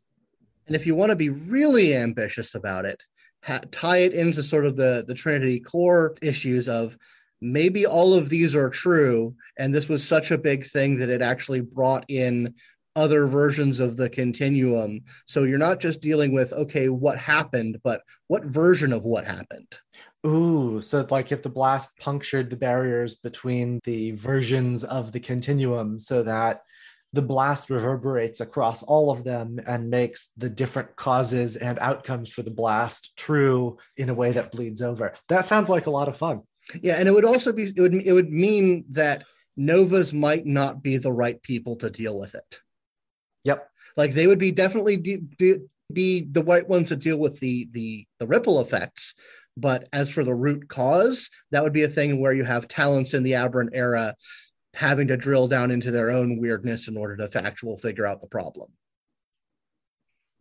And 0.67 0.75
if 0.75 0.85
you 0.85 0.95
want 0.95 1.11
to 1.11 1.15
be 1.15 1.29
really 1.29 1.95
ambitious 1.95 2.55
about 2.55 2.85
it, 2.85 3.01
ha- 3.43 3.61
tie 3.71 3.99
it 3.99 4.13
into 4.13 4.43
sort 4.43 4.65
of 4.65 4.75
the 4.75 5.05
the 5.07 5.13
Trinity 5.13 5.59
core 5.59 6.15
issues 6.21 6.67
of 6.67 6.97
maybe 7.41 7.85
all 7.85 8.13
of 8.13 8.29
these 8.29 8.55
are 8.55 8.69
true 8.69 9.35
and 9.59 9.73
this 9.73 9.89
was 9.89 10.05
such 10.05 10.31
a 10.31 10.37
big 10.37 10.65
thing 10.65 10.97
that 10.97 11.09
it 11.09 11.21
actually 11.21 11.61
brought 11.61 12.05
in 12.07 12.53
other 12.95 13.27
versions 13.27 13.81
of 13.81 13.97
the 13.97 14.09
continuum. 14.09 15.01
So 15.25 15.43
you're 15.43 15.57
not 15.57 15.81
just 15.81 16.01
dealing 16.01 16.33
with 16.33 16.53
okay 16.53 16.89
what 16.89 17.17
happened 17.17 17.79
but 17.83 18.01
what 18.27 18.45
version 18.45 18.93
of 18.93 19.05
what 19.05 19.25
happened. 19.25 19.67
Ooh, 20.25 20.81
so 20.81 21.05
like 21.11 21.31
if 21.31 21.43
the 21.43 21.49
blast 21.49 21.95
punctured 21.99 22.49
the 22.49 22.55
barriers 22.55 23.15
between 23.15 23.79
the 23.83 24.11
versions 24.11 24.83
of 24.83 25.11
the 25.11 25.19
continuum 25.19 25.99
so 25.99 26.23
that 26.23 26.63
the 27.15 27.21
blast 27.21 27.69
reverberates 27.69 28.41
across 28.41 28.83
all 28.83 29.09
of 29.09 29.23
them 29.23 29.57
and 29.65 29.89
makes 29.89 30.29
the 30.35 30.49
different 30.49 30.93
causes 30.97 31.55
and 31.55 31.79
outcomes 31.79 32.29
for 32.29 32.41
the 32.41 32.51
blast 32.51 33.15
true 33.15 33.77
in 33.95 34.09
a 34.09 34.13
way 34.13 34.33
that 34.33 34.51
bleeds 34.51 34.81
over. 34.81 35.13
That 35.29 35.45
sounds 35.45 35.69
like 35.69 35.85
a 35.85 35.91
lot 35.91 36.09
of 36.09 36.17
fun. 36.17 36.41
Yeah, 36.81 36.95
and 36.95 37.07
it 37.07 37.13
would 37.13 37.23
also 37.23 37.53
be 37.53 37.71
it 37.75 37.79
would 37.79 37.93
it 37.93 38.11
would 38.11 38.31
mean 38.31 38.83
that 38.91 39.23
novas 39.55 40.13
might 40.13 40.45
not 40.45 40.83
be 40.83 40.97
the 40.97 41.11
right 41.11 41.41
people 41.41 41.77
to 41.77 41.89
deal 41.89 42.19
with 42.19 42.35
it. 42.35 42.59
Yep. 43.45 43.69
Like 43.95 44.11
they 44.11 44.27
would 44.27 44.39
be 44.39 44.51
definitely 44.51 44.97
de- 44.97 45.21
be, 45.37 45.55
be 45.93 46.27
the 46.29 46.43
right 46.43 46.67
ones 46.67 46.89
to 46.89 46.97
deal 46.97 47.17
with 47.17 47.39
the 47.39 47.69
the 47.71 48.05
the 48.19 48.27
ripple 48.27 48.59
effects, 48.59 49.13
but 49.55 49.87
as 49.93 50.09
for 50.09 50.25
the 50.25 50.35
root 50.35 50.67
cause, 50.67 51.29
that 51.51 51.63
would 51.63 51.71
be 51.71 51.83
a 51.83 51.87
thing 51.87 52.19
where 52.19 52.33
you 52.33 52.43
have 52.43 52.67
talents 52.67 53.13
in 53.13 53.23
the 53.23 53.35
aberrant 53.35 53.69
era 53.73 54.15
having 54.75 55.07
to 55.07 55.17
drill 55.17 55.47
down 55.47 55.71
into 55.71 55.91
their 55.91 56.11
own 56.11 56.39
weirdness 56.39 56.87
in 56.87 56.97
order 56.97 57.15
to 57.17 57.27
factual 57.27 57.77
figure 57.77 58.05
out 58.05 58.21
the 58.21 58.27
problem. 58.27 58.71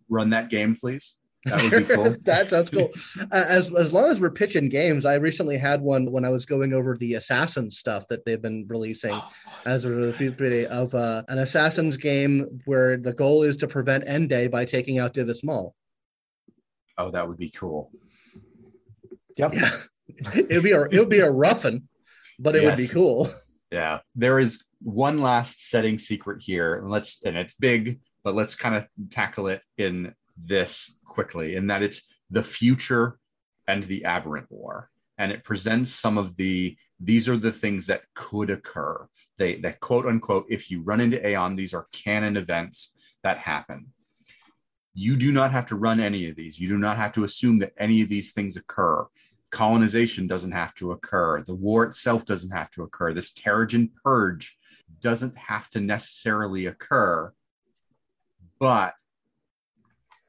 Run 0.09 0.31
that 0.31 0.51
game, 0.51 0.77
please. 0.77 1.15
That 1.45 1.63
would 1.63 1.87
be 1.87 1.95
cool. 1.95 2.17
that 2.23 2.49
sounds 2.49 2.71
cool. 2.71 2.91
Uh, 3.31 3.45
as 3.49 3.73
as 3.75 3.93
long 3.93 4.11
as 4.11 4.21
we're 4.21 4.31
pitching 4.31 4.69
games, 4.69 5.05
I 5.05 5.15
recently 5.15 5.59
had 5.59 5.81
one 5.81 6.07
when 6.07 6.25
I 6.25 6.31
was 6.31 6.47
going 6.47 6.73
over 6.73 6.97
the 6.97 7.15
assassin 7.15 7.71
stuff 7.71 8.09
that 8.09 8.25
they've 8.25 8.41
been 8.41 8.67
releasing 8.69 9.15
oh, 9.15 9.31
as 9.67 9.85
a 9.85 10.69
of 10.71 10.95
uh, 10.95 11.23
an 11.29 11.39
assassin's 11.39 11.97
game 11.97 12.61
where 12.65 12.97
the 12.97 13.13
goal 13.13 13.43
is 13.43 13.57
to 13.59 13.69
prevent 13.69 14.09
End 14.09 14.29
Day 14.29 14.47
by 14.47 14.65
taking 14.65 14.99
out 14.99 15.15
Divis 15.15 15.45
Mal. 15.45 15.75
Oh, 16.97 17.11
that 17.11 17.27
would 17.27 17.39
be 17.39 17.51
cool. 17.51 17.91
Yep. 19.37 19.55
Yeah. 20.07 20.31
it 20.35 20.53
would 20.53 20.63
be 20.63 20.73
a 20.73 20.83
it 20.83 20.99
would 20.99 21.09
be 21.09 21.21
a 21.21 21.33
roughin, 21.33 21.85
but 22.39 22.55
it 22.55 22.63
yes. 22.63 22.71
would 22.71 22.77
be 22.77 22.89
cool. 22.89 23.27
Yeah. 23.75 23.99
There 24.15 24.39
is 24.39 24.63
one 24.83 25.19
last 25.19 25.69
setting 25.69 25.99
secret 25.99 26.41
here. 26.41 26.77
And 26.77 26.89
let's 26.89 27.21
and 27.25 27.37
it's 27.37 27.55
big, 27.55 27.99
but 28.23 28.37
let's 28.37 28.55
kind 28.55 28.77
of 28.77 28.87
tackle 29.11 29.49
it 29.49 29.63
in 29.77 30.15
this 30.37 30.95
quickly, 31.05 31.57
in 31.57 31.67
that 31.67 31.83
it's 31.83 32.03
the 32.31 32.45
future 32.45 33.19
and 33.67 33.83
the 33.83 34.05
aberrant 34.05 34.47
war. 34.49 34.91
And 35.19 35.33
it 35.33 35.43
presents 35.43 35.91
some 35.91 36.19
of 36.19 36.37
the 36.37 36.77
these 37.01 37.29
are 37.29 37.37
the 37.37 37.51
things 37.51 37.87
that 37.89 38.03
could 38.15 38.49
occur. 38.49 39.09
They 39.39 39.57
that 39.57 39.81
quote 39.81 40.07
unquote, 40.07 40.47
if 40.49 40.71
you 40.71 40.81
run 40.83 41.01
into 41.01 41.27
Aeon, 41.27 41.57
these 41.57 41.75
are 41.75 41.89
canon 41.91 42.37
events 42.37 42.95
that 43.25 43.39
happen. 43.39 43.89
You 44.95 45.17
do 45.17 45.33
not 45.33 45.51
have 45.51 45.67
to 45.67 45.77
run 45.77 45.99
any 45.99 46.29
of 46.29 46.37
these. 46.37 46.61
You 46.61 46.69
do 46.69 46.79
not 46.79 46.97
have 46.97 47.11
to 47.15 47.25
assume 47.25 47.59
that 47.59 47.73
any 47.77 48.03
of 48.03 48.09
these 48.09 48.31
things 48.31 48.57
occur. 48.57 49.05
Colonization 49.55 50.27
doesn't 50.27 50.51
have 50.51 50.75
to 50.75 50.91
occur. 50.91 51.41
The 51.41 51.55
war 51.55 51.85
itself 51.85 52.25
doesn't 52.25 52.51
have 52.51 52.71
to 52.73 52.83
occur. 52.83 53.15
This 53.15 53.33
Teragen 53.33 53.91
purge 54.03 54.59
doesn't 55.01 55.39
have 55.39 55.71
to 55.71 55.81
necessarily 55.81 56.67
occur. 56.67 57.33
But 58.59 58.95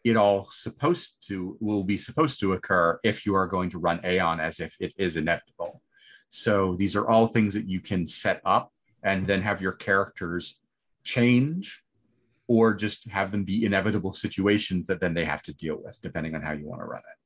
it 0.04 0.16
all 0.16 0.48
supposed 0.52 1.28
to 1.28 1.58
will 1.60 1.84
be 1.84 1.98
supposed 1.98 2.40
to 2.42 2.54
occur 2.54 3.00
if 3.04 3.26
you 3.26 3.34
are 3.34 3.48
going 3.48 3.72
to 3.72 3.80
run 3.80 4.00
Aeon 4.06 4.40
as 4.40 4.60
if 4.60 4.76
it 4.80 4.94
is 4.96 5.18
inevitable. 5.18 5.82
So 6.30 6.76
these 6.76 6.96
are 6.96 7.10
all 7.10 7.26
things 7.26 7.56
that 7.56 7.68
you 7.68 7.80
can 7.80 8.06
set 8.06 8.42
up 8.46 8.72
and 9.02 9.26
then 9.26 9.42
have 9.42 9.60
your 9.60 9.72
characters 9.72 10.60
change 11.04 11.82
or 12.48 12.76
just 12.76 13.10
have 13.10 13.32
them 13.32 13.44
be 13.44 13.66
inevitable 13.66 14.14
situations 14.14 14.86
that 14.86 15.00
then 15.00 15.16
they 15.16 15.26
have 15.26 15.42
to 15.44 15.54
deal 15.54 15.82
with, 15.84 16.00
depending 16.04 16.36
on 16.36 16.44
how 16.44 16.52
you 16.52 16.68
want 16.68 16.82
to 16.82 16.86
run 16.86 17.00
it. 17.00 17.25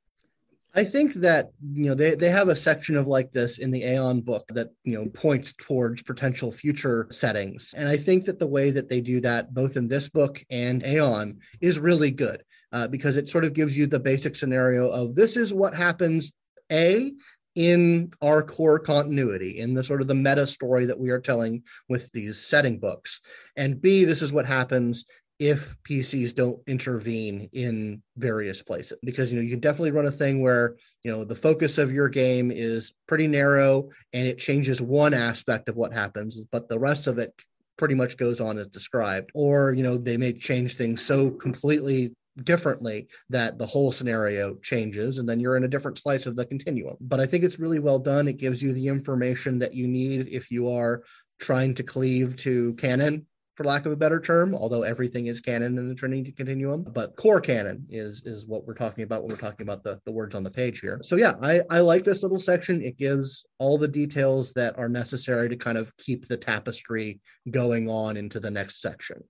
I 0.75 0.83
think 0.83 1.13
that 1.15 1.49
you 1.73 1.89
know 1.89 1.95
they, 1.95 2.15
they 2.15 2.29
have 2.29 2.49
a 2.49 2.55
section 2.55 2.95
of 2.95 3.07
like 3.07 3.31
this 3.31 3.57
in 3.57 3.71
the 3.71 3.83
Aeon 3.83 4.21
book 4.21 4.45
that 4.49 4.69
you 4.83 4.95
know 4.95 5.09
points 5.09 5.53
towards 5.57 6.03
potential 6.03 6.51
future 6.51 7.07
settings, 7.11 7.73
and 7.75 7.89
I 7.89 7.97
think 7.97 8.25
that 8.25 8.39
the 8.39 8.47
way 8.47 8.69
that 8.71 8.87
they 8.87 9.01
do 9.01 9.19
that, 9.21 9.53
both 9.53 9.77
in 9.77 9.87
this 9.87 10.09
book 10.09 10.43
and 10.51 10.85
Aeon, 10.85 11.39
is 11.59 11.79
really 11.79 12.11
good 12.11 12.43
uh, 12.71 12.87
because 12.87 13.17
it 13.17 13.29
sort 13.29 13.45
of 13.45 13.53
gives 13.53 13.77
you 13.77 13.87
the 13.87 13.99
basic 13.99 14.35
scenario 14.35 14.89
of 14.89 15.15
this 15.15 15.37
is 15.37 15.53
what 15.53 15.73
happens 15.73 16.31
a 16.71 17.11
in 17.55 18.11
our 18.21 18.43
core 18.43 18.79
continuity 18.79 19.59
in 19.59 19.73
the 19.73 19.83
sort 19.83 20.01
of 20.01 20.07
the 20.07 20.15
meta 20.15 20.45
story 20.45 20.85
that 20.85 20.99
we 20.99 21.09
are 21.09 21.19
telling 21.19 21.63
with 21.89 22.11
these 22.11 22.39
setting 22.39 22.79
books. 22.79 23.19
And 23.55 23.81
b 23.81 24.05
this 24.05 24.21
is 24.21 24.31
what 24.31 24.45
happens 24.45 25.05
if 25.39 25.77
PCs 25.83 26.35
don't 26.35 26.59
intervene 26.67 27.49
in 27.53 28.01
various 28.17 28.61
places 28.61 28.97
because 29.03 29.31
you 29.31 29.37
know 29.37 29.43
you 29.43 29.51
can 29.51 29.61
definitely 29.61 29.91
run 29.91 30.05
a 30.05 30.11
thing 30.11 30.41
where 30.41 30.75
you 31.03 31.11
know 31.11 31.23
the 31.23 31.35
focus 31.35 31.77
of 31.77 31.93
your 31.93 32.09
game 32.09 32.51
is 32.51 32.93
pretty 33.07 33.25
narrow 33.25 33.89
and 34.11 34.27
it 34.27 34.37
changes 34.37 34.81
one 34.81 35.13
aspect 35.13 35.69
of 35.69 35.77
what 35.77 35.93
happens 35.93 36.41
but 36.51 36.67
the 36.67 36.77
rest 36.77 37.07
of 37.07 37.17
it 37.17 37.33
pretty 37.79 37.95
much 37.95 38.17
goes 38.17 38.41
on 38.41 38.59
as 38.59 38.67
described. 38.67 39.31
Or 39.33 39.73
you 39.73 39.81
know 39.81 39.97
they 39.97 40.17
may 40.17 40.33
change 40.33 40.75
things 40.75 41.01
so 41.01 41.31
completely 41.31 42.13
differently 42.43 43.07
that 43.29 43.57
the 43.57 43.65
whole 43.65 43.91
scenario 43.91 44.55
changes 44.55 45.17
and 45.17 45.27
then 45.27 45.39
you're 45.39 45.57
in 45.57 45.63
a 45.63 45.67
different 45.67 45.97
slice 45.97 46.25
of 46.25 46.35
the 46.35 46.45
continuum. 46.45 46.95
But 47.01 47.19
i 47.19 47.25
think 47.25 47.43
it's 47.43 47.57
really 47.57 47.79
well 47.79 47.97
done. 47.97 48.27
It 48.27 48.37
gives 48.37 48.61
you 48.61 48.73
the 48.73 48.87
information 48.87 49.57
that 49.59 49.73
you 49.73 49.87
need 49.87 50.27
if 50.29 50.51
you 50.51 50.69
are 50.69 51.01
trying 51.39 51.73
to 51.75 51.83
cleave 51.83 52.35
to 52.35 52.73
canon 52.75 53.25
for 53.59 53.65
lack 53.65 53.85
of 53.85 53.91
a 53.91 53.95
better 53.97 54.21
term, 54.21 54.55
although 54.55 54.83
everything 54.83 55.27
is 55.27 55.41
canon 55.41 55.77
in 55.77 55.89
the 55.89 55.93
Trinity 55.93 56.31
continuum. 56.31 56.85
But 56.93 57.17
core 57.17 57.41
canon 57.41 57.85
is 57.89 58.21
is 58.23 58.47
what 58.47 58.65
we're 58.65 58.73
talking 58.73 59.03
about 59.03 59.21
when 59.21 59.31
we're 59.31 59.41
talking 59.41 59.65
about 59.65 59.83
the, 59.83 59.99
the 60.05 60.13
words 60.13 60.33
on 60.33 60.43
the 60.43 60.49
page 60.49 60.79
here. 60.79 61.01
So 61.03 61.17
yeah, 61.17 61.33
I, 61.41 61.59
I 61.69 61.81
like 61.81 62.05
this 62.05 62.23
little 62.23 62.39
section. 62.39 62.81
It 62.81 62.97
gives 62.97 63.45
all 63.57 63.77
the 63.77 63.85
details 63.85 64.53
that 64.53 64.79
are 64.79 64.87
necessary 64.87 65.49
to 65.49 65.57
kind 65.57 65.77
of 65.77 65.91
keep 65.97 66.29
the 66.29 66.37
tapestry 66.37 67.19
going 67.51 67.89
on 67.89 68.15
into 68.15 68.39
the 68.39 68.49
next 68.49 68.81
section. 68.81 69.21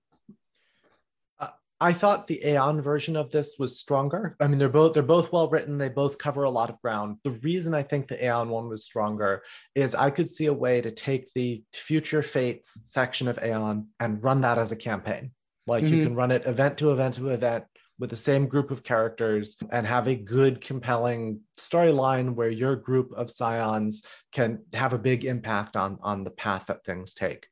I 1.82 1.94
thought 1.94 2.26
the 2.26 2.44
Aeon 2.44 2.82
version 2.82 3.16
of 3.16 3.30
this 3.30 3.56
was 3.58 3.78
stronger. 3.78 4.36
I 4.38 4.46
mean, 4.46 4.58
they're 4.58 4.68
both 4.68 4.92
they're 4.92 5.02
both 5.02 5.32
well 5.32 5.48
written. 5.48 5.78
They 5.78 5.88
both 5.88 6.18
cover 6.18 6.44
a 6.44 6.50
lot 6.50 6.68
of 6.68 6.80
ground. 6.82 7.16
The 7.24 7.30
reason 7.30 7.72
I 7.72 7.82
think 7.82 8.06
the 8.06 8.22
Aeon 8.22 8.50
one 8.50 8.68
was 8.68 8.84
stronger 8.84 9.42
is 9.74 9.94
I 9.94 10.10
could 10.10 10.28
see 10.28 10.46
a 10.46 10.52
way 10.52 10.82
to 10.82 10.90
take 10.90 11.32
the 11.32 11.62
future 11.72 12.22
fates 12.22 12.78
section 12.84 13.28
of 13.28 13.38
Aeon 13.42 13.88
and 13.98 14.22
run 14.22 14.42
that 14.42 14.58
as 14.58 14.72
a 14.72 14.76
campaign. 14.76 15.32
Like 15.66 15.82
mm-hmm. 15.82 15.94
you 15.94 16.04
can 16.04 16.14
run 16.14 16.32
it 16.32 16.46
event 16.46 16.76
to 16.78 16.92
event 16.92 17.14
to 17.14 17.30
event 17.30 17.64
with 17.98 18.10
the 18.10 18.16
same 18.16 18.46
group 18.46 18.70
of 18.70 18.82
characters 18.82 19.56
and 19.70 19.86
have 19.86 20.08
a 20.08 20.14
good, 20.14 20.60
compelling 20.60 21.40
storyline 21.58 22.34
where 22.34 22.50
your 22.50 22.76
group 22.76 23.12
of 23.12 23.30
scions 23.30 24.02
can 24.32 24.64
have 24.74 24.92
a 24.92 24.98
big 24.98 25.24
impact 25.24 25.76
on 25.76 25.98
on 26.02 26.24
the 26.24 26.30
path 26.30 26.66
that 26.66 26.84
things 26.84 27.14
take. 27.14 27.46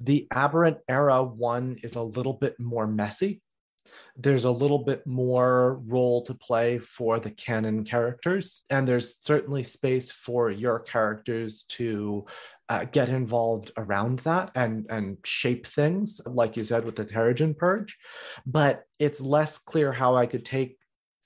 The 0.00 0.26
Aberrant 0.32 0.78
Era 0.88 1.22
one 1.22 1.78
is 1.82 1.96
a 1.96 2.02
little 2.02 2.32
bit 2.32 2.58
more 2.58 2.86
messy. 2.86 3.41
There's 4.16 4.44
a 4.44 4.50
little 4.50 4.78
bit 4.78 5.06
more 5.06 5.80
role 5.86 6.24
to 6.24 6.34
play 6.34 6.78
for 6.78 7.18
the 7.18 7.30
canon 7.30 7.84
characters, 7.84 8.62
and 8.70 8.86
there's 8.86 9.16
certainly 9.20 9.64
space 9.64 10.10
for 10.10 10.50
your 10.50 10.78
characters 10.80 11.64
to 11.70 12.26
uh, 12.68 12.84
get 12.84 13.08
involved 13.08 13.70
around 13.76 14.20
that 14.20 14.50
and 14.54 14.86
and 14.88 15.18
shape 15.24 15.66
things, 15.66 16.20
like 16.26 16.56
you 16.56 16.64
said 16.64 16.84
with 16.84 16.96
the 16.96 17.04
Teragen 17.04 17.56
Purge. 17.56 17.98
But 18.46 18.84
it's 18.98 19.20
less 19.20 19.58
clear 19.58 19.92
how 19.92 20.16
I 20.16 20.26
could 20.26 20.44
take 20.44 20.78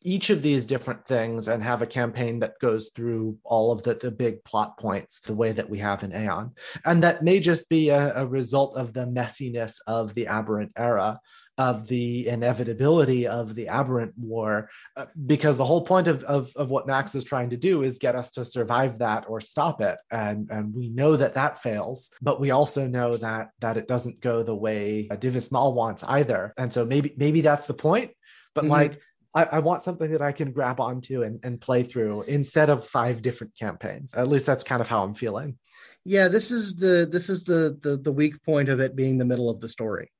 each 0.02 0.30
of 0.30 0.40
these 0.40 0.64
different 0.64 1.04
things 1.04 1.48
and 1.48 1.62
have 1.62 1.82
a 1.82 1.86
campaign 1.86 2.38
that 2.38 2.60
goes 2.60 2.90
through 2.94 3.36
all 3.42 3.72
of 3.72 3.82
the, 3.82 3.94
the 3.94 4.10
big 4.10 4.44
plot 4.44 4.78
points 4.78 5.20
the 5.20 5.34
way 5.34 5.50
that 5.50 5.68
we 5.68 5.78
have 5.78 6.04
in 6.04 6.12
Aeon. 6.12 6.52
And 6.84 7.02
that 7.02 7.24
may 7.24 7.40
just 7.40 7.68
be 7.68 7.88
a, 7.88 8.14
a 8.14 8.24
result 8.24 8.76
of 8.76 8.92
the 8.92 9.04
messiness 9.04 9.78
of 9.88 10.14
the 10.14 10.28
aberrant 10.28 10.70
era 10.76 11.18
of 11.58 11.86
the 11.86 12.28
inevitability 12.28 13.26
of 13.26 13.54
the 13.54 13.68
aberrant 13.68 14.12
war 14.18 14.68
uh, 14.96 15.06
because 15.26 15.56
the 15.56 15.64
whole 15.64 15.82
point 15.82 16.06
of, 16.06 16.22
of, 16.24 16.52
of 16.56 16.68
what 16.68 16.86
max 16.86 17.14
is 17.14 17.24
trying 17.24 17.50
to 17.50 17.56
do 17.56 17.82
is 17.82 17.98
get 17.98 18.14
us 18.14 18.30
to 18.30 18.44
survive 18.44 18.98
that 18.98 19.24
or 19.28 19.40
stop 19.40 19.80
it 19.80 19.98
and 20.10 20.50
and 20.50 20.74
we 20.74 20.88
know 20.88 21.16
that 21.16 21.34
that 21.34 21.62
fails 21.62 22.10
but 22.20 22.40
we 22.40 22.50
also 22.50 22.86
know 22.86 23.16
that 23.16 23.50
that 23.60 23.76
it 23.76 23.88
doesn't 23.88 24.20
go 24.20 24.42
the 24.42 24.54
way 24.54 25.08
divis 25.12 25.50
mal 25.50 25.72
wants 25.72 26.04
either 26.04 26.52
and 26.58 26.72
so 26.72 26.84
maybe 26.84 27.14
maybe 27.16 27.40
that's 27.40 27.66
the 27.66 27.74
point 27.74 28.10
but 28.54 28.62
mm-hmm. 28.62 28.72
like 28.72 29.00
I, 29.34 29.44
I, 29.44 29.58
want 29.58 29.82
something 29.82 30.10
that 30.12 30.22
I 30.22 30.32
can 30.32 30.50
grab 30.50 30.80
onto 30.80 31.22
and, 31.22 31.38
and 31.42 31.60
play 31.60 31.82
through 31.82 32.22
instead 32.22 32.70
of 32.70 32.86
five 32.86 33.20
different 33.20 33.52
campaigns. 33.58 34.14
At 34.14 34.28
least 34.28 34.46
that's 34.46 34.64
kind 34.64 34.80
of 34.80 34.88
how 34.88 35.04
I'm 35.04 35.12
feeling. 35.12 35.58
Yeah, 36.06 36.28
this 36.28 36.50
is 36.50 36.74
the 36.74 37.06
this 37.10 37.28
is 37.28 37.44
the 37.44 37.78
the, 37.82 37.98
the 37.98 38.12
weak 38.12 38.42
point 38.44 38.70
of 38.70 38.80
it 38.80 38.96
being 38.96 39.18
the 39.18 39.26
middle 39.26 39.50
of 39.50 39.60
the 39.60 39.68
story. 39.68 40.10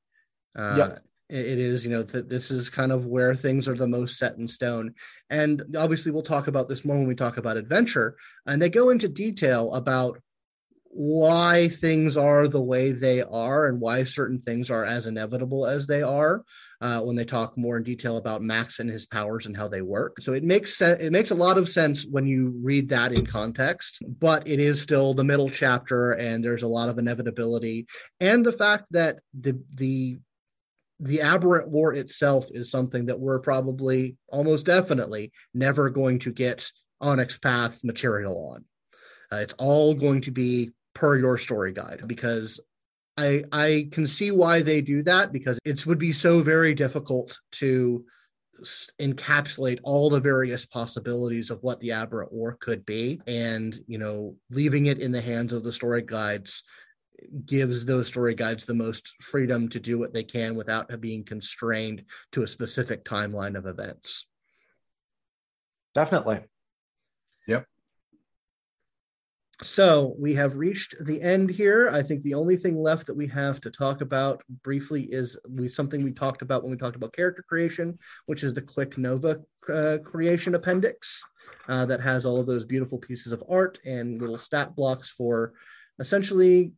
Uh, 0.55 0.74
yep. 0.76 1.03
It 1.29 1.59
is, 1.59 1.85
you 1.85 1.91
know, 1.91 2.03
that 2.03 2.29
this 2.29 2.51
is 2.51 2.68
kind 2.68 2.93
of 2.93 3.07
where 3.07 3.35
things 3.35 3.66
are 3.68 3.77
the 3.77 3.89
most 3.89 4.18
set 4.18 4.37
in 4.37 4.47
stone. 4.47 4.95
And 5.31 5.62
obviously, 5.77 6.12
we'll 6.12 6.22
talk 6.22 6.47
about 6.47 6.68
this 6.68 6.85
more 6.85 6.97
when 6.97 7.09
we 7.09 7.14
talk 7.14 7.37
about 7.37 7.57
adventure. 7.57 8.16
And 8.47 8.61
they 8.61 8.70
go 8.70 8.91
into 8.91 9.09
detail 9.09 9.72
about 9.74 10.18
why 10.97 11.68
things 11.68 12.16
are 12.16 12.49
the 12.49 12.62
way 12.62 12.91
they 12.91 13.22
are 13.22 13.66
and 13.66 13.81
why 13.81 14.03
certain 14.03 14.41
things 14.41 14.70
are 14.70 14.85
as 14.85 15.07
inevitable 15.07 15.66
as 15.66 15.87
they 15.87 16.03
are 16.03 16.43
uh, 16.81 17.03
when 17.03 17.16
they 17.16 17.24
talk 17.24 17.57
more 17.59 17.77
in 17.77 17.83
detail 17.83 18.16
about 18.16 18.41
Max 18.41 18.79
and 18.79 18.89
his 18.89 19.05
powers 19.05 19.45
and 19.45 19.55
how 19.55 19.68
they 19.68 19.83
work. 19.83 20.20
So 20.20 20.33
it 20.33 20.43
makes 20.43 20.74
sense. 20.74 21.01
It 21.03 21.12
makes 21.12 21.31
a 21.31 21.35
lot 21.35 21.59
of 21.59 21.68
sense 21.68 22.07
when 22.07 22.27
you 22.27 22.59
read 22.62 22.89
that 22.89 23.12
in 23.12 23.27
context, 23.27 23.99
but 24.18 24.49
it 24.49 24.59
is 24.59 24.81
still 24.81 25.12
the 25.12 25.24
middle 25.24 25.51
chapter, 25.51 26.12
and 26.12 26.43
there's 26.43 26.62
a 26.62 26.68
lot 26.68 26.89
of 26.89 26.99
inevitability, 26.99 27.87
and 28.20 28.45
the 28.45 28.53
fact 28.53 28.87
that 28.93 29.18
the 29.39 29.61
the 29.74 30.18
the 31.01 31.20
aberrant 31.20 31.68
war 31.68 31.94
itself 31.94 32.47
is 32.51 32.70
something 32.70 33.07
that 33.07 33.20
we're 33.20 33.40
probably 33.40 34.16
almost 34.28 34.66
definitely 34.66 35.32
never 35.53 35.90
going 35.90 36.18
to 36.20 36.32
get 36.32 36.70
Onyx 37.01 37.38
Path 37.38 37.80
material 37.84 38.53
on. 38.55 38.64
Uh, 39.30 39.42
it's 39.42 39.55
all 39.59 39.94
going 39.94 40.22
to 40.22 40.30
be 40.30 40.70
per 40.94 41.18
your 41.18 41.36
story 41.36 41.72
guide 41.72 42.03
because 42.07 42.61
I 43.16 43.44
I 43.53 43.88
can 43.92 44.07
see 44.07 44.30
why 44.30 44.62
they 44.62 44.80
do 44.80 45.03
that 45.03 45.32
because 45.32 45.59
it 45.64 45.84
would 45.86 45.99
be 45.99 46.12
so 46.12 46.42
very 46.42 46.74
difficult 46.74 47.38
to 47.53 48.05
encapsulate 49.01 49.78
all 49.82 50.09
the 50.09 50.20
various 50.20 50.64
possibilities 50.64 51.51
of 51.51 51.62
what 51.62 51.78
the 51.80 51.92
aberrant 51.92 52.32
war 52.32 52.57
could 52.59 52.86
be 52.86 53.20
and 53.26 53.78
you 53.86 53.99
know 53.99 54.34
leaving 54.51 54.86
it 54.86 54.99
in 55.01 55.12
the 55.12 55.20
hands 55.20 55.53
of 55.53 55.62
the 55.62 55.72
story 55.72 56.01
guides 56.01 56.62
gives 57.44 57.84
those 57.84 58.08
story 58.08 58.34
guides 58.34 58.64
the 58.64 58.74
most 58.74 59.14
freedom 59.22 59.68
to 59.68 59.80
do 59.80 59.98
what 59.98 60.12
they 60.12 60.24
can 60.24 60.54
without 60.54 61.00
being 61.00 61.24
constrained 61.24 62.04
to 62.32 62.42
a 62.42 62.46
specific 62.46 63.04
timeline 63.04 63.56
of 63.56 63.66
events. 63.66 64.26
Definitely. 65.94 66.40
Yep. 67.46 67.66
So 69.62 70.14
we 70.18 70.34
have 70.34 70.56
reached 70.56 70.94
the 71.06 71.22
end 71.22 71.50
here. 71.50 71.88
I 71.90 72.02
think 72.02 72.22
the 72.22 72.34
only 72.34 72.56
thing 72.56 72.76
left 72.76 73.06
that 73.06 73.16
we 73.16 73.26
have 73.28 73.60
to 73.62 73.70
talk 73.70 74.02
about 74.02 74.42
briefly 74.62 75.04
is 75.04 75.38
we 75.48 75.68
something 75.68 76.04
we 76.04 76.12
talked 76.12 76.42
about 76.42 76.62
when 76.62 76.70
we 76.70 76.76
talked 76.76 76.96
about 76.96 77.14
character 77.14 77.42
creation, 77.48 77.98
which 78.26 78.44
is 78.44 78.52
the 78.52 78.60
Quick 78.60 78.98
Nova 78.98 79.40
uh, 79.72 79.98
creation 80.04 80.54
appendix 80.54 81.22
uh, 81.68 81.86
that 81.86 82.00
has 82.00 82.26
all 82.26 82.38
of 82.38 82.46
those 82.46 82.66
beautiful 82.66 82.98
pieces 82.98 83.32
of 83.32 83.42
art 83.48 83.80
and 83.86 84.20
little 84.20 84.36
stat 84.38 84.76
blocks 84.76 85.08
for 85.08 85.54
essentially 85.98 86.72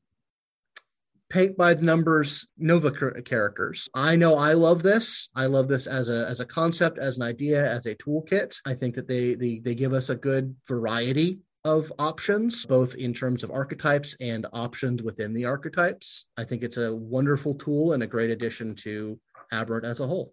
paint 1.31 1.57
by 1.57 1.74
the 1.74 1.83
numbers 1.83 2.47
Nova 2.57 2.91
characters. 3.22 3.89
I 3.95 4.16
know 4.16 4.37
I 4.37 4.55
love 4.55 4.83
this. 4.83 5.29
I 5.35 5.47
love 5.47 5.68
this 5.68 5.87
as 5.87 6.09
a 6.09 6.26
as 6.29 6.41
a 6.41 6.47
concept, 6.47 6.99
as 6.99 7.16
an 7.16 7.22
idea, 7.22 7.70
as 7.70 7.87
a 7.87 7.95
toolkit. 7.95 8.57
I 8.64 8.74
think 8.74 8.95
that 8.95 9.09
they 9.09 9.35
they 9.35 9.61
they 9.61 9.74
give 9.74 9.93
us 9.93 10.11
a 10.11 10.16
good 10.16 10.55
variety 10.66 11.41
of 11.64 11.93
options, 11.99 12.64
both 12.64 12.95
in 12.95 13.12
terms 13.12 13.45
of 13.45 13.51
archetypes 13.51 14.16
and 14.20 14.47
options 14.53 15.03
within 15.03 15.35
the 15.35 15.45
archetypes. 15.45 16.26
I 16.37 16.45
think 16.45 16.62
it's 16.62 16.79
a 16.79 16.95
wonderful 16.95 17.55
tool 17.55 17.93
and 17.93 18.03
a 18.03 18.07
great 18.07 18.31
addition 18.31 18.74
to 18.76 19.18
Aberrant 19.53 19.85
as 19.85 20.01
a 20.01 20.07
whole. 20.07 20.33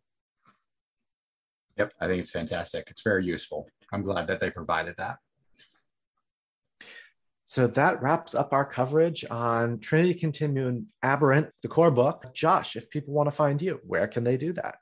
Yep, 1.78 1.94
I 2.00 2.08
think 2.08 2.22
it's 2.22 2.32
fantastic. 2.32 2.88
It's 2.90 3.02
very 3.02 3.26
useful. 3.26 3.68
I'm 3.92 4.02
glad 4.02 4.28
that 4.28 4.40
they 4.40 4.50
provided 4.50 4.96
that. 4.98 5.18
So 7.48 7.68
that 7.68 8.02
wraps 8.02 8.34
up 8.34 8.54
our 8.54 8.66
coverage 8.66 9.24
on 9.30 9.80
Trinity 9.80 10.16
Continuum 10.16 10.88
Aberrant, 11.04 11.50
the 11.62 11.68
core 11.68 11.92
book. 11.92 12.34
Josh, 12.34 12.76
if 12.76 12.90
people 12.90 13.14
want 13.14 13.28
to 13.28 13.36
find 13.36 13.62
you, 13.62 13.80
where 13.86 14.08
can 14.08 14.24
they 14.24 14.36
do 14.36 14.52
that? 14.54 14.78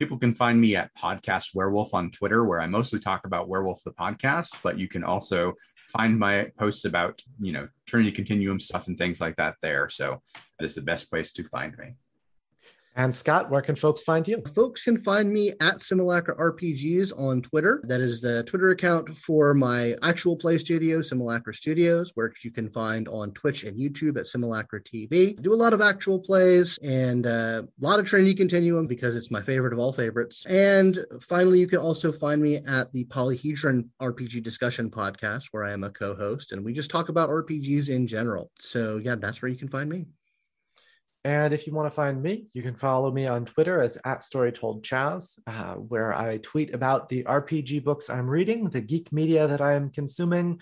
People 0.00 0.18
can 0.18 0.34
find 0.34 0.60
me 0.60 0.74
at 0.74 0.90
Podcast 0.96 1.54
Werewolf 1.54 1.94
on 1.94 2.10
Twitter, 2.10 2.44
where 2.44 2.60
I 2.60 2.66
mostly 2.66 2.98
talk 2.98 3.26
about 3.26 3.48
Werewolf 3.48 3.84
the 3.84 3.92
podcast, 3.92 4.56
but 4.62 4.78
you 4.78 4.88
can 4.88 5.04
also 5.04 5.54
find 5.88 6.18
my 6.18 6.50
posts 6.58 6.84
about, 6.84 7.22
you 7.38 7.52
know, 7.52 7.68
Trinity 7.86 8.10
Continuum 8.10 8.58
stuff 8.58 8.88
and 8.88 8.98
things 8.98 9.20
like 9.20 9.36
that 9.36 9.54
there. 9.62 9.88
So 9.88 10.20
that 10.58 10.64
is 10.64 10.74
the 10.74 10.82
best 10.82 11.10
place 11.10 11.32
to 11.34 11.44
find 11.44 11.76
me. 11.78 11.94
And 13.00 13.14
Scott, 13.14 13.48
where 13.48 13.62
can 13.62 13.76
folks 13.76 14.02
find 14.02 14.28
you? 14.28 14.42
Folks 14.54 14.82
can 14.82 14.98
find 14.98 15.32
me 15.32 15.54
at 15.62 15.80
Simulacra 15.80 16.36
RPGs 16.36 17.18
on 17.18 17.40
Twitter. 17.40 17.82
That 17.86 18.02
is 18.02 18.20
the 18.20 18.42
Twitter 18.42 18.68
account 18.72 19.16
for 19.16 19.54
my 19.54 19.94
actual 20.02 20.36
play 20.36 20.58
studio, 20.58 21.00
Simulacra 21.00 21.54
Studios, 21.54 22.12
where 22.14 22.30
you 22.42 22.50
can 22.50 22.68
find 22.68 23.08
on 23.08 23.32
Twitch 23.32 23.64
and 23.64 23.80
YouTube 23.80 24.18
at 24.18 24.26
Simulacra 24.26 24.82
TV. 24.82 25.30
I 25.38 25.40
do 25.40 25.54
a 25.54 25.56
lot 25.56 25.72
of 25.72 25.80
actual 25.80 26.18
plays 26.18 26.76
and 26.82 27.26
uh, 27.26 27.62
a 27.64 27.82
lot 27.82 28.00
of 28.00 28.06
Trinity 28.06 28.34
Continuum 28.34 28.86
because 28.86 29.16
it's 29.16 29.30
my 29.30 29.40
favorite 29.40 29.72
of 29.72 29.78
all 29.78 29.94
favorites. 29.94 30.44
And 30.44 30.98
finally, 31.22 31.58
you 31.58 31.68
can 31.68 31.78
also 31.78 32.12
find 32.12 32.42
me 32.42 32.56
at 32.68 32.92
the 32.92 33.06
Polyhedron 33.06 33.88
RPG 34.02 34.42
Discussion 34.42 34.90
Podcast, 34.90 35.44
where 35.52 35.64
I 35.64 35.72
am 35.72 35.84
a 35.84 35.90
co 35.90 36.14
host, 36.14 36.52
and 36.52 36.62
we 36.62 36.74
just 36.74 36.90
talk 36.90 37.08
about 37.08 37.30
RPGs 37.30 37.88
in 37.88 38.06
general. 38.06 38.50
So, 38.60 39.00
yeah, 39.02 39.14
that's 39.14 39.40
where 39.40 39.50
you 39.50 39.56
can 39.56 39.68
find 39.68 39.88
me. 39.88 40.04
And 41.24 41.52
if 41.52 41.66
you 41.66 41.74
want 41.74 41.86
to 41.86 41.94
find 41.94 42.22
me, 42.22 42.46
you 42.54 42.62
can 42.62 42.74
follow 42.74 43.10
me 43.10 43.26
on 43.26 43.44
Twitter 43.44 43.82
as 43.82 43.98
at 44.04 44.20
StoryToldChaz, 44.20 45.38
uh, 45.46 45.74
where 45.74 46.14
I 46.14 46.38
tweet 46.38 46.72
about 46.72 47.08
the 47.10 47.24
RPG 47.24 47.84
books 47.84 48.08
I'm 48.08 48.28
reading, 48.28 48.64
the 48.64 48.80
geek 48.80 49.12
media 49.12 49.46
that 49.46 49.60
I 49.60 49.74
am 49.74 49.90
consuming, 49.90 50.60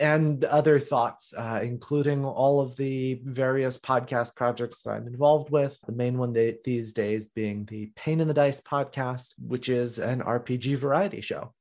and 0.00 0.44
other 0.44 0.80
thoughts, 0.80 1.34
uh, 1.36 1.60
including 1.62 2.24
all 2.24 2.60
of 2.60 2.76
the 2.76 3.20
various 3.24 3.78
podcast 3.78 4.34
projects 4.34 4.80
that 4.82 4.90
I'm 4.90 5.06
involved 5.06 5.50
with. 5.50 5.78
The 5.86 5.92
main 5.92 6.16
one 6.16 6.32
they, 6.32 6.56
these 6.64 6.92
days 6.92 7.28
being 7.28 7.66
the 7.66 7.92
Pain 7.94 8.20
in 8.20 8.28
the 8.28 8.34
Dice 8.34 8.62
podcast, 8.62 9.34
which 9.38 9.68
is 9.68 9.98
an 9.98 10.22
RPG 10.22 10.78
variety 10.78 11.20
show. 11.20 11.52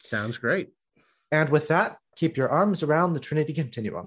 Sounds 0.00 0.38
great. 0.38 0.70
And 1.32 1.48
with 1.48 1.68
that, 1.68 1.98
keep 2.16 2.36
your 2.36 2.48
arms 2.48 2.82
around 2.82 3.12
the 3.12 3.20
Trinity 3.20 3.52
Continuum. 3.52 4.04